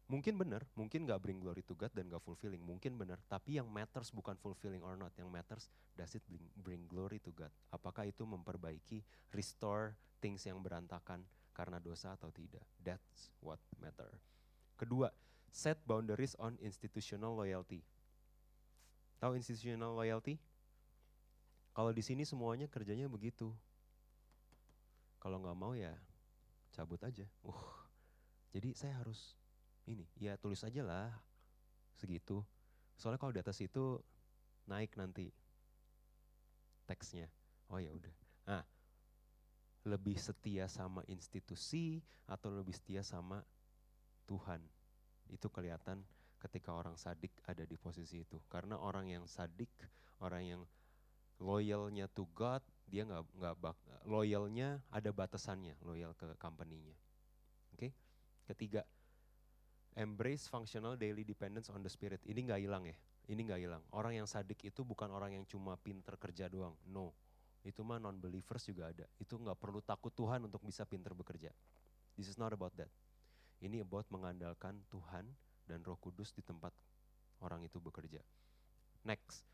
Mungkin 0.03 0.35
benar, 0.35 0.67
mungkin 0.75 1.07
gak 1.07 1.23
bring 1.23 1.39
glory 1.39 1.63
to 1.63 1.73
God 1.73 1.89
dan 1.95 2.11
gak 2.11 2.21
fulfilling, 2.21 2.59
mungkin 2.59 2.99
benar. 2.99 3.23
Tapi 3.25 3.55
yang 3.57 3.71
matters 3.71 4.11
bukan 4.11 4.35
fulfilling 4.35 4.83
or 4.83 4.99
not, 4.99 5.15
yang 5.15 5.31
matters 5.31 5.71
does 5.95 6.11
it 6.13 6.23
bring, 6.27 6.43
bring 6.59 6.83
glory 6.91 7.23
to 7.23 7.31
God. 7.31 7.49
Apakah 7.71 8.03
itu 8.03 8.27
memperbaiki, 8.27 8.99
restore 9.31 9.95
things 10.19 10.43
yang 10.43 10.59
berantakan 10.59 11.23
karena 11.55 11.79
dosa 11.79 12.13
atau 12.19 12.33
tidak. 12.35 12.63
That's 12.83 13.31
what 13.39 13.61
matter. 13.79 14.11
Kedua, 14.75 15.13
set 15.53 15.79
boundaries 15.87 16.35
on 16.35 16.59
institutional 16.59 17.37
loyalty. 17.37 17.85
Tahu 19.23 19.39
institutional 19.39 19.95
loyalty? 19.95 20.35
Kalau 21.73 21.95
di 21.95 22.03
sini 22.03 22.27
semuanya 22.27 22.67
kerjanya 22.67 23.07
begitu. 23.07 23.49
Kalau 25.17 25.39
nggak 25.39 25.57
mau 25.57 25.71
ya 25.73 25.95
cabut 26.75 26.99
aja. 27.05 27.23
Uh, 27.45 27.71
jadi 28.51 28.75
saya 28.75 28.99
harus 28.99 29.37
ini, 29.87 30.07
ya 30.15 30.39
tulis 30.39 30.63
aja 30.63 30.81
lah 30.81 31.11
segitu. 31.99 32.43
Soalnya 32.95 33.19
kalau 33.19 33.33
di 33.35 33.41
atas 33.41 33.59
itu 33.59 33.99
naik 34.67 34.95
nanti 34.95 35.27
teksnya. 36.87 37.27
Oh 37.71 37.79
ya 37.79 37.91
udah. 37.91 38.13
Nah, 38.47 38.63
lebih 39.87 40.15
setia 40.15 40.67
sama 40.71 41.03
institusi 41.07 41.99
atau 42.27 42.51
lebih 42.51 42.75
setia 42.75 43.03
sama 43.03 43.43
Tuhan. 44.27 44.63
Itu 45.31 45.51
kelihatan 45.51 46.03
ketika 46.39 46.75
orang 46.75 46.99
sadik 46.99 47.31
ada 47.47 47.63
di 47.63 47.75
posisi 47.79 48.23
itu. 48.23 48.39
Karena 48.51 48.79
orang 48.79 49.11
yang 49.11 49.25
sadik, 49.27 49.71
orang 50.19 50.43
yang 50.43 50.61
loyalnya 51.39 52.07
to 52.11 52.27
God, 52.35 52.63
dia 52.87 53.03
nggak 53.07 53.23
nggak 53.39 53.55
loyalnya 54.07 54.79
ada 54.91 55.09
batasannya, 55.11 55.75
loyal 55.83 56.15
ke 56.15 56.27
company-nya. 56.39 56.95
Oke, 57.73 57.89
okay? 57.89 57.91
ketiga, 58.47 58.85
embrace 59.93 60.49
functional 60.49 60.97
daily 60.97 61.21
dependence 61.21 61.69
on 61.69 61.81
the 61.85 61.91
spirit. 61.91 62.21
Ini 62.25 62.49
nggak 62.49 62.61
hilang 62.61 62.83
ya, 62.89 62.97
ini 63.29 63.41
nggak 63.45 63.61
hilang. 63.61 63.83
Orang 63.93 64.17
yang 64.17 64.27
sadik 64.29 64.61
itu 64.65 64.81
bukan 64.81 65.09
orang 65.13 65.37
yang 65.37 65.45
cuma 65.45 65.77
pinter 65.77 66.17
kerja 66.17 66.49
doang, 66.49 66.73
no. 66.89 67.13
Itu 67.63 67.85
mah 67.87 68.01
non 68.01 68.19
believers 68.19 68.67
juga 68.67 68.91
ada. 68.91 69.07
Itu 69.21 69.39
nggak 69.39 69.55
perlu 69.55 69.79
takut 69.79 70.11
Tuhan 70.11 70.43
untuk 70.43 70.59
bisa 70.65 70.83
pinter 70.83 71.15
bekerja. 71.15 71.53
This 72.19 72.27
is 72.27 72.35
not 72.35 72.51
about 72.51 72.75
that. 72.75 72.91
Ini 73.63 73.79
about 73.81 74.03
mengandalkan 74.11 74.83
Tuhan 74.91 75.23
dan 75.63 75.79
Roh 75.87 75.95
Kudus 75.95 76.35
di 76.35 76.43
tempat 76.43 76.75
orang 77.39 77.63
itu 77.63 77.79
bekerja. 77.79 78.19
Next, 79.07 79.47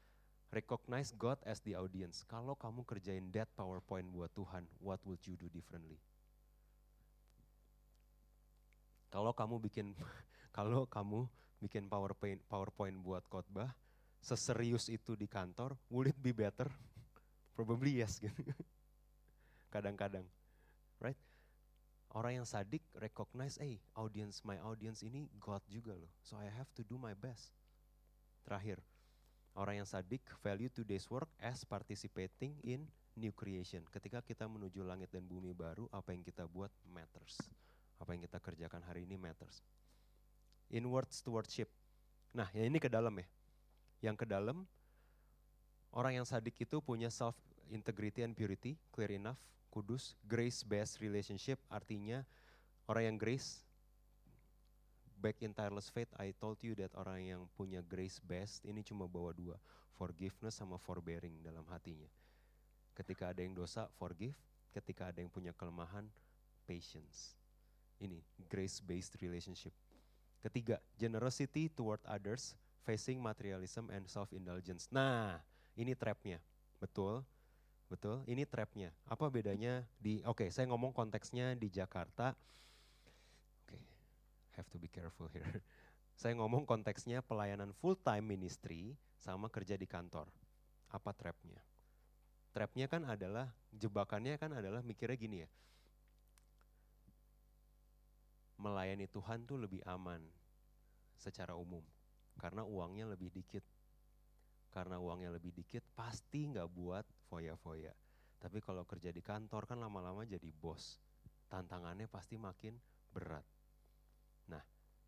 recognize 0.49 1.13
God 1.13 1.37
as 1.45 1.61
the 1.61 1.77
audience. 1.77 2.25
Kalau 2.25 2.57
kamu 2.57 2.81
kerjain 2.89 3.29
that 3.37 3.49
PowerPoint 3.53 4.09
buat 4.09 4.33
Tuhan, 4.33 4.65
what 4.81 4.97
would 5.05 5.21
you 5.29 5.37
do 5.37 5.45
differently? 5.53 6.01
Kalau 9.09 9.33
kamu 9.33 9.57
bikin 9.61 9.93
kalau 10.57 10.85
kamu 10.89 11.25
bikin 11.59 11.91
PowerPoint 11.91 12.39
PowerPoint 12.47 12.97
buat 13.01 13.25
khotbah, 13.27 13.73
seserius 14.23 14.87
itu 14.87 15.13
di 15.17 15.27
kantor, 15.27 15.75
will 15.91 16.07
it 16.07 16.17
be 16.17 16.31
better? 16.31 16.69
Probably 17.57 17.99
yes 17.99 18.21
gitu. 18.21 18.33
Kadang-kadang. 19.73 20.25
Right? 20.97 21.19
Orang 22.09 22.41
yang 22.41 22.47
sadik 22.47 22.81
recognize, 22.97 23.61
eh 23.61 23.77
hey, 23.77 23.83
audience, 23.93 24.41
my 24.41 24.57
audience 24.65 25.05
ini 25.05 25.29
God 25.37 25.61
juga 25.69 25.93
loh. 25.93 26.09
So 26.25 26.41
I 26.41 26.49
have 26.49 26.69
to 26.73 26.81
do 26.81 26.97
my 26.97 27.13
best. 27.13 27.53
Terakhir, 28.41 28.81
Orang 29.57 29.81
yang 29.81 29.89
sadik 29.89 30.23
value 30.39 30.69
today's 30.69 31.09
work 31.09 31.27
as 31.41 31.65
participating 31.65 32.55
in 32.61 32.85
new 33.17 33.33
creation. 33.33 33.81
Ketika 33.89 34.21
kita 34.21 34.45
menuju 34.45 34.85
langit 34.85 35.09
dan 35.09 35.25
bumi 35.25 35.51
baru, 35.51 35.89
apa 35.89 36.13
yang 36.13 36.21
kita 36.21 36.45
buat 36.45 36.69
matters. 36.87 37.35
Apa 37.99 38.15
yang 38.15 38.23
kita 38.23 38.39
kerjakan 38.39 38.81
hari 38.87 39.03
ini 39.03 39.19
matters. 39.19 39.61
Inward 40.71 41.11
stewardship. 41.11 41.67
Nah, 42.31 42.47
yang 42.55 42.71
ini 42.71 42.79
ke 42.79 42.87
dalam 42.87 43.13
ya. 43.19 43.27
Yang 43.99 44.23
ke 44.23 44.25
dalam, 44.25 44.63
orang 45.91 46.23
yang 46.23 46.27
sadik 46.27 46.55
itu 46.63 46.79
punya 46.79 47.11
self 47.11 47.35
integrity 47.67 48.23
and 48.23 48.33
purity, 48.33 48.79
clear 48.95 49.11
enough, 49.11 49.37
kudus, 49.69 50.15
grace 50.25 50.63
based 50.63 51.03
relationship, 51.03 51.59
artinya 51.67 52.23
orang 52.87 53.13
yang 53.13 53.17
grace 53.19 53.61
back 55.19 55.43
in 55.43 55.51
tireless 55.51 55.91
faith, 55.91 56.09
I 56.15 56.31
told 56.31 56.63
you 56.63 56.73
that 56.79 56.95
orang 56.95 57.27
yang 57.27 57.41
punya 57.59 57.83
grace 57.83 58.23
best 58.23 58.63
ini 58.63 58.81
cuma 58.81 59.05
bawa 59.05 59.35
dua, 59.35 59.59
forgiveness 59.99 60.55
sama 60.55 60.79
forbearing 60.79 61.43
dalam 61.43 61.67
hatinya. 61.67 62.07
Ketika 62.95 63.31
ada 63.35 63.43
yang 63.43 63.55
dosa, 63.55 63.87
forgive. 63.99 64.35
Ketika 64.69 65.11
ada 65.11 65.19
yang 65.19 65.31
punya 65.31 65.51
kelemahan, 65.55 66.07
patience. 66.67 67.38
Ini 67.99 68.19
grace-based 68.47 69.19
relationship. 69.19 69.75
Ketiga, 70.39 70.79
generosity 70.95 71.67
toward 71.67 71.99
others, 72.07 72.55
facing 72.87 73.19
materialism 73.19 73.91
and 73.91 74.07
self-indulgence. 74.07 74.87
Nah, 74.87 75.37
ini 75.75 75.91
trapnya. 75.93 76.39
Betul, 76.79 77.27
betul. 77.91 78.23
Ini 78.23 78.47
trapnya. 78.47 78.95
Apa 79.03 79.27
bedanya 79.27 79.83
di, 79.99 80.23
oke 80.23 80.47
okay, 80.47 80.49
saya 80.49 80.71
ngomong 80.71 80.95
konteksnya 80.95 81.59
di 81.59 81.67
Jakarta, 81.67 82.31
have 84.59 84.67
to 84.67 84.75
be 84.75 84.91
careful 84.91 85.31
here. 85.31 85.47
Saya 86.19 86.35
ngomong 86.35 86.67
konteksnya 86.67 87.23
pelayanan 87.23 87.71
full 87.79 87.95
time 87.95 88.27
ministry 88.27 88.99
sama 89.15 89.47
kerja 89.47 89.79
di 89.79 89.87
kantor. 89.87 90.27
Apa 90.91 91.15
trapnya? 91.15 91.63
Trapnya 92.51 92.91
kan 92.91 93.07
adalah, 93.07 93.47
jebakannya 93.71 94.35
kan 94.35 94.51
adalah 94.51 94.83
mikirnya 94.83 95.15
gini 95.15 95.37
ya. 95.47 95.49
Melayani 98.59 99.07
Tuhan 99.07 99.47
tuh 99.47 99.55
lebih 99.55 99.79
aman 99.87 100.19
secara 101.15 101.55
umum. 101.55 101.81
Karena 102.35 102.67
uangnya 102.67 103.07
lebih 103.07 103.31
dikit. 103.31 103.63
Karena 104.69 104.99
uangnya 104.99 105.33
lebih 105.33 105.55
dikit 105.55 105.81
pasti 105.95 106.51
nggak 106.51 106.69
buat 106.69 107.07
foya-foya. 107.31 107.95
Tapi 108.39 108.59
kalau 108.59 108.83
kerja 108.83 109.09
di 109.09 109.23
kantor 109.23 109.65
kan 109.65 109.79
lama-lama 109.79 110.27
jadi 110.27 110.51
bos. 110.51 110.99
Tantangannya 111.49 112.05
pasti 112.05 112.37
makin 112.37 112.77
berat 113.09 113.43
Nah, 114.49 114.63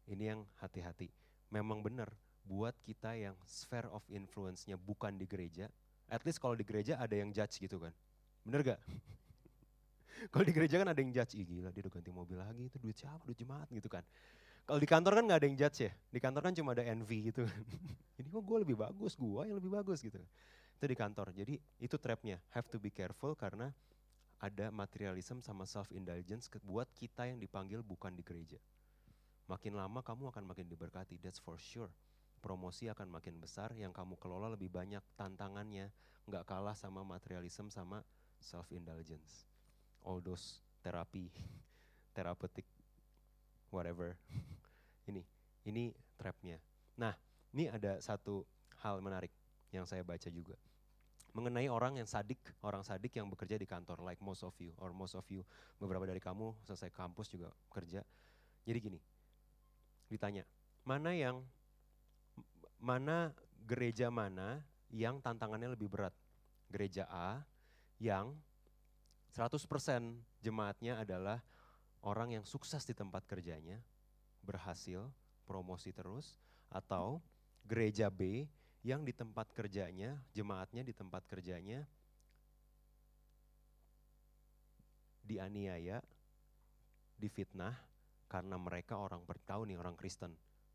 ini 0.08 0.30
yang 0.30 0.42
hati-hati. 0.62 1.10
Memang 1.50 1.82
benar, 1.82 2.14
buat 2.46 2.78
kita 2.86 3.18
yang 3.18 3.36
sphere 3.44 3.90
of 3.90 4.06
influence-nya 4.08 4.78
bukan 4.78 5.18
di 5.18 5.26
gereja, 5.26 5.68
at 6.08 6.22
least 6.24 6.40
kalau 6.40 6.54
di 6.54 6.64
gereja 6.64 7.02
ada 7.02 7.18
yang 7.18 7.34
judge 7.34 7.58
gitu 7.58 7.82
kan. 7.82 7.92
Bener 8.46 8.62
gak? 8.64 8.80
Kalau 10.30 10.44
di 10.46 10.54
gereja 10.54 10.76
kan 10.82 10.90
ada 10.92 11.00
yang 11.00 11.12
judge, 11.16 11.40
Ih, 11.40 11.46
gila 11.48 11.70
dia 11.72 11.82
udah 11.86 11.94
ganti 11.94 12.12
mobil 12.12 12.38
lagi, 12.38 12.68
itu 12.68 12.78
duit 12.78 12.98
siapa, 12.98 13.22
duit 13.24 13.40
jemaat 13.40 13.68
gitu 13.72 13.88
kan. 13.88 14.04
Kalau 14.66 14.78
di 14.78 14.88
kantor 14.88 15.12
kan 15.20 15.24
gak 15.26 15.40
ada 15.42 15.48
yang 15.50 15.58
judge 15.58 15.90
ya, 15.90 15.92
di 16.14 16.20
kantor 16.22 16.42
kan 16.48 16.54
cuma 16.54 16.70
ada 16.78 16.86
envy 16.86 17.34
gitu 17.34 17.44
kan. 17.44 17.62
Ini 18.22 18.28
kok 18.30 18.44
gue 18.46 18.58
lebih 18.62 18.78
bagus, 18.78 19.18
gue 19.18 19.42
yang 19.50 19.58
lebih 19.58 19.74
bagus 19.74 20.00
gitu. 20.06 20.22
Itu 20.78 20.86
di 20.86 20.98
kantor, 20.98 21.34
jadi 21.34 21.58
itu 21.82 21.96
trapnya, 21.98 22.38
have 22.54 22.70
to 22.70 22.78
be 22.78 22.94
careful 22.94 23.34
karena 23.34 23.74
ada 24.42 24.74
materialism 24.74 25.38
sama 25.46 25.70
self-indulgence 25.70 26.50
buat 26.66 26.90
kita 26.98 27.30
yang 27.30 27.38
dipanggil 27.38 27.86
bukan 27.86 28.18
di 28.18 28.26
gereja. 28.26 28.58
Makin 29.46 29.78
lama 29.78 30.02
kamu 30.02 30.34
akan 30.34 30.44
makin 30.50 30.66
diberkati, 30.66 31.22
that's 31.22 31.38
for 31.38 31.60
sure. 31.62 31.92
Promosi 32.42 32.90
akan 32.90 33.06
makin 33.06 33.38
besar, 33.38 33.70
yang 33.78 33.94
kamu 33.94 34.18
kelola 34.18 34.50
lebih 34.50 34.74
banyak 34.74 35.06
tantangannya, 35.14 35.94
nggak 36.26 36.48
kalah 36.50 36.74
sama 36.74 37.06
materialism 37.06 37.70
sama 37.70 38.02
self-indulgence. 38.42 39.51
All 40.06 40.20
those 40.24 40.60
terapi, 40.82 41.30
terapeutik, 42.16 42.66
whatever. 43.70 44.18
ini, 45.10 45.22
ini 45.68 45.94
trapnya. 46.18 46.58
Nah, 46.98 47.14
ini 47.54 47.70
ada 47.70 48.02
satu 48.02 48.46
hal 48.82 49.00
menarik 49.00 49.32
yang 49.72 49.86
saya 49.86 50.02
baca 50.04 50.28
juga 50.28 50.58
mengenai 51.32 51.72
orang 51.72 51.96
yang 52.00 52.08
sadik, 52.08 52.40
orang 52.60 52.84
sadik 52.84 53.16
yang 53.16 53.28
bekerja 53.32 53.56
di 53.56 53.64
kantor, 53.64 54.04
like 54.04 54.20
most 54.20 54.44
of 54.44 54.52
you, 54.60 54.76
or 54.76 54.92
most 54.92 55.16
of 55.16 55.24
you, 55.32 55.48
beberapa 55.80 56.04
dari 56.04 56.20
kamu 56.20 56.52
selesai 56.68 56.92
kampus 56.92 57.32
juga 57.32 57.56
kerja. 57.72 58.04
Jadi 58.68 58.78
gini, 58.78 59.00
ditanya, 60.12 60.44
mana 60.84 61.16
yang 61.16 61.40
mana 62.82 63.32
gereja 63.64 64.12
mana 64.12 64.60
yang 64.92 65.24
tantangannya 65.24 65.72
lebih 65.72 65.88
berat? 65.88 66.12
Gereja 66.68 67.08
A 67.08 67.44
yang 68.00 68.36
100% 69.32 69.64
jemaatnya 70.44 71.00
adalah 71.00 71.40
orang 72.04 72.36
yang 72.36 72.46
sukses 72.46 72.84
di 72.84 72.92
tempat 72.92 73.24
kerjanya, 73.24 73.80
berhasil, 74.44 75.08
promosi 75.48 75.96
terus, 75.96 76.36
atau 76.68 77.24
gereja 77.64 78.12
B 78.12 78.48
yang 78.84 79.08
di 79.08 79.16
tempat 79.16 79.54
kerjanya, 79.56 80.20
jemaatnya 80.36 80.84
di 80.84 80.92
tempat 80.92 81.24
kerjanya 81.30 81.88
dianiaya, 85.22 86.04
difitnah 87.16 87.78
karena 88.28 88.58
mereka 88.58 89.00
orang 89.00 89.24
bertahu 89.24 89.64
nih 89.64 89.78
orang 89.80 89.96
Kristen, 89.96 90.34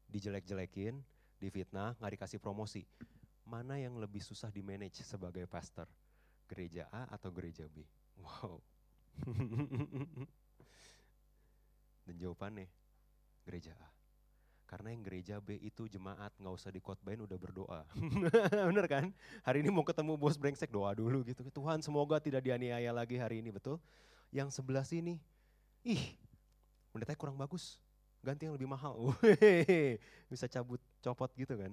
dijelek-jelekin, 0.08 1.02
difitnah, 1.36 1.98
nggak 1.98 2.12
dikasih 2.16 2.40
promosi. 2.40 2.86
Mana 3.44 3.76
yang 3.76 4.00
lebih 4.00 4.22
susah 4.24 4.48
di 4.48 4.64
manage 4.64 5.04
sebagai 5.04 5.44
pastor? 5.44 5.86
Gereja 6.46 6.86
A 6.94 7.10
atau 7.10 7.34
gereja 7.34 7.66
B? 7.66 7.82
Wow. 8.20 8.60
Dan 12.06 12.14
jawabannya 12.20 12.68
gereja 13.46 13.74
A. 13.78 13.88
Karena 14.66 14.90
yang 14.90 15.02
gereja 15.06 15.38
B 15.38 15.62
itu 15.62 15.86
jemaat 15.86 16.34
nggak 16.42 16.54
usah 16.58 16.74
dikotbain 16.74 17.22
udah 17.22 17.38
berdoa. 17.38 17.86
Bener 18.70 18.86
kan? 18.90 19.14
Hari 19.46 19.62
ini 19.62 19.70
mau 19.70 19.86
ketemu 19.86 20.18
bos 20.18 20.34
brengsek 20.34 20.74
doa 20.74 20.90
dulu 20.90 21.22
gitu. 21.22 21.46
Tuhan 21.54 21.78
semoga 21.86 22.18
tidak 22.18 22.42
dianiaya 22.42 22.90
lagi 22.90 23.14
hari 23.14 23.38
ini 23.38 23.54
betul. 23.54 23.78
Yang 24.34 24.58
sebelah 24.58 24.82
sini, 24.82 25.22
ih 25.86 26.18
pendetanya 26.90 27.14
kurang 27.14 27.38
bagus. 27.38 27.78
Ganti 28.26 28.50
yang 28.50 28.58
lebih 28.58 28.66
mahal. 28.66 29.14
Bisa 30.34 30.50
cabut 30.50 30.82
copot 30.98 31.30
gitu 31.38 31.54
kan. 31.54 31.70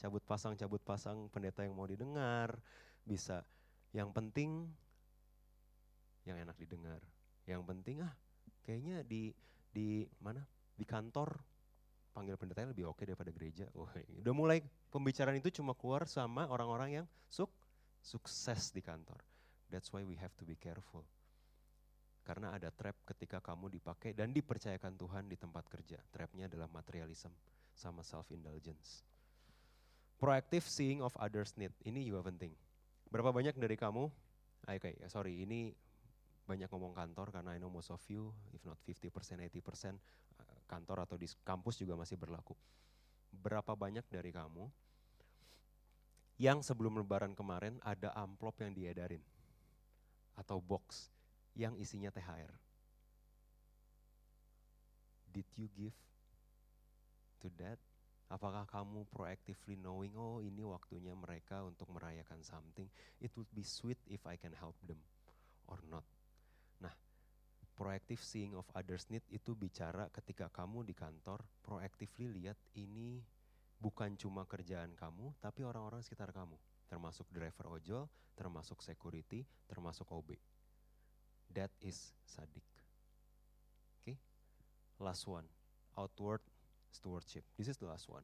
Cabut 0.00 0.24
pasang, 0.24 0.56
cabut 0.56 0.80
pasang 0.80 1.28
pendeta 1.28 1.60
yang 1.60 1.76
mau 1.76 1.84
didengar. 1.84 2.56
Bisa 3.04 3.44
yang 3.92 4.08
penting 4.16 4.72
yang 6.24 6.40
enak 6.40 6.56
didengar. 6.56 7.00
Yang 7.44 7.62
penting 7.68 7.96
ah 8.04 8.12
kayaknya 8.64 9.04
di 9.04 9.32
di 9.68 10.08
mana? 10.20 10.40
Di 10.74 10.82
kantor 10.82 11.38
panggil 12.14 12.38
pendetanya 12.38 12.70
lebih 12.70 12.88
oke 12.90 13.02
daripada 13.02 13.34
gereja. 13.34 13.66
Udah 14.22 14.34
mulai 14.34 14.62
pembicaraan 14.88 15.38
itu 15.38 15.50
cuma 15.60 15.74
keluar 15.74 16.06
sama 16.06 16.46
orang-orang 16.46 17.02
yang 17.02 17.06
suk 17.26 17.50
sukses 17.98 18.70
di 18.70 18.80
kantor. 18.80 19.18
That's 19.68 19.90
why 19.90 20.06
we 20.06 20.14
have 20.22 20.32
to 20.38 20.44
be 20.46 20.54
careful. 20.54 21.02
Karena 22.24 22.56
ada 22.56 22.72
trap 22.72 22.96
ketika 23.04 23.42
kamu 23.42 23.68
dipakai 23.68 24.16
dan 24.16 24.32
dipercayakan 24.32 24.96
Tuhan 24.96 25.28
di 25.28 25.36
tempat 25.36 25.68
kerja. 25.68 26.00
Trapnya 26.08 26.48
adalah 26.48 26.70
materialism 26.72 27.34
sama 27.74 28.00
self-indulgence. 28.00 29.04
Proactive 30.16 30.64
seeing 30.64 31.04
of 31.04 31.12
others 31.20 31.52
need, 31.58 31.74
ini 31.84 32.06
juga 32.06 32.24
penting. 32.24 32.54
Berapa 33.12 33.34
banyak 33.34 33.58
dari 33.60 33.76
kamu, 33.76 34.08
oke 34.08 34.78
okay, 34.80 34.96
sorry 35.10 35.44
ini 35.44 35.74
banyak 36.44 36.68
ngomong 36.68 36.92
kantor 36.92 37.32
karena 37.32 37.56
I 37.56 37.58
know 37.58 37.72
most 37.72 37.88
of 37.88 38.04
you, 38.12 38.28
if 38.52 38.60
not 38.68 38.76
50%, 38.84 39.08
80% 39.40 39.96
kantor 40.68 40.98
atau 41.08 41.16
di 41.16 41.28
kampus 41.44 41.80
juga 41.80 41.96
masih 41.96 42.20
berlaku. 42.20 42.52
Berapa 43.32 43.72
banyak 43.72 44.04
dari 44.12 44.30
kamu 44.30 44.68
yang 46.36 46.60
sebelum 46.60 47.00
lebaran 47.00 47.32
kemarin 47.32 47.80
ada 47.80 48.12
amplop 48.12 48.60
yang 48.60 48.76
diedarin 48.76 49.22
atau 50.36 50.60
box 50.60 51.08
yang 51.56 51.78
isinya 51.80 52.12
THR? 52.12 52.52
Did 55.34 55.48
you 55.58 55.66
give 55.74 55.96
to 57.42 57.50
that? 57.58 57.80
Apakah 58.30 58.66
kamu 58.66 59.04
proactively 59.12 59.76
knowing, 59.76 60.16
oh 60.16 60.40
ini 60.40 60.64
waktunya 60.64 61.12
mereka 61.12 61.60
untuk 61.62 61.92
merayakan 61.92 62.40
something, 62.40 62.88
it 63.20 63.30
would 63.36 63.50
be 63.52 63.62
sweet 63.62 64.00
if 64.08 64.24
I 64.24 64.40
can 64.40 64.56
help 64.56 64.74
them 64.82 64.98
or 65.68 65.78
not 65.86 66.02
proactive 67.74 68.22
seeing 68.22 68.54
of 68.54 68.64
others 68.78 69.10
need 69.10 69.26
itu 69.34 69.52
bicara 69.58 70.06
ketika 70.14 70.46
kamu 70.46 70.86
di 70.86 70.94
kantor 70.94 71.42
proactively 71.58 72.30
lihat 72.30 72.54
ini 72.78 73.18
bukan 73.82 74.14
cuma 74.14 74.46
kerjaan 74.46 74.94
kamu 74.94 75.34
tapi 75.42 75.66
orang-orang 75.66 75.98
sekitar 76.00 76.30
kamu 76.30 76.54
termasuk 76.86 77.26
driver 77.34 77.74
ojol, 77.74 78.06
termasuk 78.38 78.78
security, 78.78 79.42
termasuk 79.66 80.06
OB. 80.14 80.38
That 81.50 81.74
is 81.82 82.14
sadik. 82.22 82.62
Oke. 83.98 84.14
Okay? 84.14 84.16
Last 85.02 85.26
one, 85.26 85.46
outward 85.98 86.38
stewardship. 86.94 87.42
This 87.58 87.66
is 87.66 87.76
the 87.82 87.90
last 87.90 88.06
one. 88.06 88.22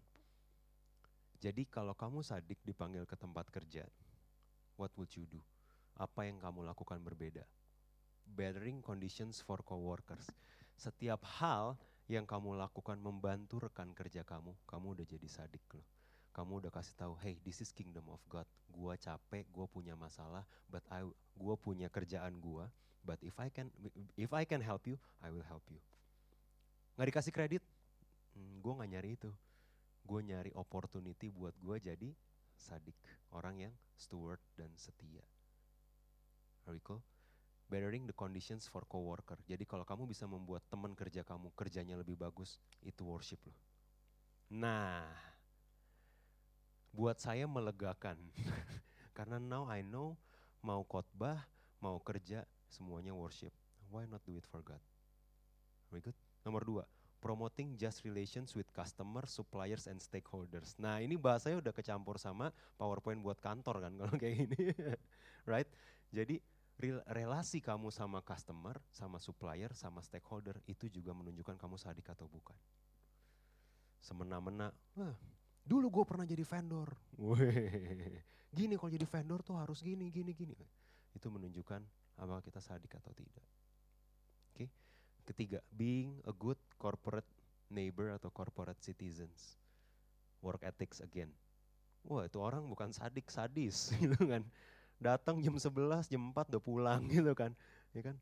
Jadi 1.41 1.65
kalau 1.67 1.97
kamu 1.97 2.21
sadik 2.23 2.63
dipanggil 2.63 3.09
ke 3.09 3.17
tempat 3.17 3.49
kerja, 3.49 3.89
what 4.77 4.93
would 4.95 5.11
you 5.17 5.25
do? 5.25 5.41
Apa 5.97 6.29
yang 6.29 6.39
kamu 6.39 6.63
lakukan 6.69 7.01
berbeda? 7.01 7.43
Bettering 8.35 8.81
conditions 8.81 9.43
for 9.43 9.61
coworkers. 9.67 10.31
Setiap 10.79 11.21
hal 11.43 11.77
yang 12.11 12.27
kamu 12.27 12.59
lakukan 12.59 12.99
membantu 12.99 13.63
rekan 13.63 13.95
kerja 13.95 14.27
kamu, 14.27 14.57
kamu 14.67 14.99
udah 14.99 15.07
jadi 15.07 15.29
sadik 15.31 15.63
loh. 15.75 15.87
Kamu 16.31 16.63
udah 16.63 16.71
kasih 16.71 16.95
tahu, 16.95 17.15
hey, 17.21 17.39
this 17.43 17.59
is 17.59 17.75
kingdom 17.75 18.07
of 18.07 18.23
God. 18.31 18.47
Gua 18.71 18.95
capek, 18.95 19.47
gua 19.51 19.67
punya 19.67 19.99
masalah, 19.99 20.47
but 20.71 20.83
I, 20.87 21.03
gua 21.35 21.59
punya 21.59 21.91
kerjaan 21.91 22.39
gua. 22.39 22.71
But 23.03 23.19
if 23.27 23.35
I 23.41 23.51
can, 23.51 23.73
if 24.15 24.31
I 24.31 24.47
can 24.47 24.63
help 24.63 24.87
you, 24.87 25.01
I 25.25 25.33
will 25.33 25.45
help 25.45 25.65
you. 25.73 25.81
Nggak 26.95 27.17
dikasih 27.17 27.33
kredit, 27.33 27.63
hmm, 28.37 28.61
gue 28.61 28.73
nggak 28.77 28.91
nyari 28.93 29.11
itu. 29.17 29.31
Gue 30.05 30.21
nyari 30.21 30.53
opportunity 30.53 31.33
buat 31.33 31.57
gue 31.57 31.77
jadi 31.81 32.13
sadik, 32.61 32.97
orang 33.33 33.69
yang 33.69 33.75
steward 33.97 34.41
dan 34.53 34.69
setia. 34.77 35.25
Are 36.69 36.77
we 36.77 36.81
cool? 36.85 37.01
Bettering 37.71 38.11
the 38.11 38.17
conditions 38.17 38.67
for 38.67 38.83
coworker. 38.91 39.39
Jadi 39.47 39.63
kalau 39.63 39.87
kamu 39.87 40.11
bisa 40.11 40.27
membuat 40.27 40.67
teman 40.67 40.99
kerja 40.99 41.23
kamu 41.23 41.55
kerjanya 41.55 41.95
lebih 41.95 42.19
bagus, 42.19 42.59
itu 42.83 43.07
worship 43.07 43.39
loh. 43.47 43.55
Nah, 44.51 45.07
buat 46.91 47.23
saya 47.23 47.47
melegakan. 47.47 48.19
Karena 49.17 49.39
now 49.39 49.71
I 49.71 49.87
know 49.87 50.19
mau 50.67 50.83
khotbah, 50.83 51.47
mau 51.79 52.03
kerja, 52.03 52.43
semuanya 52.67 53.15
worship. 53.15 53.55
Why 53.87 54.11
not 54.11 54.27
do 54.27 54.35
it 54.35 54.47
for 54.51 54.67
God? 54.67 54.83
Very 55.95 56.03
good. 56.03 56.19
Nomor 56.43 56.67
dua, 56.67 56.85
promoting 57.23 57.79
just 57.79 58.03
relations 58.03 58.55
with 58.59 58.67
customer, 58.75 59.27
suppliers, 59.27 59.87
and 59.87 60.03
stakeholders. 60.03 60.75
Nah 60.83 60.99
ini 60.99 61.15
bahasanya 61.15 61.63
udah 61.63 61.75
kecampur 61.75 62.19
sama 62.19 62.51
PowerPoint 62.75 63.23
buat 63.23 63.39
kantor 63.39 63.87
kan 63.87 63.93
kalau 63.95 64.15
kayak 64.19 64.47
gini, 64.47 64.75
right? 65.51 65.69
Jadi 66.11 66.43
relasi 67.13 67.61
kamu 67.61 67.93
sama 67.93 68.25
customer, 68.25 68.81
sama 68.89 69.21
supplier, 69.21 69.77
sama 69.77 70.01
stakeholder 70.01 70.57
itu 70.65 70.89
juga 70.89 71.13
menunjukkan 71.13 71.61
kamu 71.61 71.77
sadik 71.77 72.09
atau 72.09 72.25
bukan. 72.25 72.57
Semena-mena, 74.01 74.73
dulu 75.61 76.01
gue 76.01 76.05
pernah 76.09 76.25
jadi 76.25 76.41
vendor. 76.41 76.89
Weh, 77.21 78.25
gini 78.49 78.81
kalau 78.81 78.89
jadi 78.89 79.05
vendor 79.05 79.45
tuh 79.45 79.61
harus 79.61 79.85
gini, 79.85 80.09
gini, 80.09 80.33
gini. 80.33 80.57
Itu 81.13 81.29
menunjukkan 81.29 81.85
apakah 82.17 82.41
kita 82.41 82.65
sadik 82.65 82.97
atau 82.97 83.13
tidak. 83.13 83.45
Oke. 84.51 84.65
Okay. 84.65 84.69
Ketiga, 85.29 85.61
being 85.69 86.19
a 86.25 86.33
good 86.33 86.59
corporate 86.81 87.29
neighbor 87.69 88.11
atau 88.17 88.33
corporate 88.33 88.81
citizens. 88.81 89.61
Work 90.41 90.65
ethics 90.65 91.05
again. 91.05 91.29
Wah 92.09 92.25
itu 92.25 92.41
orang 92.41 92.65
bukan 92.65 92.97
sadik, 92.97 93.29
sadis 93.29 93.93
gitu 94.01 94.17
kan 94.25 94.49
datang 95.01 95.41
jam 95.41 95.57
11, 95.57 96.13
jam 96.13 96.23
4 96.31 96.53
udah 96.53 96.63
pulang 96.63 97.01
gitu 97.09 97.33
kan. 97.33 97.57
Ya 97.97 98.13
kan? 98.13 98.17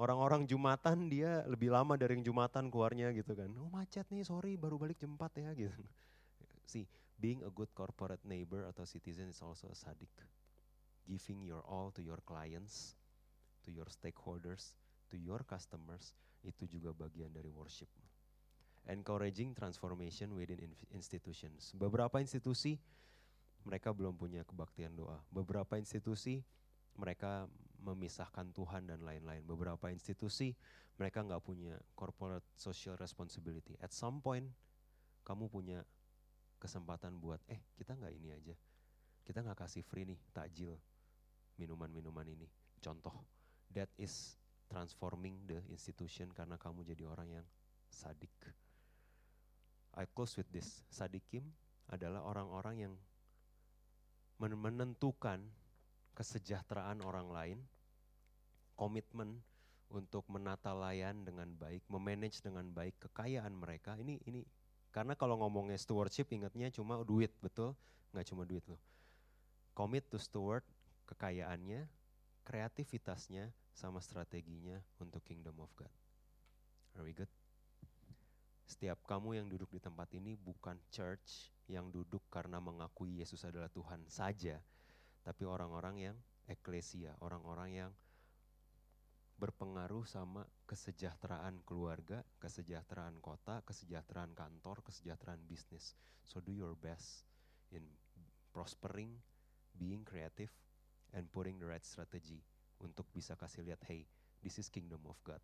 Orang-orang 0.00 0.48
Jumatan 0.48 1.12
dia 1.12 1.44
lebih 1.44 1.68
lama 1.68 1.92
dari 1.98 2.16
yang 2.16 2.24
Jumatan 2.24 2.72
keluarnya 2.72 3.12
gitu 3.12 3.36
kan. 3.36 3.52
Oh 3.60 3.68
macet 3.68 4.08
nih, 4.08 4.24
sorry 4.24 4.56
baru 4.56 4.80
balik 4.80 4.96
jam 4.96 5.12
4 5.12 5.44
ya 5.44 5.50
gitu. 5.52 5.76
See, 6.72 6.88
being 7.20 7.44
a 7.44 7.52
good 7.52 7.68
corporate 7.76 8.22
neighbor 8.24 8.64
atau 8.64 8.88
citizen 8.88 9.28
is 9.28 9.42
also 9.44 9.68
a 9.68 9.76
sadik. 9.76 10.08
Giving 11.04 11.44
your 11.44 11.60
all 11.66 11.92
to 11.92 12.00
your 12.00 12.22
clients, 12.24 12.96
to 13.66 13.74
your 13.74 13.90
stakeholders, 13.90 14.78
to 15.10 15.18
your 15.18 15.42
customers, 15.44 16.14
itu 16.46 16.64
juga 16.64 16.94
bagian 16.96 17.28
dari 17.34 17.50
worship. 17.52 17.90
Encouraging 18.88 19.52
transformation 19.52 20.32
within 20.32 20.72
institutions. 20.96 21.76
Beberapa 21.76 22.22
institusi 22.22 22.80
mereka 23.64 23.92
belum 23.92 24.16
punya 24.16 24.42
kebaktian 24.46 24.96
doa. 24.96 25.20
Beberapa 25.28 25.76
institusi 25.76 26.40
mereka 26.96 27.48
memisahkan 27.80 28.52
Tuhan 28.52 28.88
dan 28.88 29.00
lain-lain. 29.04 29.44
Beberapa 29.44 29.88
institusi 29.88 30.52
mereka 31.00 31.24
nggak 31.24 31.40
punya 31.40 31.80
corporate 31.96 32.44
social 32.56 32.96
responsibility. 33.00 33.76
At 33.80 33.96
some 33.96 34.20
point 34.20 34.44
kamu 35.24 35.48
punya 35.48 35.80
kesempatan 36.60 37.16
buat, 37.16 37.40
eh 37.48 37.64
kita 37.72 37.96
nggak 37.96 38.12
ini 38.12 38.36
aja, 38.36 38.54
kita 39.24 39.40
nggak 39.40 39.64
kasih 39.64 39.80
free 39.80 40.04
nih 40.04 40.20
takjil 40.36 40.76
minuman-minuman 41.56 42.28
ini. 42.28 42.48
Contoh, 42.84 43.24
that 43.72 43.88
is 43.96 44.36
transforming 44.68 45.40
the 45.48 45.64
institution 45.72 46.28
karena 46.36 46.60
kamu 46.60 46.84
jadi 46.84 47.08
orang 47.08 47.40
yang 47.40 47.46
sadik. 47.88 48.32
I 49.96 50.06
close 50.06 50.36
with 50.36 50.48
this. 50.52 50.84
Sadikim 50.92 51.48
adalah 51.90 52.22
orang-orang 52.22 52.76
yang 52.88 52.94
menentukan 54.40 55.44
kesejahteraan 56.16 57.04
orang 57.04 57.28
lain, 57.28 57.58
komitmen 58.72 59.44
untuk 59.92 60.24
menata 60.32 60.72
layan 60.72 61.26
dengan 61.26 61.50
baik, 61.58 61.84
memanage 61.90 62.40
dengan 62.40 62.64
baik 62.72 62.96
kekayaan 63.08 63.52
mereka. 63.52 63.98
Ini 64.00 64.22
ini 64.24 64.40
karena 64.90 65.12
kalau 65.14 65.38
ngomongnya 65.44 65.76
stewardship 65.76 66.32
ingatnya 66.32 66.72
cuma 66.72 67.02
duit, 67.04 67.30
betul? 67.44 67.76
Nggak 68.16 68.26
cuma 68.32 68.42
duit 68.48 68.64
loh. 68.66 68.80
Commit 69.76 70.08
to 70.08 70.18
steward 70.18 70.64
kekayaannya, 71.06 71.86
kreativitasnya 72.46 73.50
sama 73.74 74.02
strateginya 74.02 74.78
untuk 74.98 75.22
kingdom 75.22 75.58
of 75.62 75.70
God. 75.78 75.92
Are 76.98 77.06
we 77.06 77.14
good? 77.14 77.30
Setiap 78.66 79.02
kamu 79.06 79.42
yang 79.42 79.46
duduk 79.50 79.70
di 79.74 79.82
tempat 79.82 80.10
ini 80.14 80.38
bukan 80.38 80.78
church 80.94 81.50
yang 81.70 81.94
duduk 81.94 82.26
karena 82.26 82.58
mengakui 82.58 83.22
Yesus 83.22 83.46
adalah 83.46 83.70
Tuhan 83.70 84.02
saja, 84.10 84.58
tapi 85.22 85.46
orang-orang 85.46 86.10
yang 86.10 86.16
eklesia, 86.50 87.14
orang-orang 87.22 87.70
yang 87.70 87.92
berpengaruh 89.40 90.04
sama 90.04 90.44
kesejahteraan 90.68 91.64
keluarga, 91.64 92.20
kesejahteraan 92.42 93.16
kota, 93.24 93.64
kesejahteraan 93.64 94.36
kantor, 94.36 94.84
kesejahteraan 94.84 95.40
bisnis. 95.48 95.96
So 96.28 96.44
do 96.44 96.52
your 96.52 96.76
best 96.76 97.24
in 97.72 97.86
prospering, 98.52 99.16
being 99.78 100.04
creative, 100.04 100.52
and 101.16 101.30
putting 101.32 101.56
the 101.56 101.64
right 101.64 101.86
strategy 101.86 102.44
untuk 102.84 103.08
bisa 103.14 103.32
kasih 103.38 103.64
lihat, 103.64 103.80
hey, 103.88 104.04
this 104.44 104.60
is 104.60 104.68
kingdom 104.68 105.00
of 105.08 105.16
God. 105.24 105.40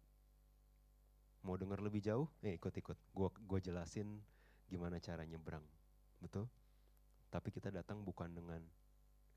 Mau 1.46 1.56
dengar 1.56 1.78
lebih 1.78 2.02
jauh? 2.02 2.26
Eh 2.42 2.58
ikut-ikut. 2.58 2.98
Gua 3.14 3.30
gua 3.46 3.62
jelasin 3.62 4.18
gimana 4.66 4.98
cara 4.98 5.22
nyebrang. 5.22 5.62
Betul? 6.26 6.50
Tapi 7.30 7.48
kita 7.54 7.70
datang 7.70 8.02
bukan 8.02 8.26
dengan 8.26 8.58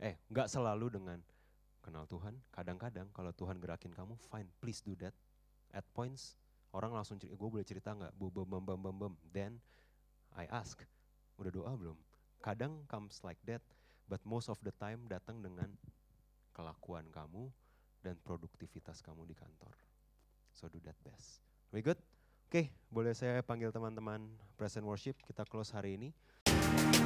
eh 0.01 0.17
nggak 0.33 0.49
selalu 0.49 0.89
dengan 0.89 1.21
kenal 1.85 2.09
Tuhan. 2.09 2.33
Kadang-kadang 2.49 3.13
kalau 3.13 3.29
Tuhan 3.37 3.61
gerakin 3.61 3.93
kamu, 3.93 4.17
fine, 4.25 4.49
please 4.57 4.81
do 4.81 4.97
that. 4.97 5.13
At 5.69 5.85
points 5.93 6.33
orang 6.73 6.97
langsung 6.97 7.21
cerita, 7.21 7.37
gue 7.37 7.49
boleh 7.49 7.65
cerita 7.65 7.93
nggak? 7.93 8.13
Bum 8.17 8.33
bum 8.33 8.49
bum 8.49 8.65
bum 8.65 8.95
bum. 8.97 9.13
Then 9.29 9.61
I 10.33 10.49
ask, 10.49 10.81
udah 11.37 11.53
doa 11.53 11.71
belum? 11.77 11.97
Kadang 12.41 12.85
comes 12.89 13.21
like 13.21 13.39
that, 13.45 13.61
but 14.09 14.21
most 14.25 14.49
of 14.49 14.57
the 14.65 14.73
time 14.81 15.05
datang 15.05 15.45
dengan 15.45 15.69
kelakuan 16.57 17.05
kamu 17.13 17.51
dan 18.01 18.15
produktivitas 18.23 19.03
kamu 19.03 19.27
di 19.27 19.35
kantor. 19.35 19.75
So 20.55 20.71
do 20.71 20.79
that 20.87 20.97
best. 21.03 21.43
We 21.69 21.83
good? 21.83 21.99
Oke, 22.49 22.65
okay, 22.65 22.65
boleh 22.89 23.13
saya 23.13 23.45
panggil 23.45 23.69
teman-teman 23.69 24.25
present 24.57 24.81
worship, 24.81 25.13
kita 25.29 25.45
close 25.45 25.69
hari 25.69 26.01
ini. 26.01 26.09
Thank 26.91 27.03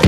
you. 0.00 0.05